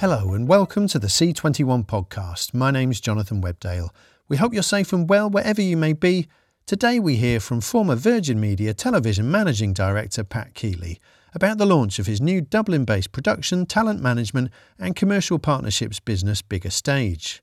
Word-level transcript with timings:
Hello 0.00 0.32
and 0.32 0.48
welcome 0.48 0.88
to 0.88 0.98
the 0.98 1.08
C21 1.08 1.84
podcast. 1.84 2.54
My 2.54 2.70
name's 2.70 3.02
Jonathan 3.02 3.42
Webdale. 3.42 3.90
We 4.28 4.38
hope 4.38 4.54
you're 4.54 4.62
safe 4.62 4.94
and 4.94 5.06
well 5.06 5.28
wherever 5.28 5.60
you 5.60 5.76
may 5.76 5.92
be. 5.92 6.26
Today 6.64 6.98
we 6.98 7.16
hear 7.16 7.38
from 7.38 7.60
former 7.60 7.96
Virgin 7.96 8.40
Media 8.40 8.72
television 8.72 9.30
managing 9.30 9.74
director 9.74 10.24
Pat 10.24 10.54
Keeley 10.54 10.98
about 11.34 11.58
the 11.58 11.66
launch 11.66 11.98
of 11.98 12.06
his 12.06 12.18
new 12.18 12.40
Dublin 12.40 12.86
based 12.86 13.12
production, 13.12 13.66
talent 13.66 14.00
management, 14.00 14.50
and 14.78 14.96
commercial 14.96 15.38
partnerships 15.38 16.00
business 16.00 16.40
Bigger 16.40 16.70
Stage. 16.70 17.42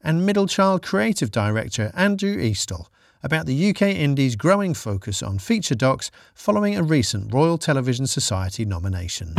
And 0.00 0.24
middle 0.24 0.46
child 0.46 0.84
creative 0.84 1.32
director 1.32 1.90
Andrew 1.92 2.36
Eastall 2.36 2.86
about 3.24 3.46
the 3.46 3.70
UK 3.70 3.82
Indies' 3.82 4.36
growing 4.36 4.74
focus 4.74 5.24
on 5.24 5.40
feature 5.40 5.74
docs 5.74 6.12
following 6.34 6.76
a 6.76 6.84
recent 6.84 7.34
Royal 7.34 7.58
Television 7.58 8.06
Society 8.06 8.64
nomination. 8.64 9.34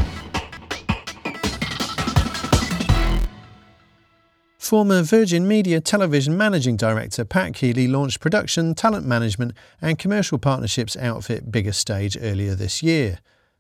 Former 4.58 5.04
Virgin 5.04 5.48
Media 5.48 5.80
Television 5.80 6.36
Managing 6.36 6.78
Director 6.78 7.24
Pat 7.24 7.54
Keeley 7.54 7.88
launched 7.88 8.20
production, 8.20 8.74
talent 8.74 9.06
management, 9.06 9.54
and 9.80 10.00
commercial 10.00 10.40
partnerships 10.40 10.98
outfit 10.98 11.52
Bigger 11.52 11.72
Stage 11.72 12.18
earlier 12.20 12.56
this 12.56 12.82
year. 12.82 13.20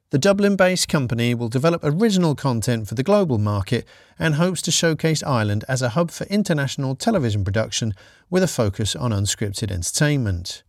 The 0.10 0.18
Dublin 0.18 0.56
based 0.56 0.90
company 0.90 1.36
will 1.36 1.50
develop 1.50 1.82
original 1.84 2.34
content 2.34 2.88
for 2.88 2.96
the 2.96 3.04
global 3.04 3.38
market 3.38 3.86
and 4.18 4.36
hopes 4.36 4.62
to 4.64 4.72
showcase 4.72 5.22
Ireland 5.22 5.64
as 5.70 5.84
a 5.84 5.90
hub 5.90 6.10
for 6.10 6.26
international 6.26 6.96
television 6.96 7.44
production 7.44 7.94
with 8.32 8.42
a 8.42 8.48
focus 8.48 8.96
on 8.96 9.12
unscripted 9.12 9.72
entertainment. 9.72 10.64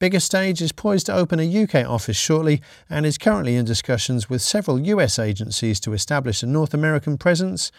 Bigger 0.00 0.20
Stage 0.20 0.60
is 0.60 0.72
poised 0.72 1.06
to 1.06 1.14
open 1.14 1.38
a 1.38 1.62
UK 1.62 1.88
office 1.88 2.16
shortly 2.16 2.60
and 2.88 3.06
is 3.06 3.18
currently 3.18 3.54
in 3.54 3.66
discussions 3.66 4.28
with 4.28 4.42
several 4.42 4.80
US 4.80 5.18
agencies 5.18 5.78
to 5.80 5.92
establish 5.92 6.42
a 6.42 6.46
North 6.46 6.74
American 6.74 7.16
presence. 7.16 7.70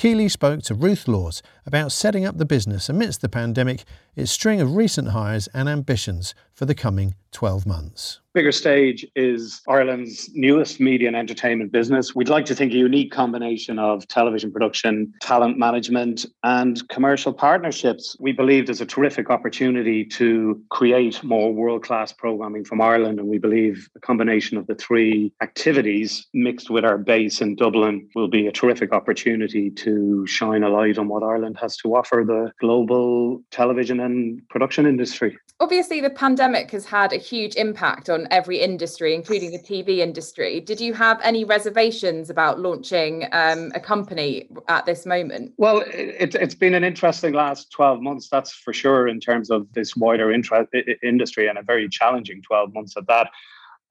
Keeley 0.00 0.30
spoke 0.30 0.62
to 0.62 0.74
Ruth 0.74 1.06
Laws 1.08 1.42
about 1.70 1.92
setting 1.92 2.24
up 2.24 2.36
the 2.36 2.44
business 2.44 2.88
amidst 2.88 3.20
the 3.20 3.28
pandemic, 3.28 3.84
its 4.16 4.32
string 4.32 4.60
of 4.60 4.74
recent 4.74 5.10
hires, 5.10 5.46
and 5.54 5.68
ambitions 5.68 6.34
for 6.52 6.66
the 6.66 6.74
coming 6.74 7.14
12 7.30 7.64
months. 7.64 8.20
Bigger 8.32 8.52
Stage 8.52 9.04
is 9.16 9.60
Ireland's 9.68 10.30
newest 10.34 10.78
media 10.78 11.08
and 11.08 11.16
entertainment 11.16 11.72
business. 11.72 12.14
We'd 12.14 12.28
like 12.28 12.44
to 12.44 12.54
think 12.54 12.72
a 12.72 12.76
unique 12.76 13.10
combination 13.10 13.80
of 13.80 14.06
television 14.06 14.52
production, 14.52 15.12
talent 15.20 15.58
management, 15.58 16.26
and 16.44 16.86
commercial 16.88 17.32
partnerships. 17.32 18.16
We 18.20 18.30
believe 18.30 18.66
there's 18.66 18.80
a 18.80 18.86
terrific 18.86 19.30
opportunity 19.30 20.04
to 20.04 20.62
create 20.70 21.24
more 21.24 21.52
world 21.52 21.82
class 21.82 22.12
programming 22.12 22.64
from 22.64 22.80
Ireland. 22.80 23.18
And 23.18 23.26
we 23.26 23.38
believe 23.38 23.88
a 23.96 24.00
combination 24.00 24.56
of 24.58 24.68
the 24.68 24.76
three 24.76 25.32
activities 25.42 26.28
mixed 26.32 26.70
with 26.70 26.84
our 26.84 26.98
base 26.98 27.40
in 27.40 27.56
Dublin 27.56 28.08
will 28.14 28.28
be 28.28 28.46
a 28.46 28.52
terrific 28.52 28.92
opportunity 28.92 29.70
to 29.70 30.24
shine 30.28 30.62
a 30.62 30.68
light 30.68 30.98
on 30.98 31.08
what 31.08 31.24
Ireland 31.24 31.56
has 31.60 31.76
to 31.78 31.94
offer 31.94 32.24
the 32.26 32.52
global 32.60 33.42
television 33.50 34.00
and 34.00 34.46
production 34.48 34.86
industry. 34.86 35.38
Obviously, 35.60 36.00
the 36.00 36.10
pandemic 36.10 36.70
has 36.70 36.86
had 36.86 37.12
a 37.12 37.18
huge 37.18 37.54
impact 37.56 38.08
on 38.08 38.26
every 38.30 38.58
industry, 38.60 39.14
including 39.14 39.50
the 39.50 39.58
TV 39.58 39.98
industry. 39.98 40.60
Did 40.60 40.80
you 40.80 40.94
have 40.94 41.20
any 41.22 41.44
reservations 41.44 42.30
about 42.30 42.58
launching 42.60 43.26
um, 43.32 43.70
a 43.74 43.80
company 43.80 44.48
at 44.68 44.86
this 44.86 45.04
moment? 45.04 45.52
Well, 45.58 45.84
it, 45.86 46.32
has 46.32 46.54
been 46.54 46.74
an 46.74 46.82
interesting 46.82 47.34
last 47.34 47.70
12 47.72 48.00
months, 48.00 48.28
that's 48.30 48.52
for 48.52 48.72
sure, 48.72 49.06
in 49.06 49.20
terms 49.20 49.50
of 49.50 49.70
this 49.74 49.94
wider 49.94 50.32
interest, 50.32 50.70
industry 51.02 51.46
and 51.48 51.58
a 51.58 51.62
very 51.62 51.88
challenging 51.88 52.40
12 52.42 52.72
months 52.72 52.96
at 52.96 53.06
that 53.08 53.28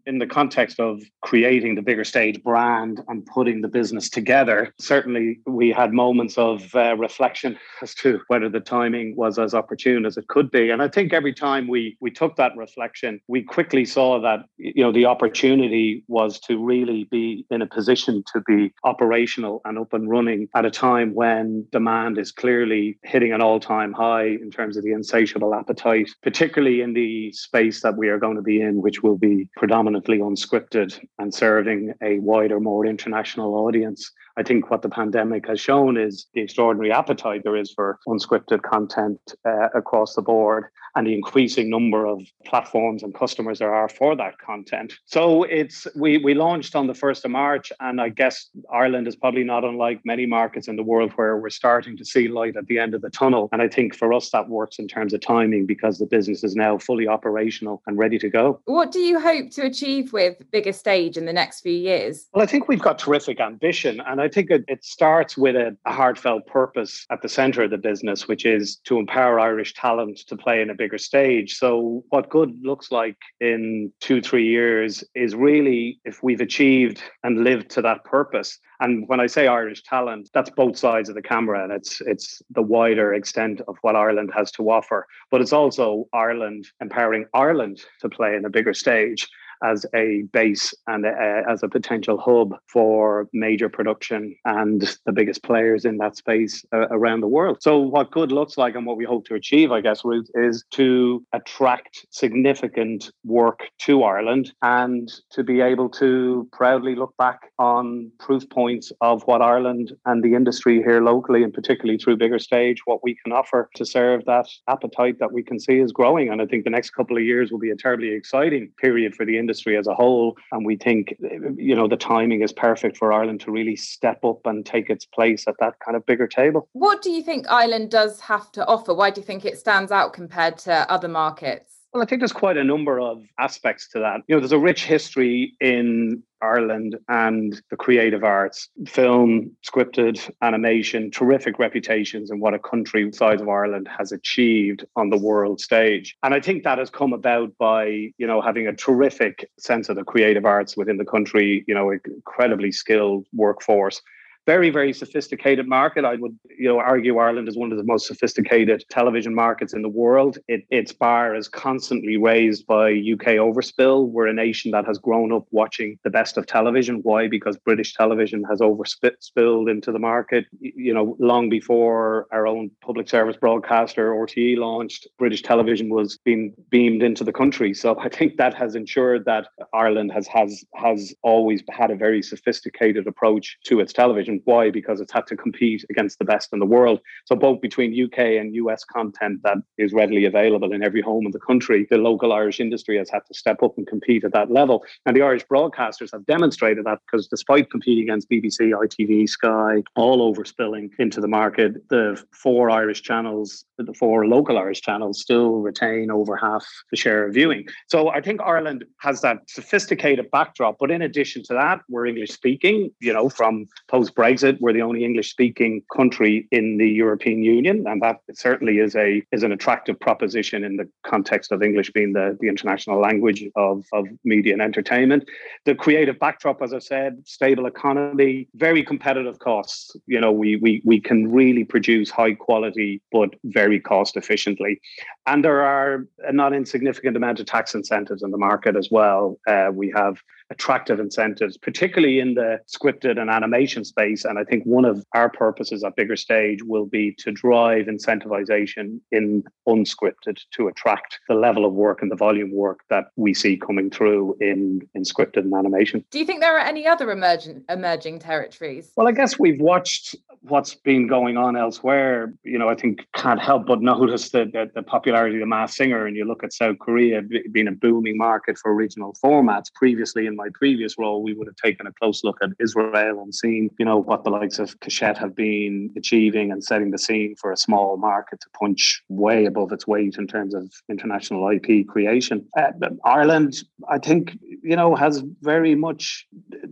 in 0.06 0.20
the 0.20 0.28
context 0.28 0.80
of 0.80 1.02
creating 1.22 1.76
the 1.76 1.82
bigger 1.82 2.04
stage 2.04 2.42
brand 2.44 3.02
and 3.08 3.26
putting 3.26 3.62
the 3.62 3.68
business 3.68 4.10
together, 4.10 4.74
certainly 4.80 5.40
we 5.46 5.70
had 5.72 5.94
moments 5.94 6.38
of 6.38 6.74
uh, 6.76 6.96
reflection 6.98 7.58
as 7.82 7.94
to 7.96 8.20
whether 8.28 8.50
the 8.50 8.60
timing 8.60 9.16
was 9.16 9.38
as 9.38 9.54
opportune 9.54 10.06
as 10.06 10.18
it 10.18 10.28
could 10.28 10.50
be. 10.52 10.70
And 10.70 10.82
I 10.82 10.88
think 10.88 11.14
every 11.14 11.34
time 11.34 11.68
we 11.68 11.98
we 12.00 12.12
took 12.12 12.36
that 12.38 12.56
reflection, 12.56 13.20
we 13.28 13.44
quickly 13.44 13.86
saw 13.86 14.20
that 14.22 14.40
you 14.58 14.84
know 14.84 14.92
the 14.92 15.06
opportunity 15.06 16.04
was 16.08 16.40
to 16.42 16.64
really 16.64 17.08
be 17.12 17.46
in 17.52 17.62
a 17.62 17.68
position 17.68 18.24
to 18.34 18.42
be 18.42 18.74
operational 18.84 19.62
and 19.66 19.78
up 19.78 19.94
and 19.94 20.10
running 20.10 20.48
at 20.56 20.66
a 20.66 20.72
time 20.72 21.14
when 21.14 21.66
demand 21.72 22.18
is 22.18 22.32
clearly 22.32 22.98
hitting 23.04 23.34
an 23.34 23.42
all-time 23.42 23.94
high 23.94 24.26
in 24.26 24.50
terms 24.52 24.78
of 24.78 24.84
the 24.84 24.92
insatiable 24.92 25.54
appetite, 25.54 26.10
particularly 26.24 26.82
in 26.82 26.94
the 26.94 27.32
space 27.32 27.82
that 27.82 27.98
we 27.98 28.10
are 28.10 28.20
going 28.20 28.36
to 28.36 28.42
be 28.42 28.62
in, 28.62 28.82
which 28.82 29.04
will 29.04 29.18
be 29.18 29.48
predominant 29.56 29.89
predominantly 29.90 30.20
unscripted 30.20 31.00
and 31.18 31.34
serving 31.34 31.94
a 32.04 32.20
wider, 32.20 32.60
more 32.60 32.86
international 32.86 33.56
audience. 33.56 34.12
I 34.38 34.44
think 34.44 34.70
what 34.70 34.82
the 34.82 34.90
pandemic 34.90 35.48
has 35.48 35.60
shown 35.60 35.98
is 35.98 36.28
the 36.34 36.42
extraordinary 36.42 36.92
appetite 36.92 37.42
there 37.44 37.58
is 37.58 37.72
for 37.74 38.00
unscripted 38.08 38.62
content 38.62 39.20
uh, 39.46 39.70
across 39.74 40.16
the 40.16 40.22
board 40.22 40.66
and 40.96 41.08
the 41.08 41.14
increasing 41.14 41.70
number 41.70 42.06
of 42.06 42.22
platforms 42.46 43.04
and 43.04 43.14
customers 43.14 43.60
there 43.60 43.74
are 43.74 43.90
for 43.90 44.16
that 44.16 44.38
content. 44.40 44.94
So 45.06 45.44
it's 45.44 45.88
we 45.96 46.18
we 46.18 46.34
launched 46.34 46.76
on 46.76 46.88
the 46.88 46.94
1st 46.94 47.26
of 47.26 47.32
March 47.32 47.72
and 47.80 48.02
I 48.02 48.10
guess 48.10 48.50
Ireland 48.72 49.08
is 49.08 49.16
probably 49.16 49.44
not 49.44 49.64
unlike 49.64 50.02
many 50.06 50.26
markets 50.26 50.68
in 50.68 50.76
the 50.76 50.84
world 50.84 51.12
where 51.16 51.38
we're 51.38 51.50
starting 51.50 51.98
to 51.98 52.06
see 52.06 52.28
light 52.28 52.56
at 52.56 52.66
the 52.68 52.80
end 52.80 52.94
of 52.94 53.02
the 53.02 53.10
tunnel 53.10 53.50
and 53.52 53.62
I 53.62 53.68
think 53.68 53.96
for 53.96 54.14
us 54.14 54.30
that 54.32 54.50
works 54.50 54.80
in 54.80 54.88
terms 54.88 55.14
of 55.14 55.22
timing 55.22 55.66
because 55.66 56.00
the 56.00 56.06
business 56.06 56.44
is 56.44 56.56
now 56.56 56.78
fully 56.78 57.08
operational 57.08 57.82
and 57.88 57.98
ready 57.98 58.18
to 58.20 58.30
go. 58.30 58.62
What 58.66 58.92
do 58.92 59.00
you 59.00 59.20
hope 59.20 59.52
to 59.52 59.66
achieve 59.66 60.14
with 60.14 60.38
Bigger 60.52 60.74
Stage 60.74 61.18
in 61.18 61.26
the 61.26 61.34
next 61.34 61.62
few 61.62 61.74
years? 61.74 62.28
Well, 62.34 62.44
I 62.44 62.46
think 62.46 62.68
we've 62.68 62.82
got 62.82 63.00
terrific 63.00 63.40
ambition 63.40 64.02
and 64.06 64.22
I 64.22 64.29
think 64.30 64.50
it, 64.50 64.64
it 64.68 64.84
starts 64.84 65.38
with 65.38 65.56
a, 65.56 65.76
a 65.86 65.92
heartfelt 65.92 66.48
purpose 66.48 67.06
at 67.12 67.22
the 67.22 67.30
center 67.30 67.64
of 67.64 67.72
the 67.72 67.78
business 67.78 68.28
which 68.28 68.46
is 68.46 68.78
to 68.86 68.98
empower 68.98 69.40
Irish 69.40 69.74
talent 69.74 70.20
to 70.28 70.38
play 70.38 70.62
in 70.62 70.70
a 70.70 70.76
bigger 70.76 70.98
stage. 70.98 71.58
So, 71.58 72.04
what 72.10 72.30
good 72.30 72.54
looks 72.62 72.92
like 72.92 73.18
in 73.40 73.92
two, 74.00 74.22
three 74.22 74.48
years 74.48 75.04
is 75.16 75.36
really 75.36 76.00
if 76.06 76.24
we've 76.24 76.42
achieved 76.42 77.02
and 77.24 77.44
lived 77.44 77.70
to 77.72 77.82
that 77.82 78.04
purpose. 78.04 78.60
And 78.80 79.08
when 79.08 79.20
I 79.20 79.28
say 79.28 79.48
Irish 79.48 79.84
talent, 79.84 80.30
that's 80.34 80.50
both 80.50 80.78
sides 80.78 81.10
of 81.10 81.16
the 81.16 81.22
camera, 81.22 81.64
and 81.64 81.74
it's 81.74 82.02
it's 82.02 82.42
the 82.52 82.62
wider 82.62 83.14
extent 83.14 83.62
of 83.68 83.76
what 83.82 83.96
Ireland 83.96 84.32
has 84.34 84.52
to 84.54 84.70
offer. 84.70 85.06
But 85.32 85.42
it's 85.42 85.52
also 85.52 86.06
Ireland 86.14 86.66
empowering 86.80 87.26
Ireland 87.34 87.82
to 88.00 88.10
play 88.10 88.36
in 88.36 88.46
a 88.46 88.50
bigger 88.50 88.74
stage 88.74 89.28
as 89.64 89.86
a 89.94 90.24
base 90.32 90.74
and 90.88 91.06
a, 91.06 91.44
as 91.50 91.64
a 91.64 91.68
potential 91.68 92.18
hub 92.18 92.56
for 92.68 93.28
major 93.34 93.70
production 93.70 94.36
and 94.46 94.98
the 95.06 95.12
biggest 95.12 95.44
players 95.44 95.86
in 95.86 95.98
that 95.98 96.16
space 96.16 96.64
uh, 96.74 96.88
around 96.90 97.22
the 97.22 97.28
world. 97.28 97.58
So, 97.62 97.80
what 97.80 98.12
good 98.12 98.32
looks 98.32 98.58
like 98.58 98.76
and 98.76 98.86
what 98.86 98.98
we 98.98 99.06
hope 99.06 99.26
to 99.26 99.36
achieve, 99.36 99.72
I 99.72 99.82
guess, 99.82 100.06
Ruth, 100.06 100.30
is 100.36 100.64
to 100.72 101.24
attract 101.34 102.06
significant 102.10 103.12
work 103.26 103.62
to 103.80 104.04
Ireland 104.04 104.54
and 104.62 105.12
to 105.32 105.44
be 105.44 105.62
able 105.62 105.90
to 105.90 106.48
proudly 106.52 106.96
look 106.96 107.14
back 107.18 107.52
on 107.58 108.12
proof 108.20 108.50
points 108.50 108.92
of 109.02 109.24
what 109.24 109.42
Ireland 109.42 109.94
and 110.06 110.24
the 110.24 110.36
industry 110.36 110.82
here 110.82 111.02
locally, 111.02 111.44
and 111.44 111.54
particularly 111.54 111.98
through 111.98 112.18
bigger 112.18 112.40
stage, 112.40 112.82
what 112.86 113.04
we 113.04 113.16
can 113.24 113.34
offer 113.34 113.70
to 113.76 113.86
serve 113.86 114.26
that 114.26 114.48
appetite 114.68 115.20
that 115.20 115.32
we 115.32 115.44
can 115.44 115.60
see 115.60 115.80
is 115.80 115.92
growing. 115.92 116.30
And 116.30 116.42
I 116.42 116.46
think 116.46 116.64
the 116.64 116.70
next 116.70 116.92
couple 116.92 117.18
of 117.18 117.24
years 117.24 117.52
will 117.52 117.60
be 117.60 117.72
a 117.72 117.76
terribly 117.76 118.10
exciting 118.10 118.72
period 118.82 119.16
for 119.16 119.26
the 119.26 119.38
industry 119.38 119.49
industry 119.50 119.78
as 119.78 119.88
a 119.88 119.96
whole. 119.96 120.38
And 120.52 120.66
we 120.66 120.76
think, 120.76 121.16
you 121.56 121.76
know, 121.76 121.88
the 121.88 121.98
timing 121.98 122.42
is 122.42 122.54
perfect 122.54 122.98
for 122.98 123.12
Ireland 123.12 123.42
to 123.42 123.52
really 123.52 123.76
step 123.76 124.24
up 124.24 124.46
and 124.46 124.64
take 124.66 124.90
its 124.90 125.06
place 125.06 125.48
at 125.48 125.56
that 125.60 125.80
kind 125.84 125.98
of 125.98 126.06
bigger 126.06 126.28
table. 126.28 126.70
What 126.74 127.02
do 127.02 127.10
you 127.10 127.24
think 127.24 127.48
Ireland 127.50 127.90
does 127.90 128.20
have 128.22 128.52
to 128.54 128.66
offer? 128.68 128.94
Why 128.94 129.10
do 129.10 129.22
you 129.22 129.26
think 129.26 129.46
it 129.46 129.58
stands 129.58 129.92
out 129.92 130.14
compared 130.14 130.60
to 130.60 130.90
other 130.92 131.08
markets? 131.08 131.79
Well, 131.94 132.04
I 132.04 132.06
think 132.06 132.22
there's 132.22 132.32
quite 132.32 132.58
a 132.58 132.64
number 132.64 133.00
of 133.00 133.24
aspects 133.40 133.90
to 133.90 134.00
that. 134.00 134.22
You 134.28 134.36
know, 134.36 134.42
there's 134.42 134.52
a 134.52 134.60
rich 134.60 134.86
history 134.86 135.56
in 135.60 136.22
Ireland 136.40 136.98
and 137.08 137.60
the 137.72 137.78
creative 137.78 138.24
arts, 138.24 138.70
film, 138.88 139.56
scripted, 139.68 140.30
animation, 140.44 141.10
terrific 141.10 141.58
reputations 141.58 142.30
and 142.30 142.42
what 142.42 142.54
a 142.54 142.60
country 142.60 143.12
size 143.12 143.42
of 143.42 143.50
Ireland 143.50 143.88
has 143.88 144.12
achieved 144.12 144.86
on 144.96 145.10
the 145.10 145.18
world 145.18 145.62
stage. 145.62 146.16
And 146.22 146.36
I 146.36 146.40
think 146.40 146.64
that 146.64 146.78
has 146.78 146.92
come 146.92 147.12
about 147.12 147.58
by, 147.58 148.12
you 148.20 148.28
know, 148.28 148.40
having 148.40 148.68
a 148.68 148.76
terrific 148.76 149.50
sense 149.58 149.90
of 149.90 149.96
the 149.96 150.04
creative 150.04 150.46
arts 150.46 150.78
within 150.78 150.98
the 150.98 151.06
country, 151.06 151.66
you 151.68 151.74
know, 151.74 151.90
incredibly 151.90 152.72
skilled 152.72 153.26
workforce 153.34 154.00
very, 154.46 154.70
very 154.70 154.94
sophisticated 154.94 155.68
market. 155.68 156.06
I 156.06 156.16
would, 156.16 156.38
you 156.58 156.68
know, 156.68 156.80
argue 156.80 157.18
Ireland 157.18 157.48
is 157.48 157.58
one 157.58 157.72
of 157.72 157.78
the 157.78 157.84
most 157.84 158.08
sophisticated 158.08 158.84
television 158.90 159.36
markets 159.36 159.74
in 159.74 159.82
the 159.82 159.90
world. 159.90 160.38
It, 160.48 160.64
its 160.70 160.92
bar 160.92 161.36
is 161.36 161.48
constantly 161.48 162.18
raised 162.18 162.66
by 162.66 162.92
UK 162.92 163.38
overspill. 163.48 164.08
We're 164.08 164.28
a 164.28 164.34
nation 164.34 164.72
that 164.72 164.86
has 164.86 164.98
grown 164.98 165.32
up 165.32 165.46
watching 165.52 166.00
the 166.04 166.10
best 166.10 166.38
of 166.38 166.46
television. 166.48 167.02
Why? 167.04 167.28
Because 167.28 167.58
British 167.58 167.94
television 167.94 168.44
has 168.50 168.60
overspilled 168.60 169.70
into 169.70 169.92
the 169.92 170.00
market. 170.00 170.46
You 170.60 170.94
know, 170.94 171.16
long 171.20 171.50
before 171.50 172.28
our 172.32 172.48
own 172.48 172.72
public 172.82 173.10
service 173.10 173.38
broadcaster 173.38 174.12
RTE 174.12 174.58
launched, 174.58 175.08
British 175.18 175.42
television 175.42 175.90
was 175.90 176.18
being 176.24 176.54
beamed 176.70 177.04
into 177.04 177.24
the 177.24 177.34
country. 177.34 177.74
So 177.74 177.98
I 178.00 178.10
think 178.10 178.38
that 178.38 178.54
has 178.54 178.76
ensured 178.76 179.26
that 179.26 179.48
Ireland 179.74 180.12
has 180.12 180.28
has 180.28 180.64
has 180.76 181.14
always 181.24 181.62
had 181.70 181.92
a 181.92 181.96
very 181.96 182.22
sophisticated 182.22 183.08
approach 183.08 183.58
to 183.66 183.80
its 183.80 183.94
television 183.94 184.29
television. 184.30 184.42
Why? 184.46 184.72
Because 184.72 185.00
it's 185.02 185.12
had 185.12 185.28
to 185.28 185.36
compete 185.36 185.86
against 185.90 186.20
the 186.20 186.26
best 186.26 186.50
in 186.54 186.60
the 186.60 186.66
world. 186.66 187.00
So 187.26 187.36
both 187.36 187.62
between 187.62 187.92
UK 187.92 188.40
and 188.40 188.56
US 188.56 188.84
content 188.84 189.42
that 189.44 189.58
is 189.78 189.94
readily 189.94 190.26
available 190.26 190.72
in 190.74 190.84
every 190.84 191.02
home 191.02 191.26
in 191.26 191.32
the 191.32 191.40
country, 191.40 191.88
the 191.90 191.98
local 191.98 192.34
Irish 192.34 192.60
industry 192.60 192.98
has 192.98 193.10
had 193.10 193.22
to 193.28 193.34
step 193.34 193.62
up 193.64 193.78
and 193.78 193.88
compete 193.88 194.24
at 194.24 194.34
that 194.34 194.52
level. 194.52 194.84
And 195.06 195.16
the 195.16 195.22
Irish 195.22 195.46
broadcasters 195.46 196.12
have 196.12 196.26
demonstrated 196.26 196.86
that 196.86 197.00
because 197.06 197.28
despite 197.28 197.70
competing 197.70 198.04
against 198.04 198.30
BBC, 198.30 198.72
ITV, 198.72 199.28
Sky, 199.28 199.84
all 199.96 200.34
overspilling 200.34 200.90
into 201.00 201.22
the 201.22 201.28
market, 201.28 201.90
the 201.90 202.22
four 202.32 202.70
Irish 202.70 203.02
channels, 203.02 203.66
the 203.78 203.94
four 203.94 204.28
local 204.28 204.58
Irish 204.58 204.82
channels 204.82 205.22
still 205.22 205.60
retain 205.60 206.12
over 206.12 206.36
half 206.36 206.66
the 206.92 206.98
share 206.98 207.28
of 207.28 207.34
viewing. 207.34 207.66
So 207.88 208.10
I 208.10 208.22
think 208.22 208.42
Ireland 208.42 208.86
has 209.00 209.22
that 209.22 209.38
sophisticated 209.48 210.30
backdrop. 210.32 210.78
But 210.80 210.92
in 210.92 211.02
addition 211.02 211.44
to 211.44 211.54
that, 211.54 211.82
we're 211.90 212.06
English 212.06 212.32
speaking, 212.32 212.90
you 213.00 213.14
know, 213.14 213.30
from 213.30 213.66
post 213.88 214.16
Brexit, 214.20 214.58
we're 214.60 214.74
the 214.74 214.82
only 214.82 215.06
English 215.06 215.32
speaking 215.32 215.82
country 215.96 216.46
in 216.52 216.78
the 216.78 216.90
European 216.90 217.42
Union. 217.42 217.88
And 217.88 218.02
that 218.02 218.18
certainly 218.34 218.80
is 218.80 218.94
a 218.94 219.24
is 219.32 219.44
an 219.44 219.54
attractive 219.54 219.98
proposition 219.98 220.66
in 220.66 220.76
the 220.76 220.90
context 221.06 221.54
of 221.54 221.64
English 221.64 221.92
being 221.94 222.12
the, 222.12 222.38
the 222.42 222.50
international 222.50 223.00
language 223.00 223.46
of, 223.56 223.86
of 223.94 224.08
media 224.26 224.52
and 224.52 224.62
entertainment. 224.62 225.24
The 225.64 225.74
creative 225.74 226.20
backdrop, 226.20 226.62
as 226.62 226.74
I 226.74 226.80
said, 226.80 227.22
stable 227.26 227.66
economy, 227.66 228.50
very 228.56 228.84
competitive 228.84 229.40
costs. 229.40 229.96
You 230.06 230.20
know, 230.20 230.34
we 230.34 230.58
we 230.58 230.82
we 230.84 231.00
can 231.00 231.32
really 231.32 231.64
produce 231.64 232.10
high 232.10 232.34
quality 232.34 233.02
but 233.14 233.30
very 233.46 233.80
cost 233.80 234.18
efficiently. 234.18 234.82
And 235.28 235.46
there 235.46 235.62
are 235.62 236.06
a 236.28 236.34
not 236.34 236.54
insignificant 236.54 237.16
amount 237.16 237.40
of 237.40 237.46
tax 237.46 237.74
incentives 237.74 238.22
in 238.22 238.32
the 238.32 238.38
market 238.50 238.76
as 238.76 238.90
well. 238.92 239.40
Uh, 239.48 239.70
we 239.74 239.94
have 239.96 240.22
attractive 240.50 241.00
incentives, 241.00 241.58
particularly 241.58 242.20
in 242.20 242.34
the 242.34 242.60
scripted 242.68 243.20
and 243.20 243.30
animation 243.30 243.86
space. 243.86 244.26
And 244.26 244.40
I 244.40 244.44
think 244.44 244.64
one 244.64 244.86
of 244.86 245.06
our 245.14 245.30
purposes 245.30 245.84
at 245.84 245.96
Bigger 245.96 246.16
Stage 246.16 246.64
will 246.64 246.86
be 246.86 247.14
to 247.20 247.32
drive 247.32 247.86
incentivization 247.86 249.00
in 249.12 249.44
unscripted 249.68 250.40
to 250.52 250.68
attract 250.68 251.20
the 251.28 251.36
level 251.36 251.66
of 251.66 251.74
work 251.74 252.02
and 252.02 252.12
the 252.12 252.16
volume 252.16 252.52
work 252.52 252.80
that 252.90 253.06
we 253.16 253.34
see 253.34 253.58
coming 253.58 253.90
through 253.90 254.36
in, 254.42 254.82
in 254.96 255.04
scripted 255.04 255.38
and 255.38 255.54
animation. 255.54 256.04
Do 256.12 256.20
you 256.20 256.26
think 256.26 256.42
there 256.42 256.56
are 256.58 256.66
any 256.66 256.88
other 256.88 257.12
emerging 257.12 257.64
emerging 257.70 258.20
territories? 258.20 258.92
Well, 258.96 259.08
I 259.08 259.12
guess 259.12 259.38
we've 259.38 259.62
watched 259.62 260.16
what's 260.42 260.74
been 260.76 261.08
going 261.08 261.38
on 261.38 261.56
elsewhere. 261.56 262.34
You 262.44 262.58
know, 262.58 262.70
I 262.70 262.76
think 262.76 263.06
can't 263.16 263.42
help 263.42 263.68
but 263.68 263.82
notice 263.82 264.30
the, 264.30 264.46
the, 264.46 264.72
the 264.74 264.84
popularity 264.84 265.36
of 265.36 265.42
the 265.42 265.46
Masked 265.46 265.78
Singer, 265.78 266.06
and 266.06 266.16
you 266.16 266.26
look 266.26 266.44
at 266.44 266.54
South 266.54 266.80
Korea 266.80 267.22
being 267.52 267.68
a 267.68 267.72
booming 267.72 268.18
market 268.18 268.58
for 268.58 268.74
original 268.74 269.16
formats. 269.24 269.74
Previously, 269.74 270.26
in 270.26 270.36
my 270.40 270.50
previous 270.54 270.98
role, 270.98 271.22
we 271.22 271.34
would 271.34 271.48
have 271.48 271.56
taken 271.58 271.86
a 271.86 271.92
close 271.92 272.24
look 272.24 272.38
at 272.42 272.50
Israel 272.60 273.22
and 273.22 273.36
seen, 273.36 273.70
you 273.78 273.86
know, 273.86 273.98
what 273.98 274.24
the 274.24 274.30
likes 274.30 274.58
of 274.58 274.80
Keshet 274.80 275.18
have 275.18 275.36
been 275.36 275.92
achieving 275.98 276.52
and 276.52 276.64
setting 276.64 276.92
the 276.92 276.98
scene 276.98 277.36
for 277.36 277.52
a 277.52 277.58
small 277.58 277.98
market 277.98 278.40
to 278.42 278.48
punch 278.58 279.04
way 279.10 279.46
above 279.46 279.72
its 279.72 279.86
weight 279.86 280.16
in 280.18 280.28
terms 280.28 280.54
of 280.56 280.72
international 280.90 281.48
IP 281.50 281.88
creation. 281.88 282.46
Uh, 282.58 282.72
Ireland, 283.04 283.64
I 283.90 284.00
think, 284.00 284.38
you 284.64 284.76
know, 284.76 284.96
has 284.96 285.24
very 285.42 285.76
much 285.76 286.26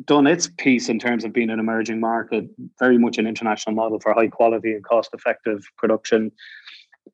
done 0.05 0.27
its 0.27 0.49
piece 0.57 0.87
in 0.87 0.99
terms 0.99 1.23
of 1.25 1.33
being 1.33 1.49
an 1.49 1.59
emerging 1.59 1.99
market, 1.99 2.45
very 2.79 2.97
much 2.97 3.17
an 3.17 3.27
international 3.27 3.75
model 3.75 3.99
for 3.99 4.13
high 4.13 4.29
quality 4.29 4.71
and 4.73 4.83
cost 4.83 5.09
effective 5.13 5.59
production 5.77 6.31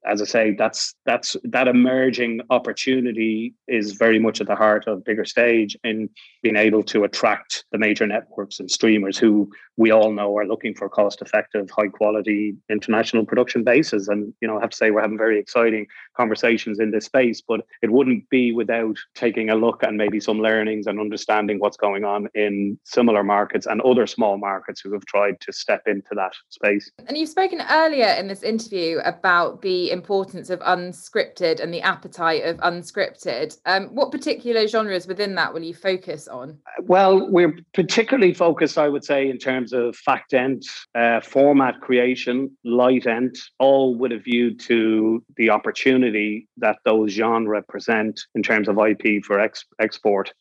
as 0.05 0.21
I 0.21 0.25
say, 0.25 0.55
that's 0.57 0.95
that's 1.05 1.35
that 1.43 1.67
emerging 1.67 2.41
opportunity 2.49 3.53
is 3.67 3.93
very 3.93 4.19
much 4.19 4.41
at 4.41 4.47
the 4.47 4.55
heart 4.55 4.87
of 4.87 5.03
bigger 5.03 5.25
stage 5.25 5.77
in 5.83 6.09
being 6.41 6.55
able 6.55 6.83
to 6.83 7.03
attract 7.03 7.65
the 7.71 7.77
major 7.77 8.05
networks 8.05 8.59
and 8.59 8.69
streamers 8.69 9.17
who 9.17 9.49
we 9.77 9.91
all 9.91 10.11
know 10.11 10.37
are 10.37 10.45
looking 10.45 10.73
for 10.75 10.87
cost 10.87 11.21
effective, 11.21 11.69
high 11.69 11.87
quality 11.87 12.55
international 12.69 13.25
production 13.25 13.63
bases. 13.63 14.07
And 14.07 14.33
you 14.41 14.47
know, 14.47 14.57
I 14.57 14.61
have 14.61 14.69
to 14.69 14.77
say 14.77 14.91
we're 14.91 15.01
having 15.01 15.17
very 15.17 15.39
exciting 15.39 15.87
conversations 16.15 16.79
in 16.79 16.91
this 16.91 17.05
space, 17.05 17.41
but 17.41 17.61
it 17.81 17.91
wouldn't 17.91 18.29
be 18.29 18.51
without 18.51 18.97
taking 19.15 19.49
a 19.49 19.55
look 19.55 19.83
and 19.83 19.97
maybe 19.97 20.19
some 20.19 20.39
learnings 20.39 20.87
and 20.87 20.99
understanding 20.99 21.59
what's 21.59 21.77
going 21.77 22.03
on 22.03 22.27
in 22.35 22.79
similar 22.83 23.23
markets 23.23 23.65
and 23.65 23.81
other 23.81 24.05
small 24.05 24.37
markets 24.37 24.81
who 24.81 24.93
have 24.93 25.05
tried 25.05 25.39
to 25.41 25.51
step 25.51 25.83
into 25.87 26.09
that 26.15 26.33
space. 26.49 26.91
And 27.07 27.17
you've 27.17 27.29
spoken 27.29 27.61
earlier 27.69 28.07
in 28.07 28.27
this 28.27 28.43
interview 28.43 28.99
about 29.03 29.61
the 29.61 29.82
importance 29.91 30.49
of 30.49 30.59
unscripted 30.59 31.59
and 31.59 31.73
the 31.73 31.81
appetite 31.81 32.43
of 32.43 32.57
unscripted. 32.57 33.57
Um, 33.65 33.87
what 33.87 34.11
particular 34.11 34.67
genres 34.67 35.07
within 35.07 35.35
that 35.35 35.53
will 35.53 35.63
you 35.63 35.73
focus 35.73 36.27
on? 36.27 36.57
Well, 36.81 37.29
we're 37.29 37.57
particularly 37.73 38.33
focused, 38.33 38.77
I 38.77 38.89
would 38.89 39.03
say, 39.03 39.29
in 39.29 39.37
terms 39.37 39.73
of 39.73 39.95
fact 39.95 40.33
ent, 40.33 40.65
uh, 40.95 41.21
format 41.21 41.81
creation, 41.81 42.55
light 42.63 43.07
ent, 43.07 43.37
all 43.59 43.95
with 43.95 44.11
a 44.11 44.17
view 44.17 44.55
to 44.55 45.23
the 45.37 45.49
opportunity 45.49 46.47
that 46.57 46.77
those 46.85 47.11
genres 47.11 47.63
present 47.67 48.19
in 48.35 48.43
terms 48.43 48.67
of 48.67 48.77
IP 48.77 49.23
for 49.23 49.39
ex- 49.39 49.65
export. 49.79 50.33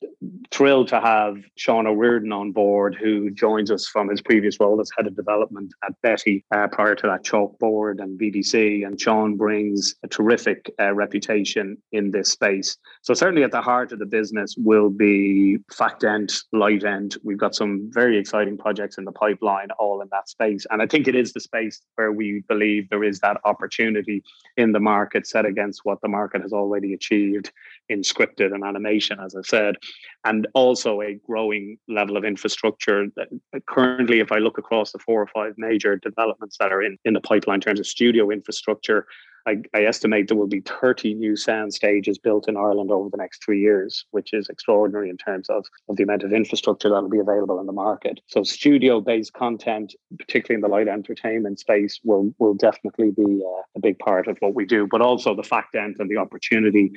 Thrilled 0.51 0.89
to 0.89 1.01
have 1.01 1.39
Sean 1.57 1.87
O'Riordan 1.87 2.33
on 2.33 2.53
board, 2.53 2.95
who 2.95 3.31
joins 3.31 3.71
us 3.71 3.87
from 3.87 4.09
his 4.09 4.21
previous 4.21 4.59
role 4.61 4.81
as 4.81 4.91
head 4.97 5.07
of 5.07 5.17
development 5.17 5.73
at 5.85 6.01
Betty, 6.03 6.45
uh, 6.55 6.69
prior 6.69 6.95
to 6.95 7.07
that 7.07 7.25
Chalkboard 7.25 8.01
and 8.01 8.19
BBC. 8.19 8.87
And 8.87 9.01
Sean 9.01 9.32
brings 9.37 9.95
a 10.03 10.09
terrific 10.09 10.71
uh, 10.81 10.93
reputation 10.95 11.77
in 11.93 12.11
this 12.11 12.31
space. 12.31 12.77
So 13.03 13.15
certainly 13.15 13.43
at 13.43 13.51
the 13.51 13.61
heart 13.61 13.93
of 13.93 13.99
the 13.99 14.07
business 14.07 14.55
will 14.57 14.91
be 14.91 15.59
fact 15.77 16.05
ent, 16.05 16.33
light 16.53 16.85
ent. 16.85 17.17
We've 17.23 17.39
got 17.39 17.55
some 17.55 17.91
very 17.93 18.19
exciting 18.19 18.59
projects 18.59 18.99
in 18.99 19.05
the 19.05 19.13
pipeline, 19.13 19.69
all 19.79 20.01
in 20.03 20.09
that 20.13 20.29
space. 20.29 20.67
And 20.71 20.83
I 20.83 20.87
think 20.87 21.09
it 21.09 21.15
is 21.15 21.33
the 21.33 21.41
space 21.41 21.81
where 21.97 22.13
we 22.13 22.43
believe 22.49 22.89
there 22.89 23.05
is 23.05 23.21
that 23.21 23.41
opportunity 23.45 24.23
in 24.57 24.73
the 24.73 24.81
market 24.81 25.27
set 25.27 25.47
against 25.47 25.81
what 25.85 26.01
the 26.03 26.09
market 26.09 26.43
has 26.43 26.53
already 26.53 26.95
achieved 26.95 27.53
in 27.89 28.03
scripted 28.03 28.55
and 28.55 28.65
animation, 28.65 29.19
as 29.21 29.35
I 29.35 29.43
said, 29.43 29.77
and 30.25 30.47
also 30.55 31.01
a 31.03 31.15
growing 31.27 31.79
level 31.89 32.17
of 32.17 32.25
infrastructure. 32.25 33.07
That 33.17 33.29
uh, 33.55 33.61
currently, 33.69 34.21
if 34.21 34.33
I 34.33 34.39
look 34.39 34.59
across 34.59 34.93
the 34.93 34.99
four 34.99 35.21
or 35.21 35.29
five 35.29 35.55
major 35.57 35.97
developments 35.97 36.57
that 36.59 36.73
are 36.73 36.83
in, 36.83 36.99
in 37.05 37.15
the 37.15 37.21
pipeline 37.21 37.57
in 37.57 37.61
terms 37.61 37.81
of 37.81 37.87
studio 37.87 38.31
infrastructure, 38.31 39.07
I, 39.47 39.57
I, 39.75 39.85
estimate 39.85 40.29
there 40.29 40.37
will 40.37 40.47
be 40.47 40.61
30 40.61 41.15
new 41.15 41.37
sound 41.37 41.75
stages 41.75 42.19
built 42.19 42.49
in 42.49 42.57
Ireland 42.57 42.91
over 42.91 43.09
the 43.11 43.17
next 43.17 43.45
three 43.45 43.61
years, 43.61 44.05
which 44.11 44.33
is 44.33 44.49
extraordinary 44.49 45.11
in 45.11 45.17
terms 45.17 45.49
of, 45.51 45.65
of 45.89 45.97
the 45.97 46.03
amount 46.03 46.23
of 46.23 46.33
infrastructure 46.33 46.89
that 46.89 47.03
will 47.03 47.09
be 47.09 47.19
available 47.19 47.59
in 47.61 47.67
the 47.67 47.73
market. 47.73 48.21
So 48.29 48.43
studio 48.43 49.01
based 49.01 49.33
content, 49.33 49.95
particularly 50.19 50.57
in 50.57 50.61
the 50.61 50.69
light 50.69 50.89
entertainment 50.89 51.59
space, 51.59 52.01
will, 52.05 52.33
will 52.39 52.55
definitely 52.55 53.11
be 53.11 53.43
uh, 53.45 53.63
a 53.77 53.81
big 53.81 53.99
part 53.99 54.29
of 54.29 54.37
what 54.41 54.55
we 54.55 54.65
do, 54.65 54.87
but 54.91 55.01
also 55.01 55.35
the 55.35 55.43
fact 55.43 55.75
ent 55.75 55.97
and 55.99 56.11
the 56.11 56.17
opportunity 56.17 56.93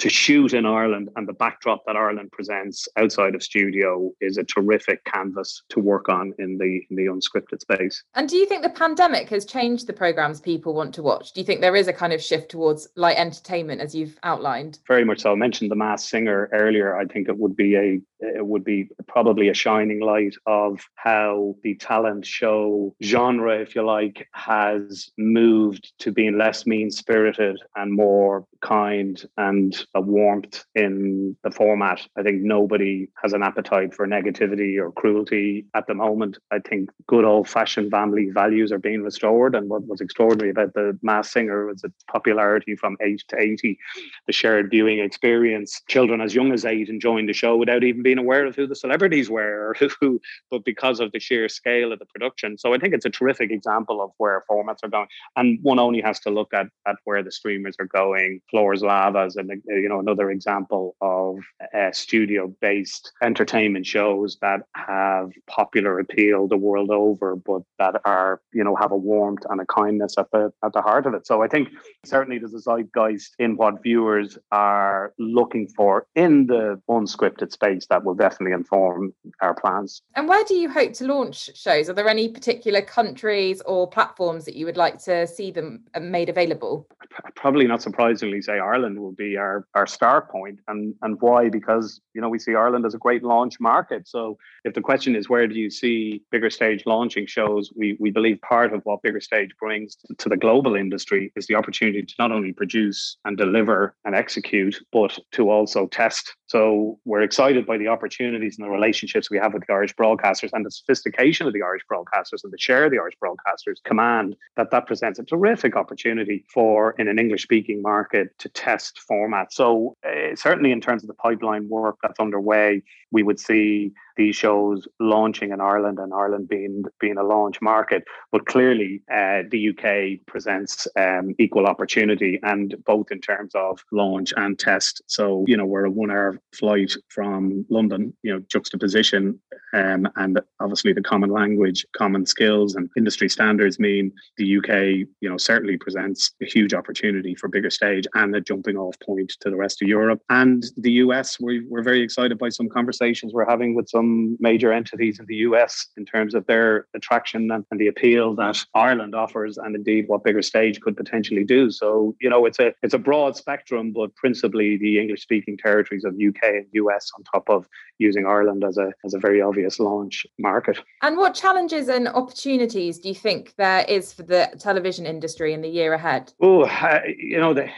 to 0.00 0.10
shoot 0.10 0.52
in 0.52 0.66
Ireland 0.66 1.08
and 1.16 1.26
the 1.26 1.32
backdrop 1.32 1.82
that 1.86 1.96
Ireland 1.96 2.32
presents 2.32 2.86
outside 2.96 3.34
of 3.34 3.42
studio 3.42 4.10
is 4.20 4.36
a 4.36 4.44
terrific 4.44 5.04
canvas 5.04 5.62
to 5.70 5.80
work 5.80 6.08
on 6.08 6.34
in 6.38 6.58
the, 6.58 6.82
in 6.90 6.96
the 6.96 7.06
unscripted 7.06 7.60
space. 7.60 8.02
And 8.14 8.28
do 8.28 8.36
you 8.36 8.46
think 8.46 8.62
the 8.62 8.68
pandemic 8.68 9.28
has 9.30 9.44
changed 9.44 9.86
the 9.86 9.92
programs 9.92 10.40
people 10.40 10.74
want 10.74 10.94
to 10.94 11.02
watch? 11.02 11.32
Do 11.32 11.40
you 11.40 11.46
think 11.46 11.60
there 11.60 11.76
is 11.78 11.88
a 11.88 11.92
kind 11.92 12.12
of 12.12 12.22
shift 12.22 12.50
towards 12.50 12.88
light 12.96 13.16
entertainment 13.16 13.80
as 13.80 13.94
you've 13.94 14.18
outlined. 14.22 14.78
Very 14.86 15.04
much 15.04 15.20
so. 15.20 15.32
I 15.32 15.34
mentioned 15.34 15.70
the 15.70 15.76
Masked 15.76 16.10
Singer 16.10 16.48
earlier. 16.52 16.96
I 16.96 17.04
think 17.06 17.28
it 17.28 17.38
would 17.38 17.56
be 17.56 17.76
a 17.76 18.00
it 18.20 18.46
would 18.46 18.64
be 18.64 18.88
probably 19.06 19.48
a 19.48 19.54
shining 19.54 20.00
light 20.00 20.34
of 20.46 20.80
how 20.96 21.54
the 21.62 21.74
talent 21.76 22.26
show 22.26 22.94
genre, 23.02 23.58
if 23.58 23.74
you 23.74 23.82
like, 23.82 24.26
has 24.32 25.10
moved 25.16 25.92
to 26.00 26.10
being 26.10 26.36
less 26.36 26.66
mean 26.66 26.90
spirited 26.90 27.60
and 27.76 27.92
more 27.92 28.44
kind 28.60 29.24
and 29.36 29.86
a 29.94 30.00
warmth 30.00 30.64
in 30.74 31.36
the 31.44 31.50
format. 31.50 32.00
I 32.16 32.22
think 32.22 32.42
nobody 32.42 33.08
has 33.22 33.32
an 33.32 33.42
appetite 33.42 33.94
for 33.94 34.06
negativity 34.06 34.78
or 34.78 34.90
cruelty 34.92 35.66
at 35.74 35.86
the 35.86 35.94
moment. 35.94 36.38
I 36.50 36.58
think 36.58 36.90
good 37.06 37.24
old 37.24 37.48
fashioned 37.48 37.90
family 37.90 38.30
values 38.30 38.72
are 38.72 38.78
being 38.78 39.02
restored. 39.02 39.54
And 39.54 39.68
what 39.68 39.86
was 39.86 40.00
extraordinary 40.00 40.50
about 40.50 40.74
the 40.74 40.98
Masked 41.02 41.32
Singer 41.32 41.67
was 41.68 41.84
its 41.84 42.04
popularity 42.10 42.74
from 42.76 42.96
eight 43.00 43.22
to 43.28 43.38
80, 43.38 43.78
the 44.26 44.32
shared 44.32 44.70
viewing 44.70 44.98
experience, 44.98 45.80
children 45.88 46.20
as 46.20 46.34
young 46.34 46.52
as 46.52 46.64
eight 46.64 46.88
enjoying 46.88 47.26
the 47.26 47.32
show 47.32 47.56
without 47.56 47.84
even 47.84 48.02
being 48.02 48.18
aware 48.18 48.46
of 48.46 48.56
who 48.56 48.66
the 48.66 48.74
celebrities 48.74 49.30
were 49.30 49.68
or 49.68 49.88
who, 50.00 50.20
but 50.50 50.64
because 50.64 51.00
of 51.00 51.12
the 51.12 51.20
sheer 51.20 51.48
scale 51.48 51.92
of 51.92 51.98
the 51.98 52.06
production. 52.06 52.58
So 52.58 52.74
I 52.74 52.78
think 52.78 52.94
it's 52.94 53.06
a 53.06 53.10
terrific 53.10 53.50
example 53.50 54.00
of 54.02 54.10
where 54.18 54.44
formats 54.50 54.82
are 54.82 54.88
going. 54.88 55.08
And 55.36 55.58
one 55.62 55.78
only 55.78 56.00
has 56.00 56.18
to 56.20 56.30
look 56.30 56.52
at, 56.54 56.66
at 56.86 56.96
where 57.04 57.22
the 57.22 57.32
streamers 57.32 57.76
are 57.78 57.86
going 57.86 58.40
Floor's 58.50 58.82
Lavas, 58.82 59.36
and 59.36 59.50
you 59.66 59.88
know 59.88 60.00
another 60.00 60.30
example 60.30 60.96
of 61.00 61.38
uh, 61.76 61.92
studio-based 61.92 63.12
entertainment 63.22 63.86
shows 63.86 64.38
that 64.40 64.62
have 64.74 65.32
popular 65.46 65.98
appeal 65.98 66.48
the 66.48 66.56
world 66.56 66.90
over, 66.90 67.36
but 67.36 67.62
that 67.78 68.00
are 68.04 68.40
you 68.52 68.64
know 68.64 68.76
have 68.76 68.92
a 68.92 68.96
warmth 68.96 69.44
and 69.48 69.60
a 69.60 69.66
kindness 69.66 70.16
at 70.18 70.30
the 70.30 70.52
at 70.64 70.72
the 70.72 70.82
heart 70.82 71.06
of 71.06 71.14
it. 71.14 71.26
So 71.26 71.42
I 71.42 71.48
think 71.48 71.57
think 71.64 71.76
certainly 72.04 72.38
there's 72.38 72.54
a 72.54 72.60
zeitgeist 72.60 73.34
in 73.38 73.56
what 73.56 73.82
viewers 73.82 74.38
are 74.52 75.12
looking 75.18 75.68
for 75.68 76.06
in 76.14 76.46
the 76.46 76.80
unscripted 76.88 77.52
space 77.52 77.86
that 77.90 78.04
will 78.04 78.14
definitely 78.14 78.52
inform 78.52 79.12
our 79.42 79.54
plans. 79.54 80.02
And 80.16 80.28
where 80.28 80.44
do 80.44 80.54
you 80.54 80.70
hope 80.70 80.92
to 80.94 81.06
launch 81.06 81.50
shows? 81.56 81.88
Are 81.88 81.92
there 81.92 82.08
any 82.08 82.28
particular 82.28 82.82
countries 82.82 83.60
or 83.62 83.88
platforms 83.88 84.44
that 84.44 84.56
you 84.56 84.66
would 84.66 84.76
like 84.76 84.98
to 85.04 85.26
see 85.26 85.50
them 85.50 85.84
uh, 85.94 86.00
made 86.00 86.28
available? 86.28 86.86
Probably 87.34 87.66
not 87.66 87.82
surprisingly, 87.82 88.42
say 88.42 88.58
Ireland 88.58 88.98
will 88.98 89.12
be 89.12 89.36
our, 89.36 89.66
our 89.74 89.86
start 89.86 90.30
point. 90.30 90.60
And, 90.68 90.94
and 91.02 91.20
why? 91.20 91.48
Because, 91.48 92.00
you 92.14 92.20
know, 92.20 92.28
we 92.28 92.38
see 92.38 92.54
Ireland 92.54 92.86
as 92.86 92.94
a 92.94 92.98
great 92.98 93.22
launch 93.22 93.58
market. 93.60 94.06
So 94.06 94.38
if 94.64 94.74
the 94.74 94.80
question 94.80 95.16
is 95.16 95.28
where 95.28 95.46
do 95.46 95.54
you 95.54 95.70
see 95.70 96.22
bigger 96.30 96.50
stage 96.50 96.84
launching 96.86 97.26
shows, 97.26 97.72
we, 97.74 97.96
we 97.98 98.10
believe 98.10 98.40
part 98.42 98.72
of 98.72 98.82
what 98.84 99.02
bigger 99.02 99.20
stage 99.20 99.50
brings 99.58 99.96
to 100.18 100.28
the 100.28 100.36
global 100.36 100.76
industry 100.76 101.32
is 101.36 101.47
the 101.48 101.54
opportunity 101.54 102.02
to 102.02 102.14
not 102.18 102.32
only 102.32 102.52
produce 102.52 103.16
and 103.24 103.36
deliver 103.36 103.94
and 104.04 104.14
execute, 104.14 104.80
but 104.92 105.18
to 105.32 105.50
also 105.50 105.86
test. 105.88 106.34
So 106.46 106.98
we're 107.04 107.22
excited 107.22 107.66
by 107.66 107.76
the 107.76 107.88
opportunities 107.88 108.56
and 108.58 108.66
the 108.66 108.70
relationships 108.70 109.30
we 109.30 109.38
have 109.38 109.52
with 109.52 109.64
the 109.66 109.72
Irish 109.72 109.94
broadcasters 109.94 110.50
and 110.52 110.64
the 110.64 110.70
sophistication 110.70 111.46
of 111.46 111.52
the 111.52 111.62
Irish 111.62 111.82
broadcasters 111.90 112.44
and 112.44 112.52
the 112.52 112.58
share 112.58 112.88
the 112.88 112.98
Irish 112.98 113.16
broadcasters 113.22 113.82
command 113.84 114.36
that 114.56 114.70
that 114.70 114.86
presents 114.86 115.18
a 115.18 115.24
terrific 115.24 115.76
opportunity 115.76 116.44
for 116.52 116.94
in 116.98 117.08
an 117.08 117.18
English 117.18 117.42
speaking 117.42 117.82
market 117.82 118.38
to 118.38 118.48
test 118.50 119.00
formats. 119.10 119.52
So 119.52 119.96
uh, 120.06 120.34
certainly 120.36 120.72
in 120.72 120.80
terms 120.80 121.02
of 121.02 121.08
the 121.08 121.14
pipeline 121.14 121.68
work 121.68 121.96
that's 122.02 122.20
underway, 122.20 122.82
we 123.10 123.22
would 123.22 123.40
see 123.40 123.92
these 124.18 124.36
shows 124.36 124.86
launching 125.00 125.52
in 125.52 125.60
Ireland 125.60 125.98
and 125.98 126.12
Ireland 126.12 126.48
being 126.48 126.84
being 127.00 127.16
a 127.16 127.22
launch 127.22 127.62
market. 127.62 128.04
But 128.32 128.44
clearly, 128.46 129.02
uh, 129.10 129.44
the 129.50 129.70
UK 129.70 130.26
presents 130.26 130.86
um, 130.96 131.34
equal 131.38 131.66
opportunity, 131.66 132.38
and 132.42 132.74
both 132.84 133.10
in 133.10 133.20
terms 133.20 133.54
of 133.54 133.82
launch 133.92 134.34
and 134.36 134.58
test. 134.58 135.00
So 135.06 135.44
you 135.48 135.56
know, 135.56 135.64
we're 135.64 135.86
a 135.86 135.90
one-hour 135.90 136.38
flight 136.52 136.92
from 137.08 137.64
London. 137.70 138.12
You 138.22 138.34
know, 138.34 138.40
juxtaposition 138.48 139.40
um, 139.74 140.08
and 140.16 140.40
obviously 140.60 140.92
the 140.92 141.02
common 141.02 141.30
language, 141.30 141.84
common 141.96 142.26
skills, 142.26 142.74
and 142.74 142.88
industry 142.96 143.28
standards 143.28 143.78
mean 143.78 144.12
the 144.36 144.58
UK, 144.58 145.08
you 145.20 145.28
know, 145.28 145.36
certainly 145.36 145.76
presents 145.76 146.32
a 146.42 146.46
huge 146.46 146.74
opportunity 146.74 147.34
for 147.34 147.48
bigger 147.48 147.70
stage 147.70 148.06
and 148.14 148.34
a 148.34 148.40
jumping-off 148.40 148.98
point 149.00 149.32
to 149.40 149.50
the 149.50 149.56
rest 149.56 149.82
of 149.82 149.88
Europe 149.88 150.20
and 150.30 150.64
the 150.76 150.92
US. 150.92 151.38
We, 151.40 151.64
we're 151.68 151.82
very 151.82 152.02
excited 152.02 152.38
by 152.38 152.48
some 152.48 152.68
conversations 152.68 153.32
we're 153.32 153.48
having 153.48 153.74
with 153.74 153.88
some 153.88 154.07
some 154.08 154.36
major 154.40 154.72
entities 154.72 155.18
in 155.18 155.26
the 155.26 155.36
US 155.48 155.86
in 155.96 156.04
terms 156.04 156.34
of 156.34 156.46
their 156.46 156.86
attraction 156.94 157.50
and, 157.50 157.64
and, 157.70 157.78
the 157.78 157.86
appeal 157.86 158.34
that 158.34 158.58
Ireland 158.74 159.14
offers, 159.14 159.56
and 159.56 159.76
indeed 159.76 160.06
what 160.08 160.24
bigger 160.24 160.42
stage 160.42 160.80
could 160.80 160.96
potentially 160.96 161.44
do. 161.44 161.70
So 161.70 162.16
you 162.20 162.28
know, 162.28 162.44
it's 162.44 162.58
a 162.58 162.72
it's 162.82 162.94
a 162.94 162.98
broad 162.98 163.36
spectrum, 163.36 163.92
but 163.92 164.14
principally 164.16 164.76
the 164.76 164.98
English 164.98 165.22
speaking 165.22 165.56
territories 165.56 166.04
of 166.04 166.14
UK 166.14 166.42
and 166.42 166.66
US 166.72 167.10
on 167.16 167.22
top 167.24 167.48
of 167.48 167.68
using 167.98 168.26
Ireland 168.26 168.64
as 168.64 168.78
a 168.78 168.92
as 169.04 169.14
a 169.14 169.18
very 169.18 169.40
obvious 169.40 169.78
launch 169.78 170.26
market. 170.38 170.78
And 171.02 171.16
what 171.16 171.34
challenges 171.34 171.88
and 171.88 172.08
opportunities 172.08 172.98
do 172.98 173.08
you 173.08 173.14
think 173.14 173.54
there 173.56 173.84
is 173.88 174.12
for 174.12 174.24
the 174.24 174.50
television 174.58 175.06
industry 175.06 175.52
in 175.52 175.60
the 175.60 175.68
year 175.68 175.92
ahead? 175.94 176.32
Oh, 176.40 176.64
uh, 176.64 177.00
you 177.16 177.38
know, 177.38 177.54
the, 177.54 177.68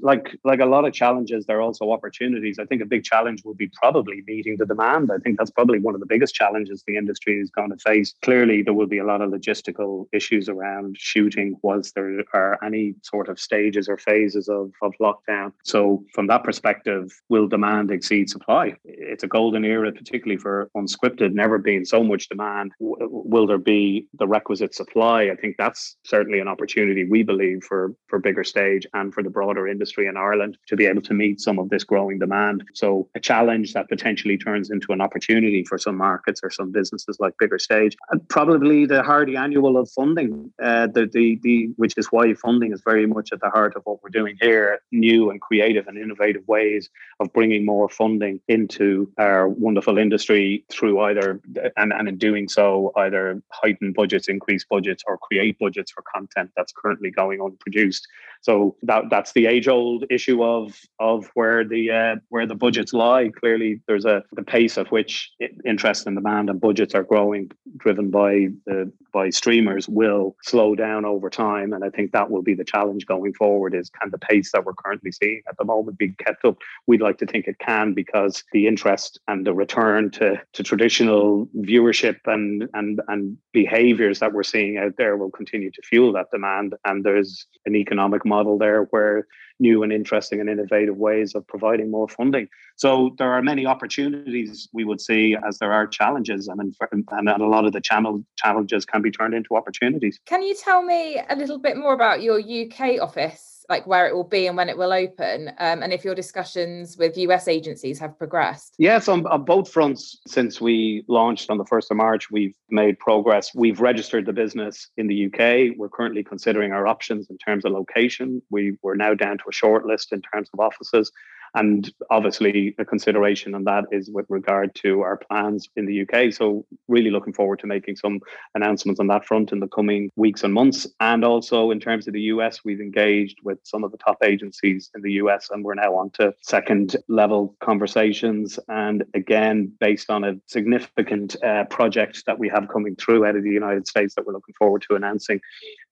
like 0.00 0.36
like 0.44 0.60
a 0.60 0.66
lot 0.66 0.84
of 0.84 0.92
challenges, 0.92 1.46
there 1.46 1.58
are 1.58 1.62
also 1.62 1.90
opportunities. 1.90 2.58
I 2.60 2.66
think 2.66 2.82
a 2.82 2.86
big 2.86 3.02
challenge 3.02 3.42
will 3.44 3.54
be 3.54 3.70
probably 3.82 4.22
meeting 4.26 4.56
the 4.58 4.66
demand. 4.66 5.10
I 5.12 5.18
think 5.18 5.38
that's 5.38 5.53
probably 5.54 5.78
one 5.78 5.94
of 5.94 6.00
the 6.00 6.06
biggest 6.06 6.34
challenges 6.34 6.82
the 6.86 6.96
industry 6.96 7.40
is 7.40 7.50
going 7.50 7.70
to 7.70 7.76
face. 7.76 8.14
Clearly, 8.22 8.62
there 8.62 8.74
will 8.74 8.86
be 8.86 8.98
a 8.98 9.04
lot 9.04 9.20
of 9.20 9.30
logistical 9.30 10.06
issues 10.12 10.48
around 10.48 10.96
shooting 10.98 11.56
once 11.62 11.92
there 11.92 12.24
are 12.32 12.58
any 12.64 12.94
sort 13.02 13.28
of 13.28 13.38
stages 13.38 13.88
or 13.88 13.98
phases 13.98 14.48
of, 14.48 14.72
of 14.82 14.92
lockdown. 15.00 15.52
So, 15.64 16.04
from 16.12 16.26
that 16.28 16.44
perspective, 16.44 17.10
will 17.28 17.48
demand 17.48 17.90
exceed 17.90 18.30
supply? 18.30 18.74
It's 18.84 19.24
a 19.24 19.28
golden 19.28 19.64
era, 19.64 19.92
particularly 19.92 20.38
for 20.38 20.70
unscripted, 20.76 21.32
never 21.32 21.58
been 21.58 21.84
so 21.84 22.02
much 22.02 22.28
demand. 22.28 22.72
will 22.78 23.46
there 23.46 23.58
be 23.58 24.06
the 24.18 24.26
requisite 24.26 24.74
supply? 24.74 25.24
I 25.24 25.36
think 25.36 25.56
that's 25.56 25.96
certainly 26.04 26.40
an 26.40 26.48
opportunity 26.48 27.04
we 27.04 27.22
believe 27.22 27.62
for, 27.64 27.94
for 28.08 28.18
bigger 28.18 28.44
stage 28.44 28.86
and 28.94 29.12
for 29.12 29.22
the 29.22 29.30
broader 29.30 29.68
industry 29.68 30.06
in 30.06 30.16
Ireland 30.16 30.58
to 30.68 30.76
be 30.76 30.86
able 30.86 31.02
to 31.02 31.14
meet 31.14 31.40
some 31.40 31.58
of 31.58 31.68
this 31.70 31.84
growing 31.84 32.18
demand. 32.18 32.64
So, 32.74 33.08
a 33.14 33.20
challenge 33.20 33.72
that 33.74 33.88
potentially 33.88 34.36
turns 34.36 34.70
into 34.70 34.92
an 34.92 35.00
opportunity 35.00 35.33
opportunity 35.34 35.64
for 35.64 35.78
some 35.78 35.96
markets 35.96 36.40
or 36.42 36.50
some 36.50 36.70
businesses 36.72 37.18
like 37.20 37.34
bigger 37.38 37.58
stage. 37.58 37.96
And 38.10 38.26
probably 38.28 38.86
the 38.86 39.02
hardy 39.02 39.36
annual 39.36 39.76
of 39.76 39.90
funding, 39.90 40.52
uh, 40.62 40.86
the, 40.86 41.06
the, 41.12 41.38
the, 41.42 41.68
which 41.76 41.94
is 41.96 42.08
why 42.10 42.34
funding 42.34 42.72
is 42.72 42.82
very 42.84 43.06
much 43.06 43.30
at 43.32 43.40
the 43.40 43.50
heart 43.50 43.74
of 43.76 43.82
what 43.84 44.02
we're 44.02 44.10
doing 44.10 44.36
here, 44.40 44.80
new 44.92 45.30
and 45.30 45.40
creative 45.40 45.86
and 45.88 45.98
innovative 45.98 46.46
ways 46.46 46.90
of 47.20 47.32
bringing 47.32 47.64
more 47.64 47.88
funding 47.88 48.40
into 48.48 49.10
our 49.18 49.48
wonderful 49.48 49.98
industry 49.98 50.64
through 50.70 51.00
either, 51.00 51.40
and, 51.76 51.92
and 51.92 52.08
in 52.08 52.18
doing 52.18 52.48
so, 52.48 52.92
either 52.96 53.42
heighten 53.50 53.92
budgets, 53.92 54.28
increase 54.28 54.64
budgets, 54.68 55.02
or 55.06 55.18
create 55.18 55.58
budgets 55.58 55.90
for 55.90 56.02
content 56.14 56.50
that's 56.56 56.72
currently 56.72 57.10
going 57.10 57.40
unproduced. 57.40 58.06
So 58.44 58.76
that 58.82 59.04
that's 59.08 59.32
the 59.32 59.46
age 59.46 59.68
old 59.68 60.04
issue 60.10 60.44
of 60.44 60.78
of 61.00 61.30
where 61.32 61.64
the 61.64 61.90
uh, 61.90 62.16
where 62.28 62.46
the 62.46 62.54
budgets 62.54 62.92
lie. 62.92 63.30
Clearly, 63.30 63.80
there's 63.88 64.04
a 64.04 64.22
the 64.32 64.42
pace 64.42 64.76
at 64.76 64.92
which 64.92 65.23
interest 65.64 66.06
and 66.06 66.16
demand 66.16 66.50
and 66.50 66.60
budgets 66.60 66.94
are 66.94 67.02
growing, 67.02 67.50
driven 67.76 68.10
by 68.10 68.48
the 68.66 68.92
by 69.12 69.30
streamers, 69.30 69.88
will 69.88 70.36
slow 70.42 70.74
down 70.74 71.04
over 71.04 71.30
time. 71.30 71.72
And 71.72 71.84
I 71.84 71.90
think 71.90 72.12
that 72.12 72.30
will 72.30 72.42
be 72.42 72.54
the 72.54 72.64
challenge 72.64 73.06
going 73.06 73.34
forward: 73.34 73.74
is 73.74 73.90
can 73.90 74.10
the 74.10 74.18
pace 74.18 74.52
that 74.52 74.64
we're 74.64 74.74
currently 74.74 75.12
seeing 75.12 75.42
at 75.48 75.56
the 75.56 75.64
moment 75.64 75.98
be 75.98 76.10
kept 76.12 76.44
up? 76.44 76.56
We'd 76.86 77.00
like 77.00 77.18
to 77.18 77.26
think 77.26 77.46
it 77.46 77.58
can 77.58 77.94
because 77.94 78.42
the 78.52 78.66
interest 78.66 79.20
and 79.28 79.46
the 79.46 79.54
return 79.54 80.10
to 80.12 80.40
to 80.52 80.62
traditional 80.62 81.48
viewership 81.56 82.18
and 82.26 82.68
and 82.74 83.00
and 83.08 83.36
behaviors 83.52 84.18
that 84.18 84.32
we're 84.32 84.42
seeing 84.42 84.78
out 84.78 84.94
there 84.98 85.16
will 85.16 85.30
continue 85.30 85.70
to 85.70 85.82
fuel 85.82 86.12
that 86.12 86.30
demand. 86.32 86.74
And 86.84 87.04
there's 87.04 87.46
an 87.66 87.76
economic 87.76 88.24
model 88.24 88.58
there 88.58 88.84
where 88.90 89.26
new 89.60 89.82
and 89.82 89.92
interesting 89.92 90.40
and 90.40 90.48
innovative 90.48 90.96
ways 90.96 91.34
of 91.34 91.46
providing 91.46 91.90
more 91.90 92.08
funding. 92.08 92.48
So 92.76 93.14
there 93.18 93.32
are 93.32 93.42
many 93.42 93.66
opportunities 93.66 94.68
we 94.72 94.84
would 94.84 95.00
see 95.00 95.13
as 95.46 95.58
there 95.58 95.72
are 95.72 95.86
challenges, 95.86 96.48
and 96.48 96.74
and 96.90 97.28
a 97.28 97.46
lot 97.46 97.64
of 97.64 97.72
the 97.72 97.80
channel 97.80 98.24
challenges 98.36 98.84
can 98.84 99.02
be 99.02 99.10
turned 99.10 99.34
into 99.34 99.56
opportunities. 99.56 100.18
Can 100.26 100.42
you 100.42 100.54
tell 100.54 100.82
me 100.82 101.20
a 101.28 101.36
little 101.36 101.58
bit 101.58 101.76
more 101.76 101.94
about 101.94 102.22
your 102.22 102.38
UK 102.38 103.00
office? 103.00 103.54
like 103.68 103.86
where 103.86 104.06
it 104.06 104.14
will 104.14 104.24
be 104.24 104.46
and 104.46 104.56
when 104.56 104.68
it 104.68 104.76
will 104.76 104.92
open, 104.92 105.48
um, 105.58 105.82
and 105.82 105.92
if 105.92 106.04
your 106.04 106.14
discussions 106.14 106.96
with 106.96 107.16
US 107.16 107.48
agencies 107.48 107.98
have 107.98 108.18
progressed? 108.18 108.74
Yes, 108.78 109.08
on, 109.08 109.26
on, 109.26 109.44
both 109.44 109.70
fronts. 109.70 110.20
Since 110.26 110.60
we 110.60 111.04
launched 111.08 111.50
on 111.50 111.58
the 111.58 111.64
1st 111.64 111.90
of 111.90 111.96
March, 111.96 112.30
we've 112.30 112.54
made 112.70 112.98
progress. 112.98 113.54
We've 113.54 113.80
registered 113.80 114.26
the 114.26 114.32
business 114.32 114.88
in 114.96 115.06
the 115.06 115.26
UK. 115.26 115.76
We're 115.76 115.88
currently 115.88 116.22
considering 116.22 116.72
our 116.72 116.86
options 116.86 117.28
in 117.30 117.38
terms 117.38 117.64
of 117.64 117.72
location. 117.72 118.42
We, 118.50 118.76
we're 118.82 118.96
now 118.96 119.14
down 119.14 119.38
to 119.38 119.44
a 119.48 119.52
short 119.52 119.86
list 119.86 120.12
in 120.12 120.22
terms 120.22 120.50
of 120.52 120.60
offices. 120.60 121.10
And 121.54 121.92
obviously, 122.10 122.74
a 122.78 122.84
consideration 122.84 123.54
on 123.54 123.64
that 123.64 123.84
is 123.92 124.10
with 124.10 124.26
regard 124.28 124.74
to 124.76 125.02
our 125.02 125.16
plans 125.16 125.68
in 125.76 125.86
the 125.86 126.02
UK. 126.02 126.32
So, 126.32 126.66
really 126.88 127.10
looking 127.10 127.32
forward 127.32 127.60
to 127.60 127.66
making 127.66 127.96
some 127.96 128.20
announcements 128.54 128.98
on 128.98 129.06
that 129.08 129.24
front 129.24 129.52
in 129.52 129.60
the 129.60 129.68
coming 129.68 130.10
weeks 130.16 130.42
and 130.42 130.52
months. 130.52 130.86
And 131.00 131.24
also, 131.24 131.70
in 131.70 131.78
terms 131.78 132.08
of 132.08 132.12
the 132.12 132.22
US, 132.22 132.64
we've 132.64 132.80
engaged 132.80 133.38
with 133.44 133.58
some 133.62 133.84
of 133.84 133.92
the 133.92 133.98
top 133.98 134.18
agencies 134.24 134.90
in 134.96 135.02
the 135.02 135.12
US, 135.12 135.50
and 135.50 135.64
we're 135.64 135.74
now 135.74 135.94
on 135.94 136.10
to 136.14 136.34
second 136.42 136.96
level 137.08 137.54
conversations. 137.60 138.58
And 138.68 139.04
again, 139.14 139.72
based 139.78 140.10
on 140.10 140.24
a 140.24 140.34
significant 140.46 141.36
uh, 141.44 141.64
project 141.64 142.24
that 142.26 142.38
we 142.38 142.48
have 142.48 142.68
coming 142.68 142.96
through 142.96 143.26
out 143.26 143.36
of 143.36 143.44
the 143.44 143.50
United 143.50 143.86
States 143.86 144.14
that 144.14 144.26
we're 144.26 144.32
looking 144.32 144.54
forward 144.58 144.84
to 144.88 144.96
announcing 144.96 145.40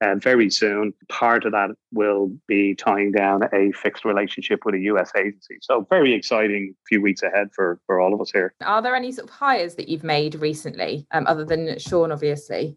uh, 0.00 0.16
very 0.16 0.50
soon. 0.50 0.92
Part 1.08 1.44
of 1.44 1.52
that 1.52 1.70
will 1.92 2.32
be 2.48 2.74
tying 2.74 3.12
down 3.12 3.42
a 3.52 3.70
fixed 3.72 4.04
relationship 4.04 4.64
with 4.64 4.74
a 4.74 4.80
US 4.80 5.12
agency 5.16 5.51
so 5.60 5.86
very 5.90 6.14
exciting 6.14 6.74
few 6.88 7.00
weeks 7.00 7.22
ahead 7.22 7.48
for 7.54 7.80
for 7.86 8.00
all 8.00 8.14
of 8.14 8.20
us 8.20 8.30
here. 8.30 8.54
Are 8.64 8.82
there 8.82 8.94
any 8.94 9.12
sort 9.12 9.28
of 9.28 9.34
hires 9.34 9.74
that 9.76 9.88
you've 9.88 10.04
made 10.04 10.34
recently, 10.36 11.06
um, 11.12 11.26
other 11.26 11.44
than 11.44 11.78
Sean, 11.78 12.12
obviously? 12.12 12.76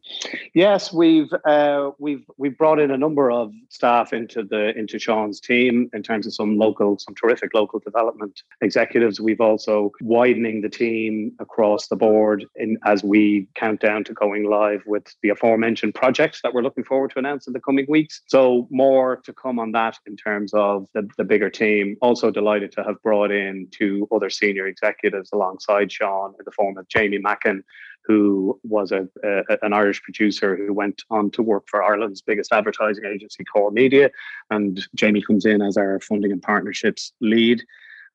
Yes, 0.53 0.94
we've 0.94 1.32
uh, 1.46 1.91
we've 2.00 2.25
we've 2.38 2.58
brought 2.58 2.79
in 2.79 2.91
a 2.91 2.98
number 2.98 3.32
of 3.32 3.51
staff 3.70 4.13
into 4.13 4.44
the 4.44 4.77
into 4.77 5.00
Sean's 5.00 5.39
team 5.39 5.89
in 5.94 6.03
terms 6.03 6.25
of 6.27 6.34
some 6.34 6.58
local, 6.58 6.98
some 6.98 7.15
terrific 7.15 7.53
local 7.53 7.79
development 7.79 8.41
executives. 8.62 9.20
We've 9.20 9.41
also 9.41 9.91
widening 10.01 10.62
the 10.62 10.70
team 10.70 11.34
across 11.39 11.88
the 11.88 11.96
board 11.96 12.46
in 12.55 12.77
as 12.86 13.03
we 13.03 13.48
count 13.55 13.82
down 13.82 14.03
to 14.05 14.13
going 14.13 14.50
live 14.50 14.84
with 14.86 15.08
the 15.22 15.29
aforementioned 15.29 15.96
projects 15.96 16.41
that 16.41 16.53
we're 16.53 16.62
looking 16.62 16.84
forward 16.84 17.12
to 17.12 17.20
announce 17.20 17.48
in 17.48 17.53
the 17.53 17.60
coming 17.60 17.86
weeks. 17.89 18.22
So 18.27 18.67
more 18.70 19.17
to 19.17 19.34
come 19.34 19.60
on 19.60 19.72
that 19.74 19.98
in 20.05 20.15
terms 20.15 20.53
of 20.53 20.88
the, 20.94 21.08
the 21.17 21.24
bigger 21.24 21.50
team. 21.50 21.98
Also 22.01 22.32
delighted 22.32 22.64
to 22.67 22.84
have 22.84 23.01
brought 23.01 23.31
in 23.31 23.67
two 23.72 24.07
other 24.13 24.29
senior 24.29 24.67
executives 24.67 25.29
alongside 25.34 25.91
Sean 25.91 26.34
in 26.38 26.45
the 26.45 26.51
form 26.51 26.77
of 26.77 26.88
Jamie 26.88 27.17
Mackin, 27.17 27.63
who 28.05 28.60
was 28.63 28.91
a, 28.91 29.07
a, 29.24 29.57
an 29.62 29.74
Irish 29.74 30.01
producer 30.01 30.55
who 30.55 30.74
went 30.74 31.03
on 31.10 31.31
to 31.31 31.41
work 31.41 31.65
for 31.67 31.84
Ireland's 31.84 32.22
biggest 32.22 32.53
advertising 32.53 33.05
agency, 33.05 33.43
Core 33.43 33.72
Media. 33.72 34.12
And 34.50 34.88
Jamie 34.95 35.22
comes 35.22 35.45
in 35.45 35.62
as 35.62 35.77
our 35.77 36.00
funding 36.00 36.31
and 36.31 36.41
partnerships 36.41 37.13
lead 37.22 37.63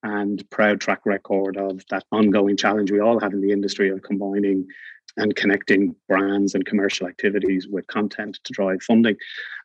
and 0.02 0.48
proud 0.50 0.80
track 0.80 1.00
record 1.04 1.56
of 1.56 1.82
that 1.90 2.04
ongoing 2.10 2.56
challenge 2.56 2.90
we 2.90 3.00
all 3.00 3.20
have 3.20 3.32
in 3.32 3.40
the 3.40 3.52
industry 3.52 3.90
of 3.90 4.02
combining 4.02 4.66
and 5.20 5.36
connecting 5.36 5.94
brands 6.08 6.54
and 6.54 6.64
commercial 6.64 7.06
activities 7.06 7.68
with 7.68 7.86
content 7.86 8.38
to 8.44 8.52
drive 8.52 8.82
funding. 8.82 9.16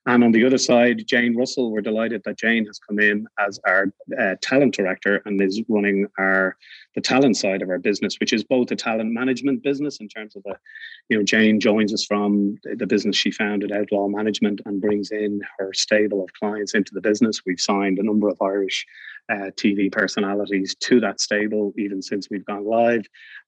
And 0.07 0.23
on 0.23 0.31
the 0.31 0.45
other 0.45 0.59
side, 0.59 1.07
Jane 1.07 1.35
Russell, 1.35 1.71
we're 1.71 1.81
delighted 1.81 2.21
that 2.25 2.37
Jane 2.37 2.65
has 2.67 2.77
come 2.77 2.99
in 2.99 3.25
as 3.39 3.59
our 3.65 3.87
uh, 4.19 4.35
talent 4.41 4.75
director 4.75 5.21
and 5.25 5.41
is 5.41 5.63
running 5.67 6.07
our 6.19 6.57
the 6.93 7.01
talent 7.01 7.37
side 7.37 7.61
of 7.61 7.69
our 7.69 7.79
business, 7.79 8.15
which 8.19 8.31
is 8.31 8.43
both 8.43 8.71
a 8.71 8.75
talent 8.75 9.11
management 9.11 9.63
business 9.63 9.97
in 9.97 10.07
terms 10.07 10.35
of 10.35 10.43
a, 10.47 10.55
you 11.09 11.17
know, 11.17 11.23
Jane 11.23 11.59
joins 11.59 11.93
us 11.93 12.05
from 12.05 12.57
the 12.63 12.87
business 12.87 13.17
she 13.17 13.31
founded, 13.31 13.71
Outlaw 13.71 14.07
Management, 14.07 14.61
and 14.65 14.79
brings 14.79 15.11
in 15.11 15.41
her 15.57 15.73
stable 15.73 16.23
of 16.23 16.31
clients 16.33 16.73
into 16.73 16.93
the 16.93 17.01
business. 17.01 17.41
We've 17.45 17.59
signed 17.59 17.97
a 17.97 18.03
number 18.03 18.29
of 18.29 18.41
Irish 18.41 18.85
uh, 19.29 19.51
TV 19.57 19.91
personalities 19.91 20.75
to 20.81 20.99
that 20.99 21.19
stable 21.19 21.73
even 21.77 22.01
since 22.01 22.29
we've 22.29 22.45
gone 22.45 22.65
live. 22.65 23.05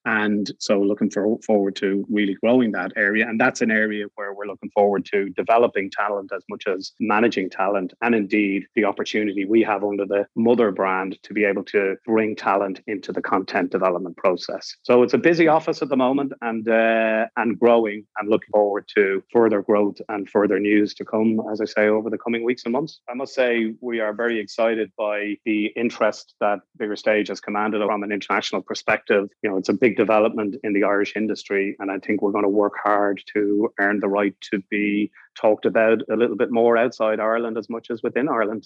And 0.07 0.49
so 0.57 0.79
looking 0.79 1.09
for, 1.09 1.37
forward 1.45 1.75
to 1.77 2.05
really 2.09 2.37
growing 2.41 2.71
that 2.71 2.93
area. 2.95 3.27
And 3.27 3.39
that's 3.39 3.61
an 3.61 3.71
area 3.71 4.05
where 4.15 4.33
we're 4.33 4.47
looking 4.47 4.69
forward 4.69 5.05
to 5.11 5.29
developing 5.31 5.91
talent 5.91 6.31
as 6.33 6.43
much 6.49 6.63
as 6.65 6.93
managing 7.01 7.49
talent. 7.49 7.93
And 8.01 8.15
indeed, 8.15 8.63
the 8.73 8.85
opportunity 8.85 9.43
we 9.43 9.61
have 9.63 9.83
under 9.83 10.05
the 10.05 10.25
mother 10.35 10.71
brand 10.71 11.21
to 11.23 11.33
be 11.33 11.43
able 11.43 11.65
to 11.65 11.97
bring 12.05 12.37
talent 12.37 12.79
into 12.87 13.11
the 13.11 13.21
content 13.21 13.71
development 13.71 14.15
process. 14.15 14.73
So 14.83 15.03
it's 15.03 15.13
a 15.13 15.17
busy 15.17 15.49
office 15.49 15.81
at 15.81 15.89
the 15.89 15.97
moment 15.97 16.31
and, 16.41 16.67
uh, 16.69 17.25
and 17.35 17.59
growing 17.59 18.05
and 18.17 18.29
looking 18.29 18.51
forward 18.51 18.85
to 18.95 19.21
further 19.33 19.61
growth 19.61 19.97
and 20.07 20.29
further 20.29 20.57
news 20.57 20.93
to 20.95 21.03
come, 21.03 21.41
as 21.51 21.59
I 21.59 21.65
say, 21.65 21.89
over 21.89 22.09
the 22.09 22.17
coming 22.17 22.45
weeks 22.45 22.63
and 22.63 22.71
months. 22.71 23.01
I 23.09 23.13
must 23.13 23.33
say, 23.33 23.73
we 23.81 23.99
are 23.99 24.13
very 24.13 24.39
excited 24.39 24.89
by 24.97 25.35
the 25.43 25.66
interest 25.75 26.35
that 26.39 26.59
Bigger 26.77 26.95
Stage 26.95 27.27
has 27.27 27.39
commanded 27.39 27.81
from 27.85 28.03
an 28.03 28.11
international 28.11 28.61
perspective. 28.61 29.29
You 29.43 29.49
know, 29.49 29.57
it's 29.57 29.69
a 29.69 29.73
big 29.73 29.97
development 29.97 30.55
in 30.63 30.73
the 30.73 30.83
Irish 30.83 31.15
industry. 31.15 31.75
And 31.79 31.91
I 31.91 31.99
think 31.99 32.21
we're 32.21 32.31
going 32.31 32.43
to 32.43 32.49
work 32.49 32.73
hard 32.81 33.21
to 33.33 33.71
earn 33.79 33.99
the 33.99 34.07
right 34.07 34.35
to 34.51 34.61
be 34.69 35.11
talked 35.35 35.65
about 35.65 36.01
a 36.11 36.15
little 36.15 36.35
bit 36.35 36.51
more 36.51 36.77
outside 36.77 37.19
Ireland 37.19 37.57
as 37.57 37.69
much 37.69 37.89
as 37.89 38.01
within 38.03 38.29
Ireland. 38.29 38.65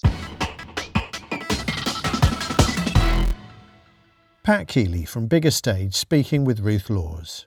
Pat 4.43 4.67
Keeley 4.67 5.05
from 5.05 5.27
Bigger 5.27 5.51
Stage 5.51 5.95
speaking 5.95 6.45
with 6.45 6.61
Ruth 6.61 6.89
Laws. 6.89 7.45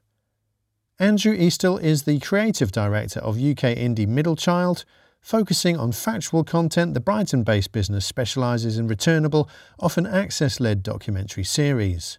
Andrew 1.01 1.35
Eastill 1.35 1.77
is 1.79 2.05
the 2.05 2.21
creative 2.21 2.71
director 2.71 3.19
of 3.19 3.35
UK 3.35 3.75
indie 3.77 4.07
Middle 4.07 4.37
Child. 4.37 4.85
Focusing 5.25 5.79
on 5.79 5.91
factual 5.91 6.45
content, 6.45 6.93
the 6.93 7.01
Brighton 7.01 7.45
based 7.45 7.73
business 7.73 8.05
specialises 8.05 8.77
in 8.77 8.87
returnable, 8.87 9.49
often 9.81 10.07
access 10.07 10.61
led 10.61 10.83
documentary 10.83 11.45
series. 11.45 12.19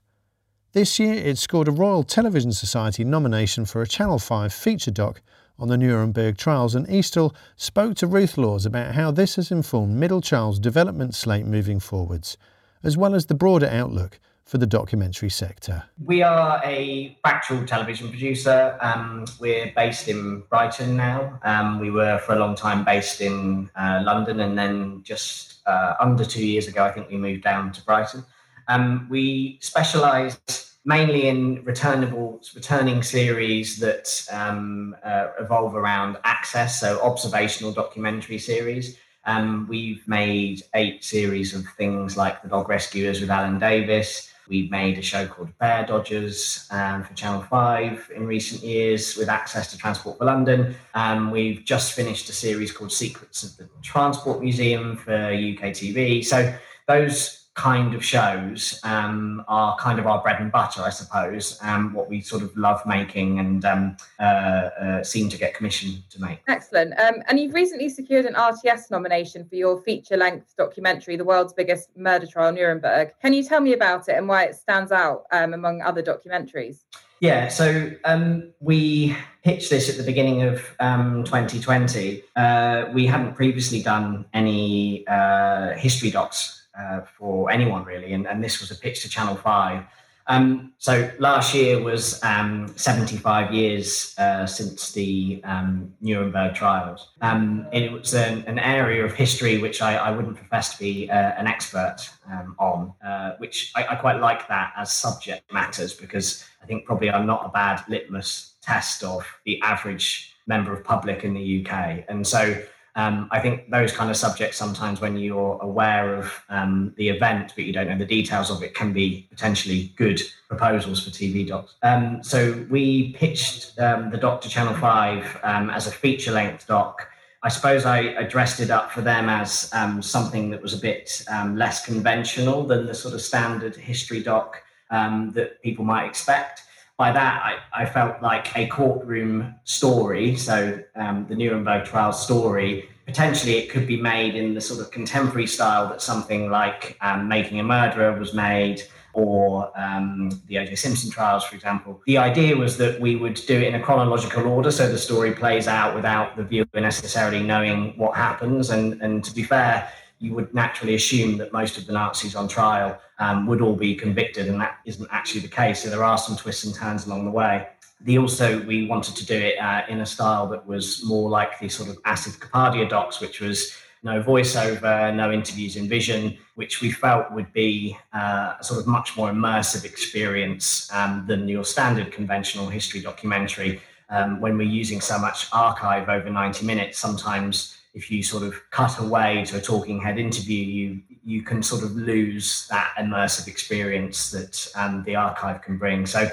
This 0.72 0.98
year, 0.98 1.14
it 1.14 1.38
scored 1.38 1.68
a 1.68 1.72
Royal 1.72 2.02
Television 2.02 2.52
Society 2.52 3.04
nomination 3.04 3.66
for 3.66 3.84
a 3.84 3.88
Channel 3.88 4.18
5 4.18 4.52
feature 4.52 4.90
doc 4.90 5.22
on 5.60 5.68
the 5.68 5.78
Nuremberg 5.78 6.36
trials, 6.36 6.74
and 6.74 6.88
Eastall 6.88 7.36
spoke 7.56 7.94
to 7.98 8.08
Ruth 8.08 8.40
Laws 8.40 8.66
about 8.66 8.96
how 8.96 9.12
this 9.12 9.36
has 9.36 9.52
informed 9.52 9.94
Middle 9.96 10.20
Child's 10.20 10.58
development 10.58 11.14
slate 11.14 11.46
moving 11.46 11.80
forwards, 11.80 12.38
as 12.82 12.98
well 12.98 13.14
as 13.14 13.28
the 13.28 13.36
broader 13.36 13.68
outlook 13.68 14.20
for 14.46 14.60
the 14.60 14.68
documentary 14.68 15.30
sector. 15.30 15.84
We 16.04 16.22
are 16.22 16.62
a 16.64 17.18
factual 17.24 17.66
television 17.66 18.10
producer. 18.10 18.78
Um, 18.80 19.26
we're 19.40 19.74
based 19.76 20.08
in 20.08 20.42
Brighton 20.42 20.96
now. 20.96 21.40
Um, 21.44 21.80
we 21.80 21.90
were 21.90 22.20
for 22.20 22.34
a 22.34 22.40
long 22.40 22.56
time 22.56 22.86
based 22.86 23.22
in 23.22 23.70
uh, 23.76 24.02
London, 24.04 24.40
and 24.40 24.58
then 24.58 25.02
just 25.04 25.62
uh, 25.66 25.96
under 26.00 26.24
two 26.24 26.46
years 26.46 26.68
ago, 26.68 26.86
I 26.86 26.92
think 26.92 27.10
we 27.10 27.18
moved 27.18 27.44
down 27.44 27.72
to 27.72 27.84
Brighton. 27.84 28.24
Um, 28.68 29.08
we 29.10 29.58
specialise 29.62 30.40
mainly 30.86 31.28
in 31.28 31.64
returnable 31.64 32.40
returning 32.54 33.02
series 33.02 33.80
that 33.80 34.28
um, 34.32 34.96
uh, 35.04 35.30
evolve 35.40 35.76
around 35.76 36.18
access, 36.24 36.80
so 36.80 37.02
observational 37.02 37.72
documentary 37.72 38.38
series. 38.38 38.96
Um, 39.26 39.66
we've 39.68 40.08
made 40.08 40.62
eight 40.76 41.04
series 41.04 41.56
of 41.56 41.66
things 41.78 42.16
like 42.16 42.44
The 42.44 42.50
Dog 42.50 42.70
Rescuers 42.70 43.22
with 43.22 43.32
Alan 43.32 43.58
Davies. 43.58 44.32
We've 44.48 44.70
made 44.70 44.98
a 44.98 45.02
show 45.02 45.26
called 45.28 45.50
Fare 45.60 45.86
Dodgers 45.86 46.68
um, 46.72 47.04
for 47.04 47.14
Channel 47.14 47.42
5 47.44 48.12
in 48.16 48.28
recent 48.28 48.62
years 48.62 49.18
with 49.18 49.28
access 49.28 49.72
to 49.72 49.78
Transport 49.78 50.18
for 50.18 50.26
London. 50.26 50.76
Um, 50.94 51.32
we've 51.32 51.64
just 51.66 51.94
finished 51.94 52.30
a 52.30 52.34
series 52.34 52.72
called 52.72 52.92
Secrets 52.92 53.44
of 53.44 53.58
the 53.58 53.68
Transport 53.82 54.42
Museum 54.42 54.98
for 54.98 55.12
UK 55.12 55.72
TV. 55.72 56.24
So 56.24 56.54
those 56.88 57.45
kind 57.56 57.96
of 57.96 58.04
shows 58.04 58.80
um, 58.84 59.44
are 59.48 59.78
kind 59.78 59.98
of 59.98 60.06
our 60.06 60.22
bread 60.22 60.42
and 60.42 60.52
butter, 60.52 60.82
I 60.82 60.90
suppose, 60.90 61.58
um, 61.62 61.94
what 61.94 62.10
we 62.10 62.20
sort 62.20 62.44
of 62.44 62.56
love 62.58 62.86
making 62.86 63.40
and 63.40 63.64
um, 63.64 63.98
uh, 64.20 64.24
uh, 64.24 65.04
seem 65.04 65.30
to 65.30 65.38
get 65.38 65.54
commissioned 65.56 66.08
to 66.12 66.22
make. 66.22 66.40
Excellent. 66.50 67.00
Um, 67.00 67.24
and 67.28 67.40
you've 67.40 67.54
recently 67.54 67.88
secured 67.88 68.26
an 68.26 68.34
RTS 68.34 68.92
nomination 68.92 69.48
for 69.48 69.56
your 69.56 69.82
feature 69.82 70.18
length 70.18 70.54
documentary, 70.58 71.16
The 71.16 71.24
World's 71.24 71.54
Biggest 71.54 71.96
Murder 71.96 72.28
Trial 72.28 72.52
Nuremberg. 72.52 73.14
Can 73.22 73.32
you 73.32 73.44
tell 73.44 73.62
me 73.62 73.72
about 73.72 74.10
it 74.10 74.18
and 74.18 74.28
why 74.28 74.44
it 74.44 74.56
stands 74.56 74.92
out 74.92 75.24
um, 75.32 75.54
among 75.54 75.82
other 75.82 76.04
documentaries? 76.04 76.84
Yeah, 77.22 77.48
so 77.48 77.92
um, 78.04 78.52
we 78.60 79.16
pitched 79.46 79.70
this 79.70 79.90
at 79.90 79.96
the 79.96 80.04
beginning 80.04 80.44
of 80.44 80.62
um, 80.82 81.24
2020. 81.24 82.22
Uh, 82.36 82.86
we 82.94 83.06
hadn't 83.08 83.36
previously 83.36 83.82
done 83.82 84.26
any 84.34 85.08
uh, 85.08 85.74
history 85.76 86.12
docs 86.12 86.65
uh, 86.80 87.02
for 87.18 87.52
anyone 87.52 87.84
really. 87.84 88.14
And, 88.14 88.28
and 88.28 88.44
this 88.44 88.60
was 88.60 88.72
a 88.72 88.76
pitch 88.76 89.02
to 89.04 89.10
Channel 89.10 89.36
5. 89.36 89.84
Um, 90.28 90.74
so 90.80 91.12
last 91.20 91.54
year 91.54 91.80
was 91.82 92.22
um, 92.24 92.74
75 92.76 93.54
years 93.54 94.16
uh, 94.18 94.48
since 94.48 94.92
the 94.92 95.40
um, 95.44 95.94
Nuremberg 96.02 96.56
trials. 96.56 97.12
Um, 97.22 97.68
it 97.72 97.92
was 97.92 98.16
an, 98.16 98.44
an, 98.48 98.58
area 98.58 99.06
of 99.06 99.14
history 99.14 99.60
which 99.60 99.84
I, 99.84 99.98
I 99.98 100.10
wouldn't 100.10 100.36
profess 100.36 100.74
to 100.74 100.80
be 100.80 101.10
uh, 101.12 101.34
an 101.38 101.46
expert 101.46 101.98
um, 102.32 102.56
on, 102.58 102.94
uh, 103.06 103.36
which 103.38 103.72
I, 103.76 103.86
I, 103.86 103.96
quite 103.96 104.20
like 104.20 104.48
that 104.48 104.74
as 104.76 104.92
subject 104.92 105.54
matters 105.54 105.94
because 105.94 106.44
I 106.64 106.66
think 106.66 106.86
probably 106.86 107.12
I'm 107.12 107.28
not 107.28 107.46
a 107.46 107.50
bad 107.50 107.84
litmus 107.88 108.56
test 108.64 109.04
of 109.04 109.24
the 109.46 109.62
average 109.62 110.34
member 110.48 110.74
of 110.74 110.84
public 110.84 111.24
in 111.24 111.36
the 111.36 111.66
UK. 111.66 112.06
And 112.10 112.26
so 112.26 112.60
um, 112.96 113.28
I 113.30 113.40
think 113.40 113.70
those 113.70 113.92
kind 113.92 114.10
of 114.10 114.16
subjects 114.16 114.58
sometimes, 114.58 115.02
when 115.02 115.18
you're 115.18 115.60
aware 115.62 116.16
of 116.16 116.32
um, 116.50 116.94
the 116.96 117.10
event 117.10 117.52
but 117.56 117.66
you 117.66 117.74
don't 117.74 117.90
know 117.90 117.98
the 117.98 118.06
details 118.06 118.50
of 118.50 118.64
it, 118.64 118.74
can 118.74 118.94
be 118.94 119.28
potentially 119.30 119.94
good 119.98 120.22
proposals 120.48 121.04
for 121.04 121.10
TV 121.10 121.46
docs. 121.46 121.76
Um, 121.84 122.24
so 122.24 122.66
we 122.70 123.12
pitched 123.14 123.78
um, 123.80 124.12
the 124.12 124.18
doc 124.18 124.42
to 124.42 124.50
Channel 124.50 124.74
Five 124.76 125.38
um, 125.44 125.70
as 125.70 125.88
a 125.88 125.92
feature-length 125.92 126.68
doc. 126.68 127.10
I 127.44 127.50
suppose 127.50 127.86
I, 127.86 128.00
addressed 128.00 128.60
it 128.60 128.72
up 128.72 128.92
for 128.92 129.02
them 129.02 129.30
as 129.30 129.70
um, 129.74 130.02
something 130.02 130.50
that 130.52 130.62
was 130.62 130.74
a 130.74 130.78
bit 130.78 131.24
less 131.50 131.86
conventional 131.86 132.64
than 132.66 132.86
the 132.86 132.94
sort 132.94 133.14
of 133.14 133.22
standard 133.22 133.76
history 133.76 134.24
doc 134.24 134.64
that 134.90 135.62
people 135.62 135.84
might 135.84 136.06
expect 136.06 136.65
by 136.98 137.12
that, 137.12 137.44
I, 137.44 137.82
I 137.82 137.86
felt 137.86 138.22
like 138.22 138.56
a 138.58 138.68
courtroom 138.68 139.56
story, 139.66 140.36
so 140.36 140.80
um, 140.96 141.26
the 141.28 141.36
Nuremberg 141.36 141.86
trial 141.86 142.14
story, 142.14 142.90
potentially 143.06 143.58
it 143.58 143.70
could 143.70 143.86
be 143.86 144.02
made 144.02 144.36
in 144.36 144.54
the 144.54 144.62
sort 144.62 144.80
of 144.80 144.92
contemporary 144.92 145.48
style 145.48 145.90
that 145.90 146.02
something 146.02 146.50
like 146.50 146.98
um, 147.02 147.28
Making 147.28 147.60
a 147.60 147.64
Murderer 147.64 148.18
was 148.18 148.34
made 148.34 148.82
or 149.12 149.72
um, 149.80 150.30
the 150.48 150.60
O.J. 150.60 150.76
Simpson 150.76 151.10
trials, 151.10 151.44
for 151.46 151.56
example. 151.56 152.02
The 152.06 152.18
idea 152.18 152.56
was 152.56 152.78
that 152.78 153.00
we 153.00 153.16
would 153.16 153.36
do 153.48 153.58
it 153.58 153.64
in 153.64 153.76
a 153.76 153.82
chronological 153.82 154.46
order, 154.46 154.72
so 154.72 154.92
the 154.92 154.98
story 154.98 155.34
plays 155.34 155.68
out 155.68 155.96
without 155.96 156.36
the 156.36 156.44
viewer 156.44 156.68
necessarily 156.74 157.42
knowing 157.42 157.98
what 157.98 158.16
happens. 158.16 158.70
And, 158.70 159.02
and 159.02 159.24
to 159.24 159.34
be 159.34 159.44
fair, 159.44 159.90
you 160.20 160.34
would 160.34 160.54
naturally 160.54 160.96
assume 160.96 161.38
that 161.38 161.52
most 161.52 161.78
of 161.78 161.86
the 161.86 161.94
Nazis 161.94 162.36
on 162.36 162.48
trial 162.48 163.00
um, 163.20 163.46
would 163.48 163.62
all 163.62 163.76
be 163.76 163.96
convicted, 163.96 164.48
and 164.48 164.60
that 164.62 164.78
isn't 164.86 165.08
actually 165.12 165.42
the 165.42 165.48
case. 165.48 165.84
So 165.84 165.90
there 165.90 166.04
are 166.04 166.18
some 166.18 166.36
twists 166.36 166.64
and 166.64 166.74
turns 166.74 167.06
along 167.06 167.26
the 167.26 167.32
way. 167.32 167.68
The 168.02 168.18
also 168.18 168.62
we 168.64 168.88
wanted 168.88 169.16
to 169.16 169.26
do 169.26 169.36
it 169.36 169.58
uh, 169.58 169.84
in 169.90 170.02
a 170.02 170.06
style 170.06 170.48
that 170.48 170.66
was 170.66 171.04
more 171.06 171.30
like 171.30 171.60
the 171.60 171.70
sort 171.70 171.90
of 171.90 172.02
Asif 172.04 172.40
Kapadia 172.40 172.88
docs, 172.88 173.20
which 173.20 173.42
was 173.42 173.76
no 174.04 174.22
voiceover, 174.22 175.14
no 175.16 175.32
interviews 175.32 175.76
in 175.76 175.88
vision, 175.88 176.38
which 176.54 176.80
we 176.80 176.92
felt 176.92 177.32
would 177.32 177.52
be 177.54 177.98
uh, 178.14 178.54
a 178.60 178.64
sort 178.64 178.80
of 178.80 178.86
much 178.86 179.18
more 179.18 179.32
immersive 179.32 179.84
experience 179.84 180.88
um, 180.94 181.26
than 181.28 181.48
your 181.48 181.66
standard 181.66 182.12
conventional 182.12 182.68
history 182.68 183.02
documentary. 183.02 183.82
Um, 184.10 184.40
when 184.40 184.56
we're 184.58 184.68
using 184.68 185.02
so 185.02 185.18
much 185.18 185.48
archive 185.52 186.08
over 186.08 186.30
90 186.30 186.64
minutes, 186.64 187.00
sometimes 187.00 187.75
if 187.96 188.12
you 188.12 188.22
sort 188.22 188.44
of 188.44 188.62
cut 188.70 189.00
away 189.00 189.44
to 189.46 189.58
a 189.58 189.62
talking 189.62 190.00
head 190.00 190.20
interview, 190.20 190.64
you 190.64 191.02
you 191.24 191.42
can 191.42 191.64
sort 191.64 191.82
of 191.82 191.96
lose 191.96 192.68
that 192.70 192.94
immersive 193.00 193.48
experience 193.48 194.30
that 194.30 194.68
um, 194.76 195.04
the 195.06 195.16
archive 195.16 195.62
can 195.64 195.78
bring. 195.78 196.06
So 196.06 196.30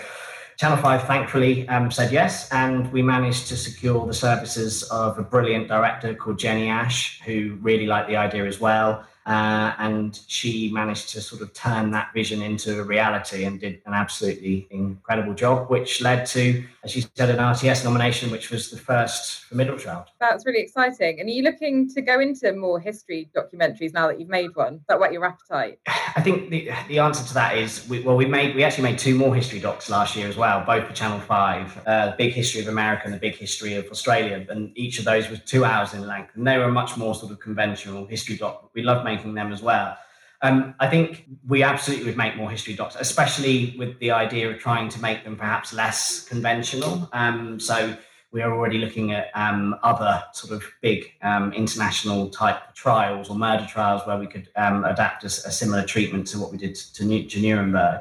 Channel 0.59 0.77
5 0.77 1.07
thankfully 1.07 1.66
um, 1.68 1.90
said 1.90 2.12
yes, 2.12 2.51
and 2.53 2.92
we 2.92 3.01
managed 3.01 3.46
to 3.48 3.57
secure 3.57 4.07
the 4.07 4.12
services 4.12 4.83
of 4.85 5.18
a 5.18 5.22
brilliant 5.22 5.68
director 5.68 6.14
called 6.14 6.38
Jenny 6.38 6.68
Ash, 6.68 7.20
who 7.22 7.57
really 7.62 7.87
liked 7.87 8.09
the 8.09 8.16
idea 8.16 8.44
as 8.44 8.61
well. 8.61 9.07
Uh, 9.26 9.72
and 9.78 10.20
she 10.26 10.70
managed 10.72 11.08
to 11.11 11.20
sort 11.20 11.42
of 11.42 11.52
turn 11.52 11.90
that 11.92 12.12
vision 12.12 12.42
into 12.42 12.80
a 12.80 12.82
reality 12.82 13.44
and 13.44 13.61
did 13.61 13.80
an 13.87 13.94
absolutely 13.94 14.66
incredible 14.70 15.35
job, 15.35 15.70
which 15.70 16.00
led 16.00 16.26
to, 16.26 16.64
as 16.82 16.96
you 16.96 17.02
said, 17.14 17.30
an 17.30 17.37
RTS 17.37 17.85
nomination, 17.85 18.30
which 18.30 18.50
was 18.50 18.70
the 18.70 18.76
first 18.76 19.44
for 19.44 19.54
Middle 19.54 19.78
Child. 19.78 20.06
That's 20.18 20.44
really 20.44 20.61
exciting. 20.61 21.20
And 21.20 21.28
are 21.28 21.32
you 21.32 21.42
looking 21.42 21.88
to 21.94 22.00
go 22.00 22.18
into 22.20 22.52
more 22.52 22.80
history 22.80 23.30
documentaries 23.37 23.92
now 23.92 24.08
that 24.08 24.18
you've 24.18 24.28
made 24.28 24.54
one? 24.54 24.80
That 24.88 24.98
whet 24.98 25.12
your 25.12 25.24
appetite? 25.24 25.78
I 25.87 26.20
think 26.20 26.50
the, 26.50 26.70
the 26.88 26.98
answer 26.98 27.26
to 27.26 27.35
that 27.35 27.56
is 27.56 27.88
we, 27.88 28.00
well, 28.00 28.16
we 28.16 28.26
made 28.26 28.54
we 28.54 28.64
actually 28.64 28.85
made 28.85 28.98
two 28.98 29.14
more 29.14 29.35
history 29.35 29.61
docs 29.61 29.88
last 29.88 30.16
year 30.16 30.28
as 30.28 30.37
well, 30.37 30.64
both 30.64 30.87
for 30.87 30.92
Channel 30.92 31.20
Five, 31.20 31.80
uh, 31.87 32.14
Big 32.16 32.32
History 32.32 32.61
of 32.61 32.68
America 32.68 33.02
and 33.04 33.14
the 33.14 33.18
Big 33.18 33.37
History 33.37 33.74
of 33.74 33.87
Australia, 33.87 34.44
and 34.50 34.76
each 34.76 34.98
of 34.98 35.04
those 35.04 35.30
was 35.30 35.40
two 35.40 35.64
hours 35.64 35.94
in 35.94 36.06
length, 36.06 36.35
and 36.35 36.46
they 36.46 36.58
were 36.58 36.70
much 36.70 36.96
more 36.96 37.14
sort 37.14 37.32
of 37.32 37.40
conventional 37.40 38.06
history 38.06 38.37
doc. 38.37 38.70
We 38.74 38.82
love 38.82 39.04
making 39.04 39.35
them 39.35 39.52
as 39.52 39.62
well. 39.62 39.96
Um, 40.42 40.74
I 40.80 40.88
think 40.88 41.24
we 41.46 41.62
absolutely 41.62 42.06
would 42.06 42.16
make 42.16 42.37
more 42.37 42.50
history 42.50 42.74
docs, 42.74 42.96
especially 42.98 43.76
with 43.78 43.98
the 44.00 44.11
idea 44.11 44.50
of 44.50 44.58
trying 44.58 44.88
to 44.88 45.00
make 45.00 45.22
them 45.22 45.37
perhaps 45.37 45.72
less 45.72 46.24
conventional. 46.24 47.08
Um, 47.12 47.61
so 47.61 47.96
we 48.32 48.42
are 48.42 48.52
already 48.52 48.78
looking 48.78 49.12
at 49.12 49.30
um, 49.35 49.76
other 49.82 50.22
sort 50.32 50.52
of 50.52 50.64
big 50.80 51.12
um, 51.22 51.52
international 51.52 52.28
type 52.30 52.74
trials 52.74 53.30
or 53.30 53.37
murder 53.37 53.66
trials 53.66 54.02
where 54.06 54.18
we 54.18 54.26
could 54.26 54.48
um, 54.56 54.85
adapt 54.85 55.22
a, 55.22 55.26
a, 55.26 55.52
similar 55.52 55.85
treatment 55.85 56.26
to 56.28 56.38
what 56.38 56.50
we 56.50 56.56
did 56.56 56.74
to, 56.74 57.24
to 57.28 57.40
Nuremberg 57.40 58.00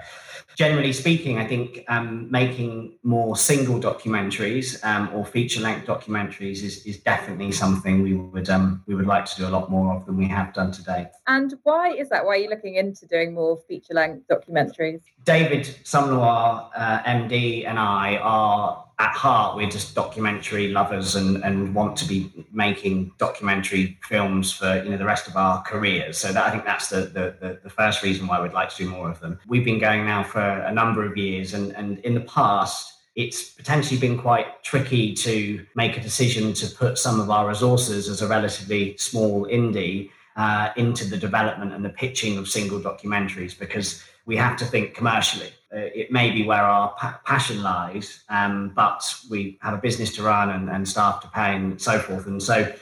generally 0.56 0.94
speaking, 0.94 1.38
I 1.38 1.48
think 1.48 1.84
um, 1.88 2.30
making 2.32 2.98
more 3.04 3.36
single 3.36 3.80
documentaries 3.80 4.84
um, 4.86 5.10
or 5.14 5.26
feature-length 5.26 5.88
documentaries 5.88 6.64
is, 6.64 6.86
is 6.86 7.00
definitely 7.00 7.52
something 7.52 8.02
we 8.02 8.14
would 8.14 8.50
um, 8.50 8.84
we 8.88 8.96
would 8.96 9.08
like 9.08 9.26
to 9.26 9.36
do 9.38 9.48
a 9.48 9.50
lot 9.50 9.70
more 9.70 9.96
of 9.96 10.06
than 10.06 10.18
we 10.18 10.28
have 10.28 10.54
done 10.54 10.72
today. 10.72 11.08
And 11.28 11.54
why 11.64 11.92
is 11.92 12.10
that? 12.10 12.26
Why 12.26 12.34
are 12.34 12.38
you 12.38 12.50
looking 12.50 12.76
into 12.76 13.06
doing 13.08 13.34
more 13.34 13.58
feature-length 13.68 14.28
documentaries? 14.28 15.02
David 15.24 15.66
Sumnerwar, 15.84 16.70
uh, 16.76 17.04
MD, 17.04 17.68
and 17.68 17.78
I 17.78 18.18
are 18.18 18.86
at 19.02 19.16
heart 19.16 19.56
we're 19.56 19.70
just 19.70 19.96
documentary 19.96 20.68
lovers 20.68 21.16
and, 21.16 21.44
and 21.44 21.74
want 21.74 21.98
to 21.98 22.06
be 22.06 22.32
making 22.52 23.12
documentary 23.18 23.98
films 24.08 24.52
for 24.52 24.84
you 24.84 24.92
know 24.92 24.98
the 24.98 25.06
rest 25.06 25.28
of 25.28 25.36
our 25.36 25.60
careers 25.64 26.20
so 26.20 26.32
that 26.32 26.46
i 26.46 26.52
think 26.52 26.64
that's 26.66 26.90
the, 26.90 27.02
the, 27.18 27.60
the, 27.64 27.70
first 27.70 28.04
reason 28.04 28.28
why 28.28 28.40
we'd 28.40 28.54
like 28.54 28.70
to 28.70 28.84
do 28.84 28.88
more 28.88 29.10
of 29.10 29.20
them 29.20 29.40
we've 29.48 29.66
been 29.66 29.80
going 29.80 30.06
now 30.06 30.21
for 30.24 30.42
a 30.42 30.72
number 30.72 31.06
of 31.06 31.18
years 31.18 31.54
and, 31.54 31.72
and 31.74 32.00
in 32.00 32.14
the 32.14 32.22
past 32.22 32.92
it's 33.16 33.50
potentially 33.50 34.00
been 34.00 34.18
quite 34.18 34.64
tricky 34.64 35.14
to 35.14 35.66
make 35.76 35.98
a 35.98 36.02
decision 36.02 36.54
to 36.54 36.68
put 36.76 36.98
some 36.98 37.20
of 37.20 37.30
our 37.30 37.48
resources 37.48 38.08
as 38.08 38.22
a 38.22 38.28
relatively 38.28 38.96
small 38.98 39.46
indie 39.48 40.10
uh, 40.38 40.70
into 40.78 41.06
the 41.06 41.18
development 41.18 41.74
and 41.74 41.84
the 41.84 41.90
pitching 41.90 42.38
of 42.38 42.48
single 42.48 42.80
documentaries 42.80 43.58
because 43.58 44.04
we 44.26 44.38
have 44.38 44.56
to 44.58 44.66
think 44.66 44.94
commercially. 44.94 45.50
Uh, 45.74 45.80
it 45.94 46.12
may 46.12 46.32
be 46.32 46.44
where 46.44 46.64
our 46.64 46.94
pa- 46.98 47.20
passion 47.26 47.62
lies, 47.62 48.24
um, 48.30 48.72
but 48.76 49.04
we 49.30 49.58
have 49.62 49.74
a 49.74 49.78
business 49.78 50.16
to 50.16 50.24
run 50.24 50.50
and, 50.50 50.70
and, 50.70 50.88
staff 50.88 51.22
to 51.22 51.28
pay 51.30 51.56
and 51.56 51.82
so 51.82 51.98
forth. 51.98 52.28
And 52.28 52.42
so, 52.42 52.74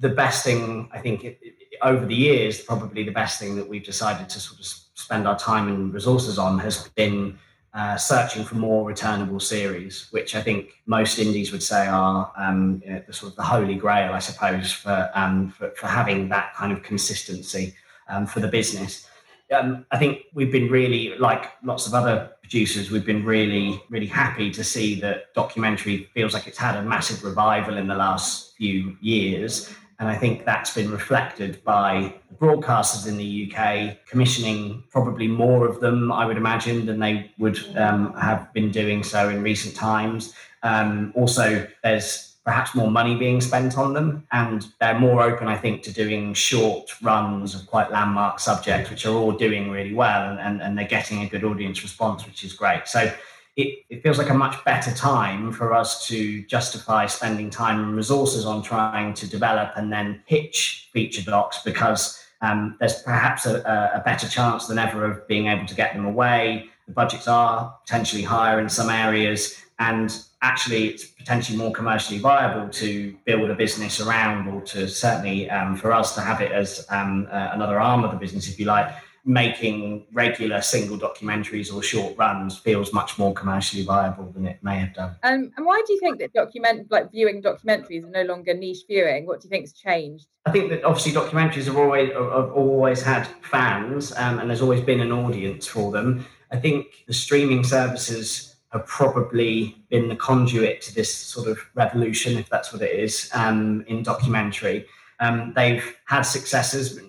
the 0.00 0.08
best 0.08 0.44
thing 0.44 0.88
I 0.92 0.98
think 0.98 1.24
it, 1.24 1.38
it, 1.42 1.54
over 1.82 2.06
the 2.06 2.14
years, 2.14 2.60
probably 2.60 3.02
the 3.02 3.10
best 3.10 3.38
thing 3.38 3.56
that 3.56 3.68
we've 3.68 3.84
decided 3.84 4.28
to 4.30 4.40
sort 4.40 4.60
of 4.60 4.66
spend 5.08 5.26
our 5.26 5.38
time 5.38 5.68
and 5.68 5.94
resources 5.94 6.38
on 6.38 6.58
has 6.58 6.88
been 6.88 7.38
uh, 7.72 7.96
searching 7.96 8.44
for 8.44 8.56
more 8.56 8.84
returnable 8.84 9.40
series, 9.40 10.08
which 10.10 10.34
I 10.34 10.42
think 10.42 10.72
most 10.84 11.18
indies 11.18 11.50
would 11.50 11.62
say 11.62 11.86
are 11.86 12.30
um, 12.36 12.82
you 12.84 12.92
know, 12.92 13.02
the 13.06 13.12
sort 13.12 13.32
of 13.32 13.36
the 13.36 13.42
holy 13.42 13.76
grail, 13.76 14.12
I 14.12 14.18
suppose, 14.18 14.70
for, 14.70 15.10
um, 15.14 15.50
for, 15.50 15.70
for 15.70 15.86
having 15.86 16.28
that 16.28 16.54
kind 16.54 16.72
of 16.72 16.82
consistency 16.82 17.74
um, 18.08 18.26
for 18.26 18.40
the 18.40 18.48
business 18.48 19.08
um, 19.50 19.86
I 19.90 19.98
think 19.98 20.24
we've 20.34 20.52
been 20.52 20.68
really, 20.68 21.16
like 21.18 21.52
lots 21.62 21.86
of 21.86 21.94
other 21.94 22.30
producers, 22.42 22.90
we've 22.90 23.06
been 23.06 23.24
really, 23.24 23.80
really 23.88 24.06
happy 24.06 24.50
to 24.50 24.62
see 24.62 25.00
that 25.00 25.32
documentary 25.34 26.08
feels 26.14 26.34
like 26.34 26.46
it's 26.46 26.58
had 26.58 26.76
a 26.76 26.82
massive 26.82 27.24
revival 27.24 27.76
in 27.76 27.86
the 27.86 27.94
last 27.94 28.56
few 28.56 28.96
years. 29.00 29.72
And 29.98 30.08
I 30.08 30.16
think 30.16 30.44
that's 30.44 30.72
been 30.72 30.90
reflected 30.90 31.62
by 31.64 32.14
broadcasters 32.38 33.08
in 33.08 33.16
the 33.16 33.52
UK 33.52 34.06
commissioning 34.06 34.84
probably 34.90 35.26
more 35.26 35.66
of 35.66 35.80
them, 35.80 36.12
I 36.12 36.24
would 36.24 36.36
imagine, 36.36 36.86
than 36.86 37.00
they 37.00 37.32
would 37.38 37.58
um, 37.76 38.14
have 38.14 38.52
been 38.52 38.70
doing 38.70 39.02
so 39.02 39.28
in 39.28 39.42
recent 39.42 39.74
times. 39.74 40.34
Um, 40.62 41.12
also, 41.16 41.66
there's 41.82 42.28
perhaps 42.48 42.74
more 42.74 42.90
money 42.90 43.14
being 43.14 43.42
spent 43.42 43.76
on 43.76 43.92
them. 43.92 44.26
And 44.32 44.66
they're 44.80 44.98
more 44.98 45.20
open, 45.20 45.48
I 45.48 45.56
think, 45.58 45.82
to 45.82 45.92
doing 45.92 46.32
short 46.32 46.90
runs 47.02 47.54
of 47.54 47.66
quite 47.66 47.90
landmark 47.90 48.40
subjects, 48.40 48.88
which 48.88 49.04
are 49.04 49.12
all 49.12 49.32
doing 49.32 49.70
really 49.70 49.92
well 49.92 50.30
and, 50.30 50.40
and, 50.40 50.62
and 50.62 50.78
they're 50.78 50.88
getting 50.88 51.22
a 51.22 51.28
good 51.28 51.44
audience 51.44 51.82
response, 51.82 52.24
which 52.24 52.44
is 52.44 52.54
great. 52.54 52.88
So 52.88 53.12
it, 53.58 53.84
it 53.90 54.02
feels 54.04 54.18
like 54.18 54.30
a 54.30 54.34
much 54.34 54.64
better 54.64 54.94
time 54.94 55.50
for 55.52 55.74
us 55.74 56.06
to 56.06 56.44
justify 56.44 57.06
spending 57.06 57.50
time 57.50 57.80
and 57.80 57.96
resources 57.96 58.46
on 58.46 58.62
trying 58.62 59.12
to 59.14 59.28
develop 59.28 59.72
and 59.74 59.92
then 59.92 60.22
pitch 60.28 60.88
feature 60.92 61.22
docs 61.22 61.60
because 61.64 62.22
um, 62.40 62.76
there's 62.78 63.02
perhaps 63.02 63.46
a, 63.46 63.56
a 63.92 64.00
better 64.04 64.28
chance 64.28 64.68
than 64.68 64.78
ever 64.78 65.04
of 65.04 65.26
being 65.26 65.48
able 65.48 65.66
to 65.66 65.74
get 65.74 65.92
them 65.92 66.06
away. 66.06 66.66
The 66.86 66.92
budgets 66.92 67.26
are 67.26 67.76
potentially 67.84 68.22
higher 68.22 68.60
in 68.60 68.68
some 68.68 68.90
areas 68.90 69.60
and 69.80 70.16
actually 70.40 70.86
it's 70.86 71.04
potentially 71.04 71.58
more 71.58 71.72
commercially 71.72 72.20
viable 72.20 72.68
to 72.68 73.16
build 73.24 73.50
a 73.50 73.56
business 73.56 74.00
around 74.00 74.46
or 74.46 74.60
to 74.60 74.88
certainly 74.88 75.50
um, 75.50 75.74
for 75.74 75.92
us 75.92 76.14
to 76.14 76.20
have 76.20 76.40
it 76.40 76.52
as 76.52 76.86
um, 76.90 77.26
uh, 77.32 77.50
another 77.52 77.80
arm 77.80 78.04
of 78.04 78.12
the 78.12 78.18
business 78.18 78.48
if 78.48 78.60
you 78.60 78.66
like 78.66 78.88
making 79.28 80.06
regular 80.12 80.60
single 80.60 80.98
documentaries 80.98 81.72
or 81.72 81.82
short 81.82 82.16
runs 82.16 82.58
feels 82.58 82.92
much 82.92 83.18
more 83.18 83.32
commercially 83.34 83.84
viable 83.84 84.30
than 84.32 84.46
it 84.46 84.58
may 84.62 84.78
have 84.78 84.94
done 84.94 85.14
um, 85.22 85.52
and 85.56 85.66
why 85.66 85.80
do 85.86 85.92
you 85.92 86.00
think 86.00 86.18
that 86.18 86.32
document 86.32 86.90
like 86.90 87.10
viewing 87.12 87.42
documentaries 87.42 88.02
are 88.04 88.10
no 88.10 88.22
longer 88.22 88.54
niche 88.54 88.84
viewing 88.88 89.26
what 89.26 89.40
do 89.40 89.46
you 89.46 89.50
think's 89.50 89.72
changed 89.72 90.26
I 90.46 90.50
think 90.50 90.70
that 90.70 90.82
obviously 90.82 91.12
documentaries 91.12 91.66
have 91.66 91.76
always 91.76 92.10
have 92.10 92.52
always 92.52 93.02
had 93.02 93.26
fans 93.42 94.12
um, 94.16 94.38
and 94.38 94.48
there's 94.48 94.62
always 94.62 94.80
been 94.80 95.00
an 95.00 95.12
audience 95.12 95.66
for 95.66 95.92
them. 95.92 96.24
I 96.50 96.56
think 96.56 97.04
the 97.06 97.12
streaming 97.12 97.64
services 97.64 98.56
have 98.72 98.86
probably 98.86 99.76
been 99.90 100.08
the 100.08 100.16
conduit 100.16 100.80
to 100.82 100.94
this 100.94 101.14
sort 101.14 101.48
of 101.48 101.58
revolution, 101.74 102.38
if 102.38 102.48
that's 102.48 102.72
what 102.72 102.80
it 102.80 102.98
is, 102.98 103.30
um, 103.34 103.84
in 103.88 104.02
documentary. 104.02 104.86
Um, 105.20 105.52
they've 105.54 105.96
had 106.04 106.22
successes, 106.22 107.00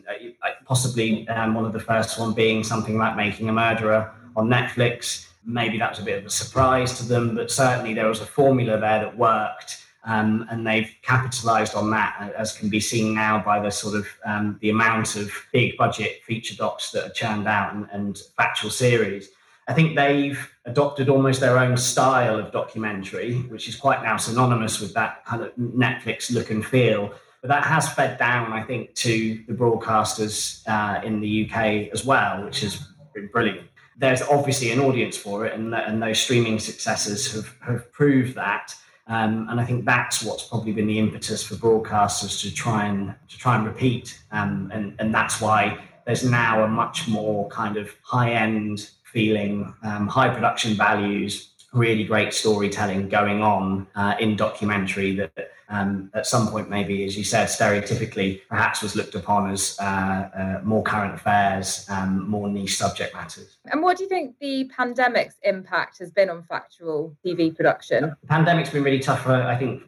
possibly 0.66 1.28
um, 1.30 1.54
one 1.54 1.66
of 1.66 1.74
the 1.74 1.80
first 1.80 2.20
one 2.20 2.34
being 2.34 2.64
something 2.64 2.98
like 2.98 3.16
Making 3.16 3.50
a 3.50 3.54
Murderer 3.54 4.12
on 4.36 4.48
Netflix. 4.48 5.28
Maybe 5.46 5.78
that 5.78 5.92
was 5.92 6.00
a 6.00 6.04
bit 6.04 6.20
of 6.20 6.26
a 6.26 6.30
surprise 6.30 6.98
to 7.00 7.06
them, 7.06 7.36
but 7.36 7.52
certainly 7.52 7.94
there 7.94 8.08
was 8.08 8.22
a 8.22 8.26
formula 8.26 8.80
there 8.80 9.00
that 9.00 9.18
worked. 9.18 9.86
Um, 10.06 10.48
and 10.50 10.66
they've 10.66 10.90
capitalized 11.02 11.76
on 11.76 11.92
that, 11.92 12.34
as 12.38 12.56
can 12.58 12.70
be 12.70 12.80
seen 12.80 13.14
now 13.14 13.44
by 13.44 13.60
the 13.60 13.70
sort 13.70 13.96
of 13.96 14.08
um, 14.26 14.58
the 14.62 14.70
amount 14.70 15.18
of 15.18 15.30
big 15.52 15.78
budget 15.78 16.24
feature 16.24 16.56
docs 16.56 16.92
that 16.92 17.06
are 17.06 17.14
churned 17.14 17.48
out 17.48 17.74
and, 17.74 17.88
and 17.92 18.22
factual 18.38 18.72
series. 18.72 19.30
I 19.68 19.74
think 19.74 19.96
they've 19.96 20.50
adopted 20.66 21.10
almost 21.10 21.42
their 21.42 21.60
own 21.60 21.78
style 21.78 22.40
of 22.40 22.52
documentary, 22.52 23.36
which 23.50 23.68
is 23.68 23.76
quite 23.76 24.02
now 24.02 24.18
synonymous 24.18 24.80
with 24.80 24.94
that 24.94 25.24
kind 25.26 25.44
of 25.44 25.54
Netflix 25.58 26.32
look 26.32 26.50
and 26.50 26.66
feel. 26.66 27.14
But 27.42 27.50
that 27.50 27.64
has 27.64 27.88
fed 27.94 28.18
down, 28.18 28.52
I 28.52 28.64
think, 28.64 28.94
to 28.96 29.44
the 29.48 29.54
broadcasters 29.54 30.62
uh, 30.68 31.02
in 31.06 31.22
the 31.22 31.50
UK 31.50 31.90
as 31.94 32.06
well, 32.06 32.44
which 32.44 32.62
has 32.62 32.82
been 33.14 33.28
brilliant. 33.28 33.62
There's 33.98 34.22
obviously 34.22 34.72
an 34.72 34.80
audience 34.80 35.18
for 35.18 35.46
it, 35.46 35.54
and, 35.54 35.74
and 35.74 36.02
those 36.02 36.20
streaming 36.20 36.60
successes 36.60 37.34
have, 37.34 37.56
have 37.62 37.92
proved 37.92 38.36
that. 38.36 38.74
Um, 39.08 39.48
and 39.50 39.60
I 39.60 39.66
think 39.66 39.86
that's 39.86 40.24
what's 40.24 40.44
probably 40.44 40.72
been 40.72 40.88
the 40.88 41.00
impetus 41.00 41.42
for 41.42 41.56
broadcasters 41.56 42.42
to 42.42 42.54
try 42.54 42.86
and 42.86 43.16
to 43.28 43.38
try 43.38 43.56
and 43.56 43.66
repeat. 43.66 44.22
Um, 44.32 44.70
and, 44.72 44.96
and 45.00 45.14
that's 45.14 45.42
why 45.42 45.80
there's 46.06 46.24
now 46.24 46.64
a 46.64 46.68
much 46.68 47.08
more 47.08 47.48
kind 47.50 47.76
of 47.76 47.96
high 48.04 48.32
end 48.32 48.90
feeling, 49.04 49.74
um, 49.84 50.08
high 50.08 50.30
production 50.30 50.76
values, 50.76 51.50
really 51.74 52.04
great 52.04 52.34
storytelling 52.34 53.10
going 53.10 53.42
on 53.42 53.88
uh, 53.96 54.16
in 54.20 54.36
documentary 54.36 55.16
that 55.16 55.52
um, 55.70 56.10
at 56.16 56.26
some 56.26 56.48
point 56.48 56.68
maybe 56.68 57.04
as 57.04 57.16
you 57.16 57.24
said 57.24 57.46
stereotypically 57.46 58.42
perhaps 58.50 58.82
was 58.82 58.96
looked 58.96 59.14
upon 59.14 59.52
as 59.52 59.78
uh, 59.80 59.84
uh, 59.84 60.62
more 60.64 60.82
current 60.82 61.14
affairs 61.14 61.86
um, 61.90 62.28
more 62.28 62.50
niche 62.50 62.78
subject 62.78 63.14
matters. 63.14 63.58
And 63.66 63.84
what 63.84 63.98
do 63.98 64.04
you 64.04 64.10
think 64.10 64.36
the 64.40 64.70
pandemic's 64.76 65.36
impact 65.44 66.00
has 66.00 66.10
been 66.10 66.30
on 66.30 66.44
factual 66.44 67.16
tv 67.24 67.56
production? 67.56 68.16
The 68.22 68.28
pandemic's 68.28 68.72
been 68.72 68.84
really 68.84 69.00
tough 69.00 69.24
for 69.24 69.34
i 69.34 69.56
think 69.56 69.84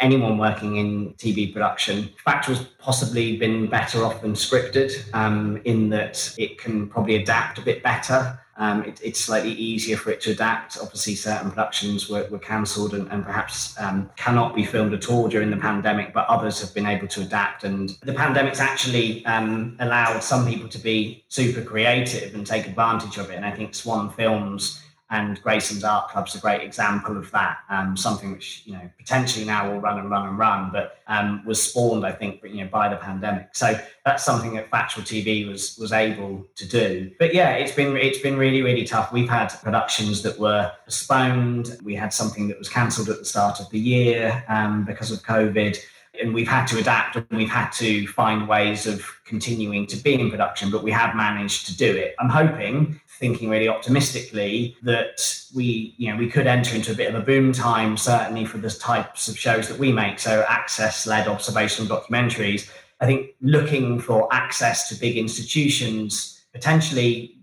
anyone 0.00 0.38
working 0.38 0.76
in 0.76 1.14
TV 1.14 1.52
production, 1.52 2.10
Factual's 2.24 2.64
possibly 2.78 3.36
been 3.36 3.68
better 3.68 4.04
off 4.04 4.22
than 4.22 4.32
scripted 4.32 4.92
um, 5.14 5.60
in 5.64 5.88
that 5.90 6.34
it 6.38 6.58
can 6.58 6.88
probably 6.88 7.16
adapt 7.16 7.58
a 7.58 7.62
bit 7.62 7.82
better. 7.82 8.38
Um, 8.58 8.82
it, 8.82 9.00
it's 9.02 9.20
slightly 9.20 9.52
easier 9.52 9.96
for 9.96 10.10
it 10.10 10.20
to 10.22 10.32
adapt. 10.32 10.78
Obviously, 10.82 11.14
certain 11.14 11.50
productions 11.50 12.08
were, 12.08 12.26
were 12.28 12.40
cancelled 12.40 12.92
and, 12.92 13.08
and, 13.12 13.24
perhaps 13.24 13.78
um, 13.78 14.10
cannot 14.16 14.56
be 14.56 14.64
filmed 14.64 14.92
at 14.94 15.08
all 15.08 15.28
during 15.28 15.50
the 15.50 15.56
pandemic, 15.56 16.12
but 16.12 16.26
others 16.26 16.60
have 16.60 16.74
been 16.74 16.86
able 16.86 17.06
to 17.06 17.20
adapt. 17.22 17.62
And 17.62 17.90
the 18.02 18.12
pandemic's 18.12 18.58
actually 18.58 19.24
um, 19.26 19.76
allowed 19.78 20.20
some 20.24 20.44
people 20.44 20.68
to 20.70 20.78
be 20.78 21.24
super 21.28 21.62
creative 21.62 22.34
and 22.34 22.44
take 22.44 22.66
advantage 22.66 23.16
of 23.16 23.30
it. 23.30 23.36
And 23.36 23.44
I 23.44 23.52
think 23.52 23.76
Swan 23.76 24.10
Films 24.10 24.82
and 25.10 25.42
Grayson's 25.42 25.84
Art 25.84 26.10
Club's 26.10 26.34
a 26.34 26.38
great 26.38 26.62
example 26.62 27.16
of 27.16 27.30
that. 27.30 27.58
Um, 27.70 27.96
something 27.96 28.32
which 28.32 28.62
you 28.66 28.74
know 28.74 28.90
potentially 28.98 29.44
now 29.44 29.70
will 29.70 29.80
run 29.80 29.98
and 29.98 30.10
run 30.10 30.28
and 30.28 30.38
run, 30.38 30.70
but 30.72 30.98
um, 31.06 31.42
was 31.46 31.62
spawned, 31.62 32.04
I 32.04 32.12
think, 32.12 32.42
you 32.44 32.62
know, 32.62 32.70
by 32.70 32.88
the 32.88 32.96
pandemic. 32.96 33.48
So 33.52 33.78
that's 34.04 34.24
something 34.24 34.54
that 34.54 34.70
Factual 34.70 35.02
TV 35.04 35.48
was 35.48 35.78
was 35.78 35.92
able 35.92 36.46
to 36.56 36.68
do. 36.68 37.10
But 37.18 37.34
yeah, 37.34 37.52
it's 37.52 37.72
been 37.72 37.96
it's 37.96 38.18
been 38.18 38.36
really 38.36 38.62
really 38.62 38.84
tough. 38.84 39.12
We've 39.12 39.28
had 39.28 39.48
productions 39.62 40.22
that 40.22 40.38
were 40.38 40.72
postponed. 40.84 41.78
We 41.82 41.94
had 41.94 42.12
something 42.12 42.48
that 42.48 42.58
was 42.58 42.68
cancelled 42.68 43.08
at 43.08 43.18
the 43.18 43.24
start 43.24 43.60
of 43.60 43.70
the 43.70 43.78
year 43.78 44.44
um, 44.48 44.84
because 44.84 45.10
of 45.10 45.22
COVID 45.22 45.78
and 46.20 46.34
we've 46.34 46.48
had 46.48 46.66
to 46.66 46.78
adapt 46.78 47.16
and 47.16 47.26
we've 47.30 47.48
had 47.48 47.70
to 47.70 48.06
find 48.08 48.48
ways 48.48 48.86
of 48.86 49.04
continuing 49.24 49.86
to 49.86 49.96
be 49.96 50.14
in 50.14 50.30
production, 50.30 50.70
but 50.70 50.82
we 50.82 50.90
have 50.90 51.14
managed 51.14 51.66
to 51.66 51.76
do 51.76 51.96
it. 51.96 52.14
I'm 52.18 52.28
hoping 52.28 53.00
thinking 53.18 53.48
really 53.48 53.68
optimistically 53.68 54.76
that 54.82 55.44
we, 55.54 55.94
you 55.96 56.10
know, 56.10 56.16
we 56.16 56.30
could 56.30 56.46
enter 56.46 56.76
into 56.76 56.92
a 56.92 56.94
bit 56.94 57.12
of 57.12 57.20
a 57.20 57.24
boom 57.24 57.52
time, 57.52 57.96
certainly 57.96 58.44
for 58.44 58.58
the 58.58 58.70
types 58.70 59.28
of 59.28 59.38
shows 59.38 59.68
that 59.68 59.78
we 59.78 59.92
make. 59.92 60.18
So 60.18 60.44
access-led 60.48 61.26
observational 61.26 61.88
documentaries. 61.88 62.70
I 63.00 63.06
think 63.06 63.30
looking 63.40 64.00
for 64.00 64.32
access 64.32 64.88
to 64.88 64.94
big 64.94 65.16
institutions 65.16 66.44
potentially 66.52 67.37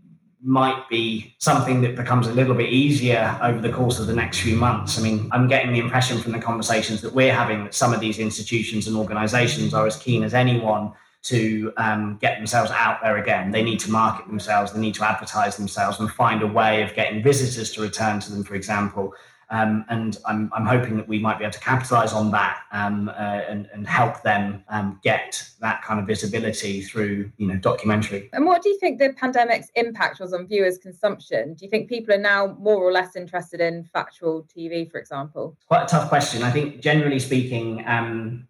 might 0.46 0.88
be 0.90 1.36
something 1.40 1.82
that 1.82 1.96
becomes 1.96 2.28
a 2.28 2.32
little 2.32 2.54
bit 2.54 2.70
easier 2.70 3.38
over 3.42 3.60
the 3.60 3.72
course 3.72 4.00
of 4.00 4.06
the 4.06 4.14
next 4.14 4.42
few 4.42 4.56
months. 4.56 5.00
I 5.00 5.02
mean, 5.02 5.28
I'm 5.32 5.48
getting 5.48 5.74
the 5.74 5.80
impression 5.80 6.20
from 6.20 6.34
the 6.34 6.40
conversations 6.40 7.02
that 7.02 7.14
we're 7.14 7.34
having 7.34 7.64
that 7.64 7.74
some 7.74 7.94
of 7.94 8.00
these 8.00 8.20
institutions 8.20 8.88
and 8.88 8.96
organizations 8.96 9.74
are 9.74 9.88
as 9.88 9.98
keen 9.98 10.24
as 10.24 10.36
anyone 10.36 10.94
to 11.24 11.74
um, 11.78 12.20
get 12.22 12.38
themselves 12.38 12.70
out 12.70 13.02
there 13.02 13.18
again. 13.18 13.50
They 13.50 13.64
need 13.64 13.80
to 13.80 13.92
market 13.92 14.28
themselves, 14.28 14.72
they 14.72 14.80
need 14.80 14.94
to 14.96 15.04
advertise 15.04 15.58
themselves 15.58 16.00
and 16.00 16.12
find 16.12 16.44
a 16.44 16.48
way 16.48 16.84
of 16.84 16.94
getting 16.94 17.24
visitors 17.24 17.72
to 17.72 17.82
return 17.82 18.20
to 18.20 18.32
them, 18.32 18.44
for 18.44 18.54
example. 18.54 19.16
Um, 19.50 19.86
and 19.90 20.18
I'm, 20.26 20.52
I'm 20.54 20.66
hoping 20.66 20.98
that 20.98 21.08
we 21.08 21.20
might 21.20 21.38
be 21.38 21.46
able 21.46 21.54
to 21.54 21.60
capitalize 21.60 22.14
on 22.14 22.32
that 22.32 22.62
um, 22.72 23.10
uh, 23.10 23.12
and, 23.12 23.70
and 23.74 23.88
help 23.88 24.24
them 24.24 24.64
um, 24.70 25.00
get 25.04 25.48
that 25.60 25.84
kind 25.84 26.00
of 26.00 26.08
visibility 26.08 26.82
through 26.82 27.32
you 27.38 27.48
know 27.48 27.56
documentary. 27.58 28.30
And 28.34 28.46
what 28.46 28.62
do 28.62 28.70
you 28.70 28.80
think 28.80 29.00
the 29.00 29.14
pandemic's 29.14 29.70
impact 29.76 30.20
was 30.20 30.34
on 30.34 30.48
viewers' 30.48 30.78
consumption? 30.78 31.54
Do 31.54 31.66
you 31.66 31.72
think 31.72 31.90
people 31.90 32.14
are 32.14 32.20
now 32.20 32.58
more 32.60 32.78
or 32.78 32.92
less 32.92 33.16
interested 33.16 33.62
in 33.62 33.84
factual 33.84 34.48
TV, 34.56 34.90
for 34.90 35.00
example? 35.00 35.58
Quite 35.68 35.84
a 35.84 35.88
tough 35.88 36.10
question. 36.10 36.44
I 36.44 36.52
think 36.52 36.82
generally 36.82 37.20
speaking, 37.20 37.84
um, 37.88 38.48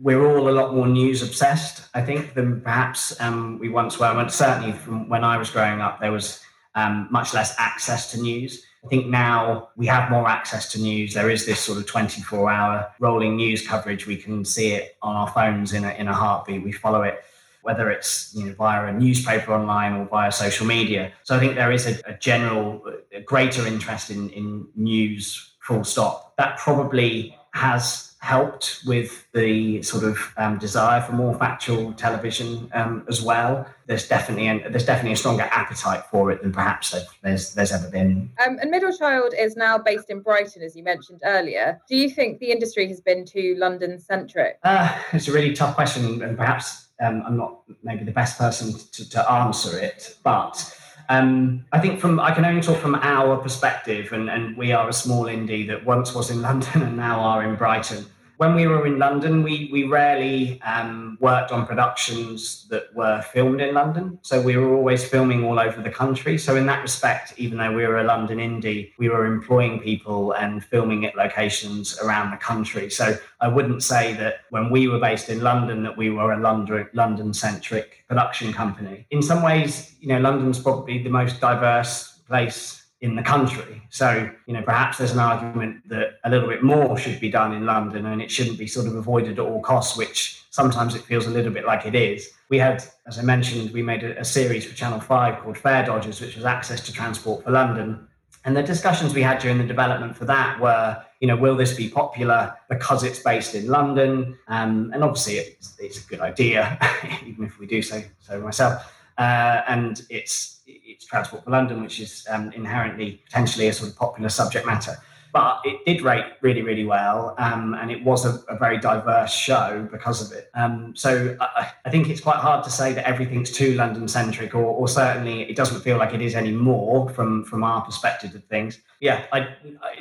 we're 0.00 0.24
all 0.26 0.48
a 0.48 0.50
lot 0.50 0.74
more 0.74 0.86
news 0.86 1.22
obsessed, 1.22 1.88
I 1.94 2.02
think, 2.02 2.34
than 2.34 2.60
perhaps 2.60 3.18
um, 3.20 3.58
we 3.58 3.68
once 3.68 3.98
were. 3.98 4.06
And 4.06 4.30
certainly 4.30 4.72
from 4.72 5.08
when 5.08 5.24
I 5.24 5.36
was 5.36 5.50
growing 5.50 5.80
up, 5.80 6.00
there 6.00 6.12
was 6.12 6.40
um, 6.74 7.08
much 7.10 7.34
less 7.34 7.54
access 7.58 8.10
to 8.12 8.20
news. 8.20 8.65
I 8.86 8.88
think 8.88 9.08
now 9.08 9.70
we 9.74 9.86
have 9.86 10.12
more 10.12 10.28
access 10.28 10.70
to 10.70 10.80
news. 10.80 11.12
There 11.12 11.28
is 11.28 11.44
this 11.44 11.58
sort 11.58 11.78
of 11.78 11.86
24 11.86 12.48
hour 12.48 12.88
rolling 13.00 13.34
news 13.34 13.66
coverage. 13.66 14.06
We 14.06 14.16
can 14.16 14.44
see 14.44 14.74
it 14.74 14.96
on 15.02 15.16
our 15.16 15.28
phones 15.28 15.72
in 15.72 15.84
a, 15.84 15.90
in 15.94 16.06
a 16.06 16.14
heartbeat. 16.14 16.62
We 16.62 16.70
follow 16.70 17.02
it, 17.02 17.24
whether 17.62 17.90
it's 17.90 18.32
you 18.32 18.46
know, 18.46 18.52
via 18.52 18.86
a 18.86 18.92
newspaper 18.92 19.52
online 19.52 19.94
or 19.94 20.04
via 20.06 20.30
social 20.30 20.66
media. 20.66 21.10
So 21.24 21.34
I 21.34 21.40
think 21.40 21.56
there 21.56 21.72
is 21.72 21.88
a, 21.88 21.98
a 22.06 22.16
general, 22.18 22.80
a 23.12 23.22
greater 23.22 23.66
interest 23.66 24.10
in, 24.10 24.30
in 24.30 24.68
news, 24.76 25.54
full 25.58 25.82
stop. 25.82 26.36
That 26.36 26.56
probably 26.56 27.36
has 27.56 28.14
helped 28.20 28.80
with 28.86 29.26
the 29.32 29.80
sort 29.82 30.02
of 30.02 30.18
um, 30.36 30.58
desire 30.58 31.00
for 31.00 31.12
more 31.12 31.34
factual 31.38 31.92
television 31.92 32.68
um, 32.74 33.04
as 33.08 33.22
well. 33.22 33.66
There's 33.86 34.08
definitely 34.08 34.48
an, 34.48 34.62
there's 34.70 34.84
definitely 34.84 35.12
a 35.12 35.16
stronger 35.16 35.44
appetite 35.44 36.02
for 36.10 36.30
it 36.32 36.42
than 36.42 36.52
perhaps 36.52 36.94
there's 37.22 37.54
there's 37.54 37.72
ever 37.72 37.88
been. 37.88 38.30
Um, 38.44 38.58
and 38.60 38.70
Middle 38.70 38.94
Child 38.96 39.32
is 39.38 39.56
now 39.56 39.78
based 39.78 40.10
in 40.10 40.20
Brighton, 40.20 40.62
as 40.62 40.74
you 40.76 40.82
mentioned 40.82 41.20
earlier. 41.24 41.80
Do 41.88 41.96
you 41.96 42.10
think 42.10 42.40
the 42.40 42.50
industry 42.50 42.88
has 42.88 43.00
been 43.00 43.24
too 43.24 43.54
London 43.58 43.98
centric? 43.98 44.58
Uh, 44.62 44.92
it's 45.12 45.28
a 45.28 45.32
really 45.32 45.54
tough 45.54 45.74
question, 45.74 46.22
and 46.22 46.36
perhaps 46.36 46.88
um, 47.00 47.22
I'm 47.26 47.36
not 47.36 47.62
maybe 47.82 48.04
the 48.04 48.12
best 48.12 48.38
person 48.38 48.74
to, 48.92 49.10
to 49.10 49.32
answer 49.32 49.78
it, 49.78 50.16
but. 50.22 50.78
Um, 51.08 51.64
I 51.72 51.78
think 51.78 52.00
from 52.00 52.18
I 52.18 52.32
can 52.32 52.44
only 52.44 52.60
talk 52.60 52.78
from 52.78 52.96
our 52.96 53.36
perspective, 53.36 54.12
and, 54.12 54.28
and 54.28 54.56
we 54.56 54.72
are 54.72 54.88
a 54.88 54.92
small 54.92 55.24
indie 55.24 55.66
that 55.68 55.84
once 55.84 56.14
was 56.14 56.30
in 56.30 56.42
London 56.42 56.82
and 56.82 56.96
now 56.96 57.20
are 57.20 57.44
in 57.44 57.54
Brighton 57.54 58.06
when 58.38 58.54
we 58.54 58.66
were 58.66 58.86
in 58.86 58.98
London, 58.98 59.42
we 59.42 59.68
we 59.72 59.84
rarely 59.84 60.60
um, 60.62 61.16
worked 61.20 61.52
on 61.52 61.66
productions 61.66 62.66
that 62.68 62.94
were 62.94 63.22
filmed 63.32 63.60
in 63.60 63.74
London. 63.74 64.18
So 64.22 64.40
we 64.40 64.56
were 64.56 64.74
always 64.74 65.04
filming 65.04 65.44
all 65.44 65.58
over 65.58 65.80
the 65.80 65.90
country. 65.90 66.36
So 66.38 66.56
in 66.56 66.66
that 66.66 66.82
respect, 66.82 67.34
even 67.36 67.58
though 67.58 67.72
we 67.72 67.86
were 67.86 67.98
a 67.98 68.04
London 68.04 68.38
indie, 68.38 68.92
we 68.98 69.08
were 69.08 69.26
employing 69.26 69.80
people 69.80 70.32
and 70.32 70.62
filming 70.64 71.06
at 71.06 71.16
locations 71.16 71.98
around 72.00 72.30
the 72.30 72.36
country. 72.36 72.90
So 72.90 73.16
I 73.40 73.48
wouldn't 73.48 73.82
say 73.82 74.14
that 74.14 74.40
when 74.50 74.70
we 74.70 74.88
were 74.88 74.98
based 74.98 75.28
in 75.28 75.40
London 75.40 75.82
that 75.84 75.96
we 75.96 76.10
were 76.10 76.32
a 76.32 76.40
London 76.40 76.88
London 76.92 77.32
centric 77.32 78.04
production 78.08 78.52
company. 78.52 79.06
In 79.10 79.22
some 79.22 79.42
ways, 79.42 79.94
you 80.00 80.08
know, 80.08 80.18
London's 80.20 80.58
probably 80.58 81.02
the 81.02 81.10
most 81.10 81.40
diverse 81.40 82.18
place 82.28 82.85
in 83.06 83.16
the 83.16 83.22
country. 83.22 83.82
So, 83.90 84.30
you 84.46 84.52
know, 84.52 84.62
perhaps 84.62 84.98
there's 84.98 85.12
an 85.12 85.18
argument 85.18 85.88
that 85.88 86.18
a 86.24 86.30
little 86.30 86.48
bit 86.48 86.62
more 86.62 86.98
should 86.98 87.20
be 87.20 87.30
done 87.30 87.54
in 87.54 87.64
London 87.64 88.06
and 88.06 88.20
it 88.20 88.30
shouldn't 88.30 88.58
be 88.58 88.66
sort 88.66 88.86
of 88.86 88.96
avoided 88.96 89.38
at 89.38 89.44
all 89.44 89.62
costs, 89.62 89.96
which 89.96 90.42
sometimes 90.50 90.94
it 90.94 91.02
feels 91.02 91.26
a 91.26 91.30
little 91.30 91.52
bit 91.52 91.64
like 91.64 91.86
it 91.86 91.94
is. 91.94 92.30
We 92.48 92.58
had, 92.58 92.84
as 93.06 93.18
I 93.18 93.22
mentioned, 93.22 93.70
we 93.72 93.82
made 93.82 94.04
a, 94.04 94.20
a 94.20 94.24
series 94.24 94.66
for 94.66 94.74
Channel 94.74 95.00
5 95.00 95.42
called 95.42 95.58
Fare 95.58 95.84
Dodgers, 95.84 96.20
which 96.20 96.36
was 96.36 96.44
access 96.44 96.80
to 96.82 96.92
transport 96.92 97.44
for 97.44 97.50
London. 97.50 98.06
And 98.44 98.56
the 98.56 98.62
discussions 98.62 99.12
we 99.12 99.22
had 99.22 99.40
during 99.40 99.58
the 99.58 99.64
development 99.64 100.16
for 100.16 100.24
that 100.26 100.60
were, 100.60 101.02
you 101.20 101.26
know, 101.26 101.36
will 101.36 101.56
this 101.56 101.74
be 101.74 101.88
popular 101.88 102.54
because 102.68 103.02
it's 103.02 103.18
based 103.18 103.54
in 103.54 103.66
London? 103.66 104.38
Um, 104.46 104.92
and 104.94 105.02
obviously, 105.02 105.34
it's, 105.34 105.74
it's, 105.80 106.04
a 106.04 106.08
good 106.08 106.20
idea, 106.20 106.78
even 107.26 107.44
if 107.44 107.58
we 107.58 107.66
do 107.66 107.82
say 107.82 108.06
so 108.20 108.40
myself. 108.40 108.92
Uh, 109.18 109.62
and 109.66 110.02
it's 110.10 110.55
it's 110.66 111.04
Transport 111.04 111.44
for 111.44 111.50
London, 111.50 111.82
which 111.82 112.00
is 112.00 112.26
um, 112.30 112.52
inherently 112.52 113.22
potentially 113.24 113.68
a 113.68 113.72
sort 113.72 113.90
of 113.90 113.96
popular 113.96 114.28
subject 114.28 114.66
matter. 114.66 114.96
But 115.32 115.60
it 115.64 115.84
did 115.84 116.00
rate 116.00 116.24
really, 116.40 116.62
really 116.62 116.84
well, 116.84 117.34
um, 117.36 117.74
and 117.74 117.90
it 117.90 118.02
was 118.02 118.24
a, 118.24 118.42
a, 118.48 118.56
very 118.56 118.78
diverse 118.78 119.34
show 119.34 119.86
because 119.92 120.22
of 120.22 120.34
it. 120.34 120.50
Um, 120.54 120.96
so 120.96 121.36
I, 121.40 121.72
I, 121.84 121.90
think 121.90 122.08
it's 122.08 122.22
quite 122.22 122.36
hard 122.36 122.64
to 122.64 122.70
say 122.70 122.94
that 122.94 123.06
everything's 123.06 123.50
too 123.50 123.74
London 123.74 124.08
centric, 124.08 124.54
or, 124.54 124.64
or, 124.64 124.88
certainly 124.88 125.42
it 125.42 125.54
doesn't 125.54 125.82
feel 125.82 125.98
like 125.98 126.14
it 126.14 126.22
is 126.22 126.34
anymore 126.34 127.10
from 127.10 127.44
from 127.44 127.64
our 127.64 127.82
perspective 127.82 128.34
of 128.34 128.44
things. 128.44 128.80
Yeah, 129.00 129.26
I 129.30 129.48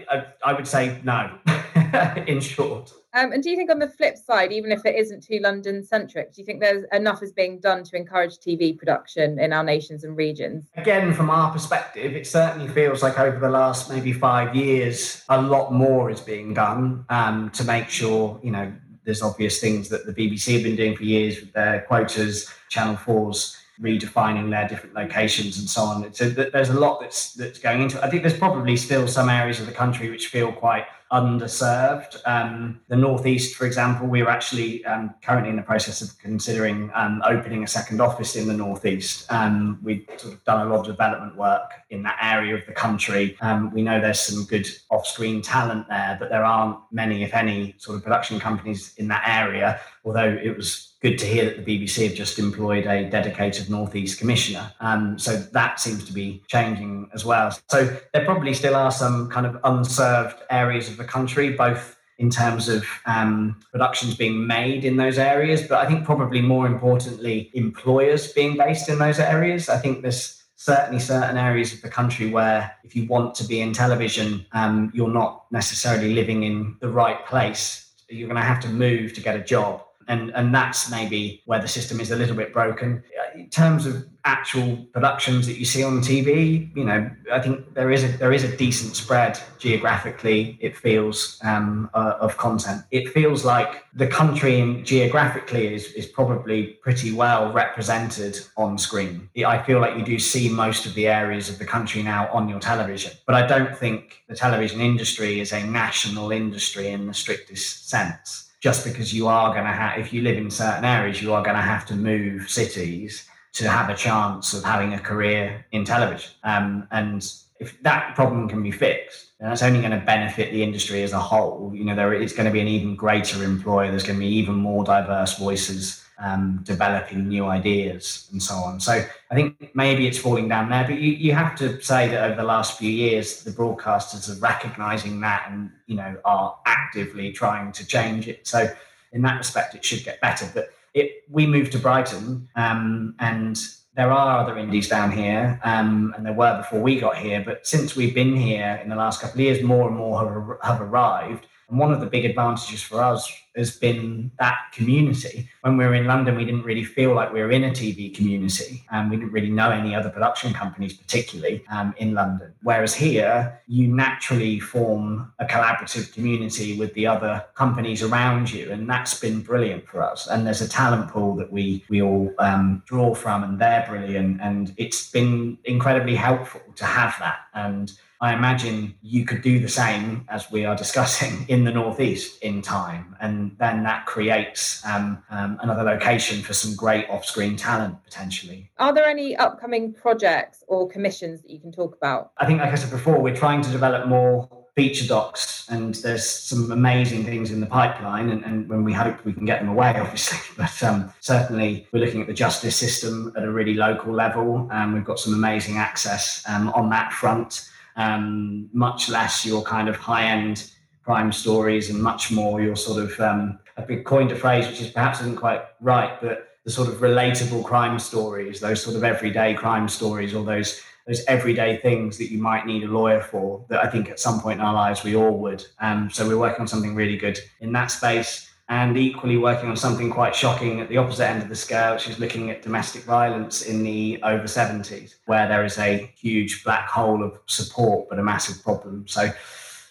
I, 0.09 0.25
I 0.41 0.53
would 0.53 0.67
say 0.67 1.01
no. 1.03 1.37
in 2.27 2.39
short. 2.39 2.93
Um, 3.13 3.31
and 3.31 3.41
do 3.41 3.49
you 3.49 3.55
think, 3.55 3.71
on 3.71 3.79
the 3.79 3.87
flip 3.87 4.17
side, 4.17 4.51
even 4.51 4.73
if 4.73 4.85
it 4.85 4.95
isn't 4.95 5.23
too 5.23 5.39
London 5.41 5.83
centric, 5.83 6.33
do 6.33 6.41
you 6.41 6.45
think 6.45 6.59
there's 6.59 6.83
enough 6.91 7.23
is 7.23 7.31
being 7.31 7.59
done 7.59 7.83
to 7.85 7.95
encourage 7.95 8.39
TV 8.39 8.77
production 8.77 9.39
in 9.39 9.53
our 9.53 9.63
nations 9.63 10.03
and 10.03 10.17
regions? 10.17 10.65
Again, 10.75 11.13
from 11.13 11.29
our 11.29 11.49
perspective, 11.51 12.13
it 12.13 12.27
certainly 12.27 12.67
feels 12.67 13.01
like 13.01 13.17
over 13.17 13.39
the 13.39 13.49
last 13.49 13.89
maybe 13.89 14.11
five 14.11 14.53
years, 14.53 15.23
a 15.29 15.41
lot 15.41 15.71
more 15.71 16.11
is 16.11 16.19
being 16.19 16.53
done 16.53 17.05
um, 17.09 17.49
to 17.51 17.63
make 17.63 17.89
sure, 17.89 18.37
you 18.43 18.51
know, 18.51 18.71
there's 19.05 19.21
obvious 19.21 19.61
things 19.61 19.87
that 19.89 20.05
the 20.05 20.13
BBC 20.13 20.55
have 20.55 20.63
been 20.63 20.75
doing 20.75 20.97
for 20.97 21.03
years 21.03 21.39
with 21.39 21.53
their 21.53 21.85
quotas, 21.87 22.51
Channel 22.69 22.95
4's 22.95 23.61
redefining 23.79 24.49
their 24.49 24.67
different 24.67 24.95
locations 24.95 25.57
and 25.57 25.69
so 25.69 25.81
on. 25.83 26.13
So 26.13 26.29
there's 26.29 26.69
a 26.69 26.79
lot 26.79 27.01
that's 27.01 27.33
that's 27.33 27.59
going 27.59 27.81
into 27.81 27.97
it. 27.97 28.03
I 28.03 28.09
think 28.09 28.23
there's 28.23 28.37
probably 28.37 28.77
still 28.77 29.07
some 29.07 29.29
areas 29.29 29.59
of 29.59 29.65
the 29.65 29.73
country 29.73 30.09
which 30.09 30.27
feel 30.27 30.51
quite 30.51 30.85
underserved. 31.11 32.19
Um, 32.25 32.81
the 32.87 32.95
Northeast, 32.95 33.55
for 33.55 33.65
example, 33.65 34.07
we 34.07 34.21
are 34.21 34.29
actually 34.29 34.83
um, 34.85 35.13
currently 35.21 35.49
in 35.49 35.55
the 35.55 35.61
process 35.61 36.01
of 36.01 36.17
considering 36.19 36.89
um, 36.95 37.21
opening 37.25 37.63
a 37.63 37.67
second 37.67 38.01
office 38.01 38.35
in 38.35 38.47
the 38.47 38.53
Northeast. 38.53 39.31
Um, 39.31 39.79
we've 39.83 40.05
sort 40.17 40.33
of 40.33 40.43
done 40.43 40.65
a 40.65 40.69
lot 40.69 40.79
of 40.79 40.85
development 40.85 41.37
work 41.37 41.71
in 41.89 42.01
that 42.03 42.17
area 42.21 42.55
of 42.55 42.65
the 42.65 42.73
country. 42.73 43.37
Um, 43.41 43.71
we 43.71 43.81
know 43.83 44.01
there's 44.01 44.19
some 44.19 44.45
good 44.45 44.67
off 44.89 45.05
screen 45.05 45.41
talent 45.41 45.87
there, 45.89 46.17
but 46.19 46.29
there 46.29 46.43
aren't 46.43 46.77
many, 46.91 47.23
if 47.23 47.33
any, 47.33 47.75
sort 47.77 47.97
of 47.97 48.03
production 48.03 48.39
companies 48.39 48.93
in 48.97 49.07
that 49.09 49.23
area, 49.27 49.79
although 50.03 50.39
it 50.41 50.57
was 50.57 50.94
good 51.05 51.19
to 51.19 51.25
hear 51.27 51.45
that 51.45 51.63
the 51.63 51.79
BBC 51.79 52.07
have 52.07 52.15
just 52.15 52.39
employed 52.39 52.87
a 52.87 53.07
dedicated 53.07 53.69
Northeast 53.69 54.17
commissioner. 54.17 54.73
Um, 54.79 55.19
so 55.19 55.37
that 55.37 55.79
seems 55.79 56.03
to 56.05 56.11
be 56.11 56.41
changing 56.47 57.11
as 57.13 57.23
well. 57.23 57.55
So 57.69 57.95
there 58.11 58.25
probably 58.25 58.55
still 58.55 58.75
are 58.75 58.89
some 58.89 59.29
kind 59.29 59.45
of 59.45 59.59
unserved 59.63 60.37
areas 60.49 60.89
of 60.89 60.97
the 60.97 61.03
country, 61.03 61.51
both 61.51 61.95
in 62.17 62.31
terms 62.31 62.67
of 62.69 62.87
um, 63.05 63.59
productions 63.71 64.15
being 64.15 64.47
made 64.47 64.83
in 64.83 64.97
those 64.97 65.19
areas, 65.19 65.61
but 65.61 65.77
I 65.77 65.85
think 65.85 66.05
probably 66.05 66.41
more 66.41 66.65
importantly, 66.65 67.51
employers 67.53 68.33
being 68.33 68.57
based 68.57 68.89
in 68.89 68.97
those 68.97 69.19
areas. 69.19 69.69
I 69.69 69.77
think 69.77 70.01
there's 70.01 70.41
certainly 70.55 70.99
certain 70.99 71.37
areas 71.37 71.71
of 71.71 71.83
the 71.83 71.89
country 71.89 72.31
where 72.31 72.75
if 72.83 72.95
you 72.95 73.05
want 73.05 73.35
to 73.35 73.43
be 73.43 73.61
in 73.61 73.73
television, 73.73 74.43
um, 74.53 74.91
you're 74.95 75.13
not 75.13 75.45
necessarily 75.51 76.15
living 76.15 76.41
in 76.41 76.77
the 76.79 76.89
right 76.89 77.23
place. 77.27 77.91
You're 78.09 78.27
going 78.27 78.41
to 78.41 78.47
have 78.47 78.61
to 78.61 78.69
move 78.69 79.13
to 79.13 79.21
get 79.21 79.35
a 79.35 79.43
job 79.43 79.85
and 80.07 80.31
and 80.31 80.53
that's 80.53 80.89
maybe 80.89 81.41
where 81.45 81.59
the 81.59 81.67
system 81.67 81.99
is 81.99 82.11
a 82.11 82.15
little 82.15 82.35
bit 82.35 82.53
broken 82.53 83.03
in 83.35 83.49
terms 83.49 83.85
of 83.85 84.05
actual 84.23 84.77
productions 84.91 85.45
that 85.45 85.57
you 85.59 85.65
see 85.65 85.83
on 85.83 85.99
TV. 85.99 86.75
You 86.75 86.83
know, 86.83 87.09
I 87.31 87.39
think 87.39 87.73
there 87.75 87.91
is 87.91 88.03
a 88.03 88.07
there 88.17 88.33
is 88.33 88.43
a 88.43 88.57
decent 88.57 88.95
spread 88.95 89.39
geographically. 89.59 90.57
It 90.59 90.75
feels 90.75 91.39
um, 91.43 91.89
uh, 91.93 92.15
of 92.19 92.37
content. 92.37 92.83
It 92.91 93.09
feels 93.09 93.45
like 93.45 93.83
the 93.93 94.07
country 94.07 94.59
in, 94.59 94.83
geographically 94.85 95.73
is 95.73 95.91
is 95.93 96.05
probably 96.05 96.77
pretty 96.81 97.11
well 97.11 97.51
represented 97.51 98.39
on 98.57 98.77
screen. 98.77 99.29
I 99.45 99.61
feel 99.63 99.79
like 99.79 99.97
you 99.97 100.03
do 100.03 100.17
see 100.19 100.49
most 100.49 100.85
of 100.85 100.93
the 100.95 101.07
areas 101.07 101.49
of 101.49 101.59
the 101.59 101.65
country 101.65 102.01
now 102.01 102.27
on 102.31 102.49
your 102.49 102.59
television, 102.59 103.11
but 103.25 103.35
I 103.35 103.45
don't 103.45 103.77
think 103.77 104.23
the 104.27 104.35
television 104.35 104.81
industry 104.81 105.39
is 105.39 105.51
a 105.51 105.63
national 105.65 106.31
industry 106.31 106.87
in 106.87 107.07
the 107.07 107.13
strictest 107.13 107.89
sense 107.89 108.44
just 108.65 108.83
because 108.83 109.13
you 109.13 109.27
are 109.27 109.53
going 109.53 109.63
to 109.63 109.71
have, 109.71 109.99
if 109.99 110.11
you 110.11 110.23
live 110.23 110.37
in 110.37 110.49
certain 110.49 110.83
areas, 110.83 111.21
you 111.21 111.31
are 111.35 111.43
going 111.43 111.55
to 111.55 111.61
have 111.61 111.85
to 111.85 111.93
move 111.93 112.49
cities 112.49 113.29
to 113.53 113.69
have 113.69 113.91
a 113.91 113.95
chance 113.95 114.55
of 114.55 114.63
having 114.63 114.95
a 114.95 114.97
career 114.97 115.63
in 115.71 115.85
television. 115.85 116.31
Um, 116.43 116.87
and 116.89 117.23
if 117.59 117.79
that 117.83 118.15
problem 118.15 118.49
can 118.49 118.63
be 118.63 118.71
fixed, 118.71 119.33
then 119.39 119.49
that's 119.49 119.61
only 119.61 119.81
going 119.81 119.91
to 119.91 120.03
benefit 120.03 120.51
the 120.51 120.63
industry 120.63 121.03
as 121.03 121.13
a 121.13 121.19
whole. 121.19 121.73
You 121.75 121.85
know, 121.85 121.95
there 121.95 122.15
is 122.15 122.33
going 122.33 122.47
to 122.47 122.51
be 122.51 122.59
an 122.59 122.67
even 122.67 122.95
greater 122.95 123.43
employer. 123.43 123.91
There's 123.91 124.01
going 124.01 124.17
to 124.17 124.25
be 124.25 124.33
even 124.33 124.55
more 124.55 124.83
diverse 124.83 125.37
voices 125.37 126.03
um, 126.17 126.61
developing 126.63 127.27
new 127.27 127.45
ideas 127.45 128.27
and 128.31 128.41
so 128.41 128.55
on. 128.55 128.79
So 128.79 128.93
I 129.31 129.35
think 129.35 129.71
maybe 129.75 130.07
it's 130.07 130.17
falling 130.17 130.47
down 130.47 130.69
there, 130.69 130.83
but 130.83 130.99
you, 130.99 131.11
you 131.11 131.33
have 131.33 131.55
to 131.57 131.81
say 131.81 132.07
that 132.07 132.23
over 132.23 132.35
the 132.35 132.47
last 132.47 132.77
few 132.77 132.89
years, 132.89 133.43
the 133.43 133.51
broadcasters 133.51 134.29
are 134.29 134.39
recognizing 134.39 135.19
that 135.21 135.47
and, 135.49 135.71
you 135.87 135.95
know, 135.95 136.17
are 136.25 136.57
actively 136.65 137.31
trying 137.31 137.71
to 137.73 137.85
change 137.85 138.27
it. 138.27 138.47
So 138.47 138.73
in 139.11 139.21
that 139.23 139.37
respect, 139.37 139.75
it 139.75 139.83
should 139.83 140.03
get 140.03 140.21
better. 140.21 140.49
But 140.53 140.69
it, 140.93 141.23
we 141.29 141.45
moved 141.45 141.73
to 141.73 141.79
Brighton 141.79 142.47
um, 142.55 143.15
and 143.19 143.57
there 143.95 144.11
are 144.11 144.39
other 144.41 144.57
indies 144.57 144.89
down 144.89 145.11
here, 145.11 145.59
um, 145.63 146.13
and 146.17 146.25
there 146.25 146.33
were 146.33 146.57
before 146.57 146.81
we 146.81 146.99
got 146.99 147.17
here. 147.17 147.41
But 147.45 147.65
since 147.65 147.95
we've 147.95 148.13
been 148.13 148.35
here 148.35 148.79
in 148.83 148.89
the 148.89 148.95
last 148.95 149.21
couple 149.21 149.39
of 149.39 149.45
years, 149.45 149.63
more 149.63 149.87
and 149.87 149.95
more 149.95 150.19
have, 150.19 150.57
have 150.63 150.81
arrived. 150.81 151.47
And 151.69 151.79
one 151.79 151.91
of 151.91 151.99
the 151.99 152.05
big 152.05 152.25
advantages 152.25 152.83
for 152.83 153.01
us 153.01 153.31
has 153.55 153.75
been 153.75 154.31
that 154.37 154.57
community. 154.73 155.49
When 155.61 155.77
we 155.77 155.85
were 155.85 155.93
in 155.93 156.05
London, 156.05 156.35
we 156.35 156.45
didn't 156.45 156.63
really 156.63 156.83
feel 156.83 157.15
like 157.15 157.33
we 157.33 157.41
were 157.41 157.51
in 157.51 157.63
a 157.63 157.71
TV 157.71 158.13
community, 158.13 158.85
and 158.91 159.09
we 159.09 159.17
didn't 159.17 159.31
really 159.31 159.49
know 159.49 159.71
any 159.71 159.95
other 159.95 160.09
production 160.09 160.53
companies, 160.53 160.93
particularly 160.93 161.63
um, 161.71 161.95
in 161.97 162.13
London. 162.13 162.53
Whereas 162.63 162.93
here, 162.93 163.61
you 163.67 163.87
naturally 163.87 164.59
form 164.59 165.31
a 165.39 165.45
collaborative 165.45 166.13
community 166.13 166.77
with 166.77 166.93
the 166.93 167.07
other 167.07 167.43
companies 167.55 168.03
around 168.03 168.51
you, 168.51 168.71
and 168.71 168.89
that's 168.89 169.19
been 169.19 169.41
brilliant 169.41 169.87
for 169.87 170.03
us. 170.03 170.27
And 170.27 170.45
there's 170.45 170.61
a 170.61 170.69
talent 170.69 171.09
pool 171.09 171.35
that 171.37 171.51
we 171.51 171.83
we 171.89 172.01
all 172.01 172.33
um, 172.39 172.83
draw 172.85 173.15
from, 173.15 173.43
and 173.43 173.59
they're 173.59 173.85
brilliant, 173.87 174.41
and 174.41 174.73
it's 174.77 175.09
been 175.09 175.57
incredibly 175.63 176.15
helpful 176.15 176.61
to 176.75 176.85
have 176.85 177.15
that. 177.19 177.39
And 177.53 177.91
I 178.21 178.33
imagine 178.33 178.95
you 179.01 179.25
could 179.25 179.41
do 179.41 179.59
the 179.59 179.67
same 179.67 180.25
as 180.29 180.49
we 180.49 180.65
are 180.65 180.75
discussing 180.75 181.45
in 181.49 181.63
the 181.63 181.71
Northeast 181.71 182.41
in 182.41 182.61
time. 182.61 183.15
And 183.19 183.55
then 183.59 183.83
that 183.83 184.05
creates 184.05 184.85
um, 184.85 185.23
um, 185.29 185.59
another 185.61 185.83
location 185.83 186.41
for 186.41 186.53
some 186.53 186.75
great 186.75 187.09
off 187.09 187.25
screen 187.25 187.55
talent 187.55 188.03
potentially. 188.03 188.71
Are 188.79 188.93
there 188.93 189.05
any 189.05 189.35
upcoming 189.35 189.93
projects 189.93 190.63
or 190.67 190.87
commissions 190.87 191.41
that 191.41 191.49
you 191.49 191.59
can 191.59 191.71
talk 191.71 191.95
about? 191.95 192.31
I 192.37 192.45
think, 192.45 192.61
like 192.61 192.71
I 192.71 192.75
said 192.75 192.91
before, 192.91 193.19
we're 193.19 193.35
trying 193.35 193.61
to 193.61 193.69
develop 193.69 194.07
more 194.07 194.49
feature 194.75 195.07
docs 195.07 195.69
and 195.69 195.95
there's 195.95 196.29
some 196.29 196.69
amazing 196.69 197.23
things 197.23 197.49
in 197.49 197.61
the 197.61 197.65
pipeline 197.65 198.29
and, 198.29 198.43
and 198.43 198.67
when 198.67 198.83
we 198.83 198.91
hope 198.91 199.23
we 199.23 199.31
can 199.31 199.45
get 199.45 199.61
them 199.61 199.69
away 199.69 199.95
obviously 199.97 200.37
but 200.57 200.83
um, 200.83 201.09
certainly 201.21 201.87
we're 201.93 202.03
looking 202.03 202.19
at 202.19 202.27
the 202.27 202.33
justice 202.33 202.75
system 202.75 203.31
at 203.37 203.43
a 203.43 203.49
really 203.49 203.73
local 203.73 204.13
level 204.13 204.67
and 204.73 204.93
we've 204.93 205.05
got 205.05 205.17
some 205.17 205.33
amazing 205.33 205.77
access 205.77 206.43
um, 206.49 206.67
on 206.69 206.89
that 206.89 207.13
front 207.13 207.69
um, 207.95 208.69
much 208.73 209.09
less 209.09 209.45
your 209.45 209.63
kind 209.63 209.87
of 209.87 209.95
high 209.95 210.25
end 210.25 210.71
crime 211.03 211.31
stories 211.31 211.89
and 211.89 212.01
much 212.01 212.31
more 212.31 212.61
your 212.61 212.75
sort 212.75 213.03
of 213.03 213.19
um, 213.19 213.59
I've 213.77 213.87
been 213.87 214.03
coined 214.03 214.31
a 214.31 214.35
phrase 214.35 214.67
which 214.67 214.81
is 214.81 214.89
perhaps 214.89 215.21
isn't 215.21 215.37
quite 215.37 215.61
right, 215.81 216.19
but 216.21 216.49
the 216.63 216.71
sort 216.71 216.87
of 216.87 216.95
relatable 216.95 217.63
crime 217.63 217.99
stories, 217.99 218.59
those 218.59 218.81
sort 218.81 218.95
of 218.95 219.03
everyday 219.03 219.53
crime 219.53 219.87
stories, 219.87 220.33
or 220.33 220.43
those 220.43 220.81
those 221.05 221.23
everyday 221.25 221.77
things 221.77 222.17
that 222.17 222.31
you 222.31 222.39
might 222.39 222.65
need 222.65 222.83
a 222.83 222.87
lawyer 222.87 223.21
for. 223.21 223.63
That 223.69 223.83
I 223.83 223.89
think 223.89 224.09
at 224.09 224.19
some 224.19 224.39
point 224.39 224.59
in 224.59 224.65
our 224.65 224.73
lives 224.73 225.03
we 225.03 225.15
all 225.15 225.37
would. 225.39 225.63
Um, 225.79 226.09
so 226.09 226.27
we're 226.27 226.39
working 226.39 226.61
on 226.61 226.67
something 226.67 226.95
really 226.95 227.17
good 227.17 227.39
in 227.59 227.71
that 227.73 227.87
space 227.91 228.49
and 228.67 228.97
equally 228.97 229.37
working 229.37 229.69
on 229.69 229.77
something 229.77 230.09
quite 230.09 230.35
shocking 230.35 230.81
at 230.81 230.89
the 230.89 230.97
opposite 230.97 231.27
end 231.27 231.43
of 231.43 231.49
the 231.49 231.55
scale, 231.55 231.93
which 231.93 232.09
is 232.09 232.17
looking 232.17 232.49
at 232.49 232.63
domestic 232.63 233.03
violence 233.03 233.61
in 233.61 233.83
the 233.83 234.19
over 234.23 234.45
70s, 234.45 235.15
where 235.25 235.47
there 235.47 235.63
is 235.63 235.77
a 235.77 236.11
huge 236.17 236.63
black 236.63 236.89
hole 236.89 237.23
of 237.23 237.39
support 237.45 238.09
but 238.09 238.17
a 238.17 238.23
massive 238.23 238.63
problem. 238.63 239.07
So, 239.07 239.31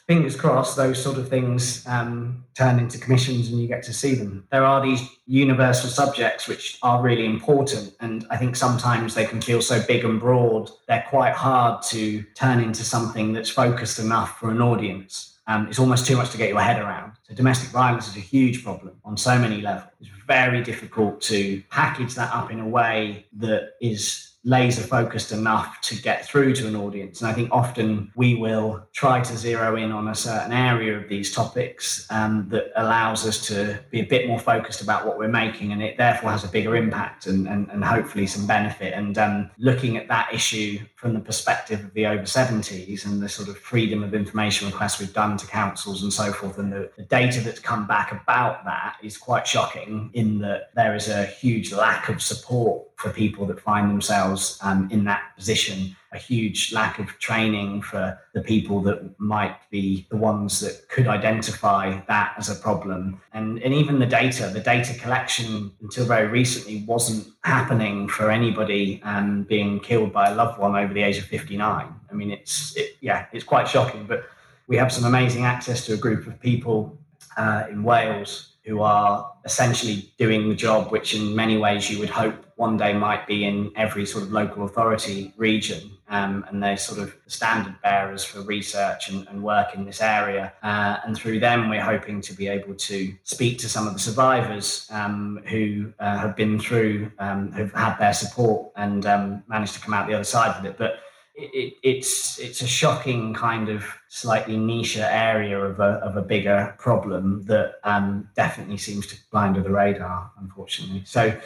fingers 0.09 0.37
crossed, 0.37 0.77
those 0.77 1.03
sort 1.03 1.19
of 1.19 1.29
things 1.29 1.87
um, 1.87 2.45
turn 2.55 2.79
into 2.79 2.99
commissions 2.99 3.49
and 3.49 3.59
you 3.59 3.67
get 3.67 3.83
to 3.85 3.93
see 3.93 4.15
them. 4.15 4.47
There 4.51 4.65
are 4.65 4.85
these 4.85 5.01
universal 5.27 5.89
subjects 5.89 6.47
which 6.47 6.79
are 6.83 7.01
really 7.01 7.27
important, 7.27 7.95
and 8.01 8.27
I 8.29 8.37
think 8.37 8.57
sometimes 8.57 9.15
they 9.15 9.25
can 9.25 9.41
feel 9.41 9.63
so 9.63 9.83
big 9.87 10.05
and 10.05 10.19
broad, 10.19 10.69
they're 10.89 11.07
quite 11.09 11.35
hard 11.35 11.83
to 11.85 12.23
turn 12.35 12.59
into 12.59 12.83
something 12.83 13.33
that's 13.33 13.51
focused 13.51 14.01
enough 14.01 14.39
for 14.39 14.51
an 14.51 14.61
audience 14.61 15.34
um, 15.47 15.69
it's 15.69 15.79
almost 15.79 16.07
too 16.07 16.17
much 16.17 16.31
to 16.31 16.39
get 16.39 16.49
your 16.49 16.61
head 16.61 16.81
around. 16.81 17.13
So 17.23 17.35
domestic 17.35 17.71
violence 17.71 18.09
is 18.09 18.17
a 18.17 18.21
huge 18.21 18.65
problem 18.65 18.97
on 19.05 19.17
so 19.17 19.39
many 19.39 19.61
levels. 19.61 19.91
It's 20.01 20.11
very 20.27 20.63
difficult 20.63 21.21
to 21.23 21.63
package 21.71 22.15
that 22.15 22.35
up 22.35 22.51
in 22.51 22.61
a 22.61 22.69
way 22.69 23.27
that 23.37 23.73
is 23.81 24.34
laser 24.45 24.83
focused 24.83 25.33
enough 25.33 25.81
to 25.81 26.01
get 26.01 26.27
through 26.27 26.55
to 26.55 26.69
an 26.69 26.77
audience. 26.77 27.21
And 27.21 27.31
I 27.31 27.33
think 27.33 27.49
often 27.51 28.13
we 28.15 28.35
will 28.35 28.87
try 28.93 29.21
to 29.21 29.37
zero 29.37 29.77
in 29.77 29.91
on 29.91 30.09
a 30.09 30.15
certain 30.15 30.53
area 30.53 30.97
of 30.99 31.09
these 31.09 31.33
topics 31.33 32.07
um, 32.11 32.47
that 32.51 32.71
allows 32.77 33.27
us 33.27 33.47
to 33.47 33.81
be 33.91 34.01
a 34.01 34.07
bit 34.07 34.29
more 34.29 34.39
focused 34.39 34.83
about 34.83 35.07
what 35.07 35.19
we're 35.19 35.29
making. 35.29 35.73
And 35.73 35.83
it 35.83 35.97
therefore 35.97 36.31
has 36.31 36.45
a 36.45 36.49
bigger 36.49 36.77
impact 36.77 37.27
and, 37.27 37.49
and, 37.49 37.71
and 37.71 37.83
hopefully 37.83 38.27
some 38.27 38.47
benefit. 38.47 38.93
And 38.93 39.17
um, 39.17 39.51
looking 39.59 39.97
at 39.97 40.09
that 40.09 40.33
issue 40.33 40.79
from 40.97 41.15
the 41.15 41.21
perspective 41.21 41.81
of 41.81 41.95
the 41.95 42.07
over 42.07 42.23
70s 42.23 43.07
and 43.07 43.23
the 43.23 43.29
sort 43.29 43.49
of 43.49 43.59
freedom 43.59 44.03
of 44.03 44.15
information 44.15 44.69
requests 44.69 45.01
we've 45.01 45.13
done 45.13 45.37
to 45.39 45.47
councils 45.47 46.03
and 46.03 46.13
so 46.13 46.33
forth, 46.33 46.59
and 46.59 46.73
the, 46.73 46.91
the 46.97 47.03
data 47.05 47.41
that's 47.41 47.61
come 47.61 47.87
back 47.87 48.13
about 48.13 48.65
that 48.65 48.97
is 49.03 49.17
quite 49.17 49.47
shocking 49.47 50.11
in 50.13 50.39
that 50.39 50.71
there 50.75 50.95
is 50.95 51.09
a 51.09 51.25
huge 51.25 51.73
lack 51.73 52.09
of 52.09 52.21
support 52.23 52.87
for 52.97 53.11
people 53.11 53.45
that 53.47 53.61
find 53.61 53.91
themselves 53.91 54.34
um, 54.62 54.88
in 54.90 55.05
that 55.05 55.23
position, 55.37 55.97
a 56.12 56.18
huge 56.18 56.73
lack 56.73 56.99
of 56.99 57.07
training 57.18 57.83
for 57.83 58.18
the 58.33 58.40
people 58.40 58.81
that 58.83 59.18
might 59.18 59.57
be 59.70 60.07
the 60.11 60.16
ones 60.16 60.61
that 60.61 60.88
could 60.88 61.07
identify 61.09 62.01
that 62.07 62.35
as 62.38 62.49
a 62.49 62.55
problem. 62.55 63.20
And, 63.33 63.59
and 63.62 63.75
even 63.75 63.99
the 63.99 64.07
data, 64.07 64.49
the 64.49 64.61
data 64.61 64.94
collection 64.94 65.73
until 65.83 66.07
very 66.07 66.29
recently 66.29 66.85
wasn't 66.87 67.27
happening 67.42 68.09
for 68.09 68.31
anybody 68.31 69.03
um, 69.03 69.42
being 69.42 69.81
killed 69.81 70.12
by 70.12 70.31
a 70.31 70.35
loved 70.35 70.59
one 70.59 70.77
over 70.77 70.94
the 70.94 71.03
age 71.03 71.18
of 71.18 71.25
59. 71.25 71.94
I 72.11 72.14
mean, 72.14 72.31
it's, 72.31 72.77
it, 72.77 72.97
yeah, 73.01 73.27
it's 73.33 73.44
quite 73.44 73.66
shocking, 73.68 74.07
but 74.07 74.25
we 74.66 74.77
have 74.77 74.92
some 74.92 75.05
amazing 75.05 75.44
access 75.44 75.85
to 75.87 75.94
a 75.94 75.97
group 75.97 76.27
of 76.27 76.40
people 76.40 76.97
uh, 77.37 77.64
in 77.70 77.83
Wales 77.83 78.54
who 78.64 78.81
are 78.81 79.31
essentially 79.44 80.12
doing 80.18 80.48
the 80.48 80.55
job 80.55 80.90
which 80.90 81.14
in 81.14 81.35
many 81.35 81.57
ways 81.57 81.90
you 81.90 81.98
would 81.98 82.11
hope 82.11 82.35
one 82.57 82.77
day 82.77 82.92
might 82.92 83.27
be 83.27 83.44
in 83.44 83.72
every 83.77 84.07
sort 84.07 84.24
of 84.24 84.31
local 84.31 84.64
authority 84.64 85.33
region 85.37 85.90
um, 86.09 86.44
and 86.48 86.62
they're 86.62 86.77
sort 86.77 87.00
of 87.00 87.14
standard 87.27 87.74
bearers 87.83 88.24
for 88.24 88.40
research 88.42 89.09
and, 89.09 89.27
and 89.29 89.42
work 89.42 89.74
in 89.74 89.85
this 89.85 90.00
area. 90.00 90.53
Uh, 90.62 90.98
and 91.05 91.16
through 91.16 91.40
them 91.40 91.68
we're 91.68 91.83
hoping 91.83 92.20
to 92.20 92.33
be 92.35 92.46
able 92.46 92.74
to 92.74 93.12
speak 93.24 93.59
to 93.59 93.68
some 93.68 93.87
of 93.87 93.94
the 93.94 93.98
survivors 93.98 94.88
um, 94.90 95.40
who 95.46 95.92
uh, 95.98 96.16
have 96.16 96.37
been 96.37 96.59
through 96.59 97.11
um, 97.18 97.50
have 97.53 97.73
had 97.73 97.96
their 97.96 98.12
support 98.12 98.71
and 98.77 99.06
um, 99.06 99.42
managed 99.48 99.75
to 99.75 99.81
come 99.81 99.94
out 99.94 100.06
the 100.06 100.15
other 100.15 100.25
side 100.25 100.56
of 100.56 100.65
it. 100.65 100.77
But 100.79 101.00
it, 101.35 101.75
it's 101.83 102.39
it's 102.39 102.63
a 102.63 102.67
shocking 102.67 103.35
kind 103.35 103.69
of 103.69 103.85
slightly 104.09 104.57
niche 104.57 104.97
area 104.97 105.59
of 105.59 105.81
a, 105.81 105.95
of 106.05 106.17
a 106.17 106.23
bigger 106.23 106.75
problem 106.79 107.45
that 107.47 107.75
um, 107.85 108.29
definitely 108.37 108.77
seems 108.77 109.07
to 109.09 109.17
fly 109.31 109.47
under 109.47 109.63
the 109.63 109.71
radar, 109.71 110.31
unfortunately. 110.39 111.03
So 111.05 111.37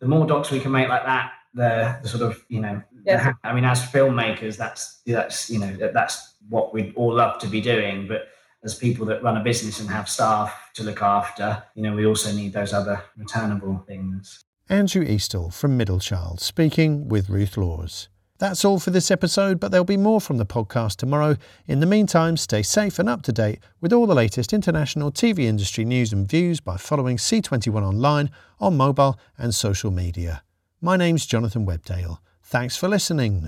the 0.00 0.08
more 0.08 0.26
docs 0.26 0.50
we 0.50 0.60
can 0.60 0.72
make 0.72 0.88
like 0.88 1.04
that, 1.04 1.32
the, 1.54 1.98
the 2.02 2.08
sort 2.08 2.22
of 2.22 2.44
you 2.48 2.60
know, 2.60 2.82
yeah. 3.04 3.30
the, 3.30 3.48
I 3.48 3.54
mean, 3.54 3.64
as 3.64 3.82
filmmakers, 3.82 4.56
that's 4.56 5.00
that's 5.06 5.48
you 5.48 5.58
know 5.58 5.74
that's 5.92 6.34
what 6.48 6.74
we'd 6.74 6.94
all 6.94 7.14
love 7.14 7.38
to 7.40 7.46
be 7.46 7.60
doing, 7.60 8.06
but 8.06 8.28
as 8.62 8.74
people 8.74 9.06
that 9.06 9.22
run 9.22 9.38
a 9.38 9.42
business 9.42 9.80
and 9.80 9.88
have 9.88 10.06
staff 10.08 10.70
to 10.74 10.82
look 10.82 11.00
after, 11.00 11.62
you 11.74 11.82
know, 11.82 11.94
we 11.94 12.04
also 12.04 12.30
need 12.30 12.52
those 12.52 12.74
other 12.74 13.02
returnable 13.16 13.82
things. 13.86 14.44
Andrew 14.68 15.04
Eastall 15.04 15.52
from 15.52 15.78
Middlechild 15.78 16.40
speaking 16.40 17.08
with 17.08 17.30
Ruth 17.30 17.56
Laws. 17.56 18.08
That's 18.40 18.64
all 18.64 18.80
for 18.80 18.88
this 18.90 19.10
episode, 19.10 19.60
but 19.60 19.70
there'll 19.70 19.84
be 19.84 19.98
more 19.98 20.18
from 20.18 20.38
the 20.38 20.46
podcast 20.46 20.96
tomorrow. 20.96 21.36
In 21.66 21.80
the 21.80 21.86
meantime, 21.86 22.38
stay 22.38 22.62
safe 22.62 22.98
and 22.98 23.06
up 23.06 23.20
to 23.24 23.32
date 23.32 23.58
with 23.82 23.92
all 23.92 24.06
the 24.06 24.14
latest 24.14 24.54
international 24.54 25.12
TV 25.12 25.40
industry 25.40 25.84
news 25.84 26.10
and 26.10 26.26
views 26.26 26.58
by 26.58 26.78
following 26.78 27.18
C21 27.18 27.82
online 27.82 28.30
on 28.58 28.78
mobile 28.78 29.18
and 29.36 29.54
social 29.54 29.90
media. 29.90 30.42
My 30.80 30.96
name's 30.96 31.26
Jonathan 31.26 31.66
Webdale. 31.66 32.20
Thanks 32.42 32.78
for 32.78 32.88
listening. 32.88 33.46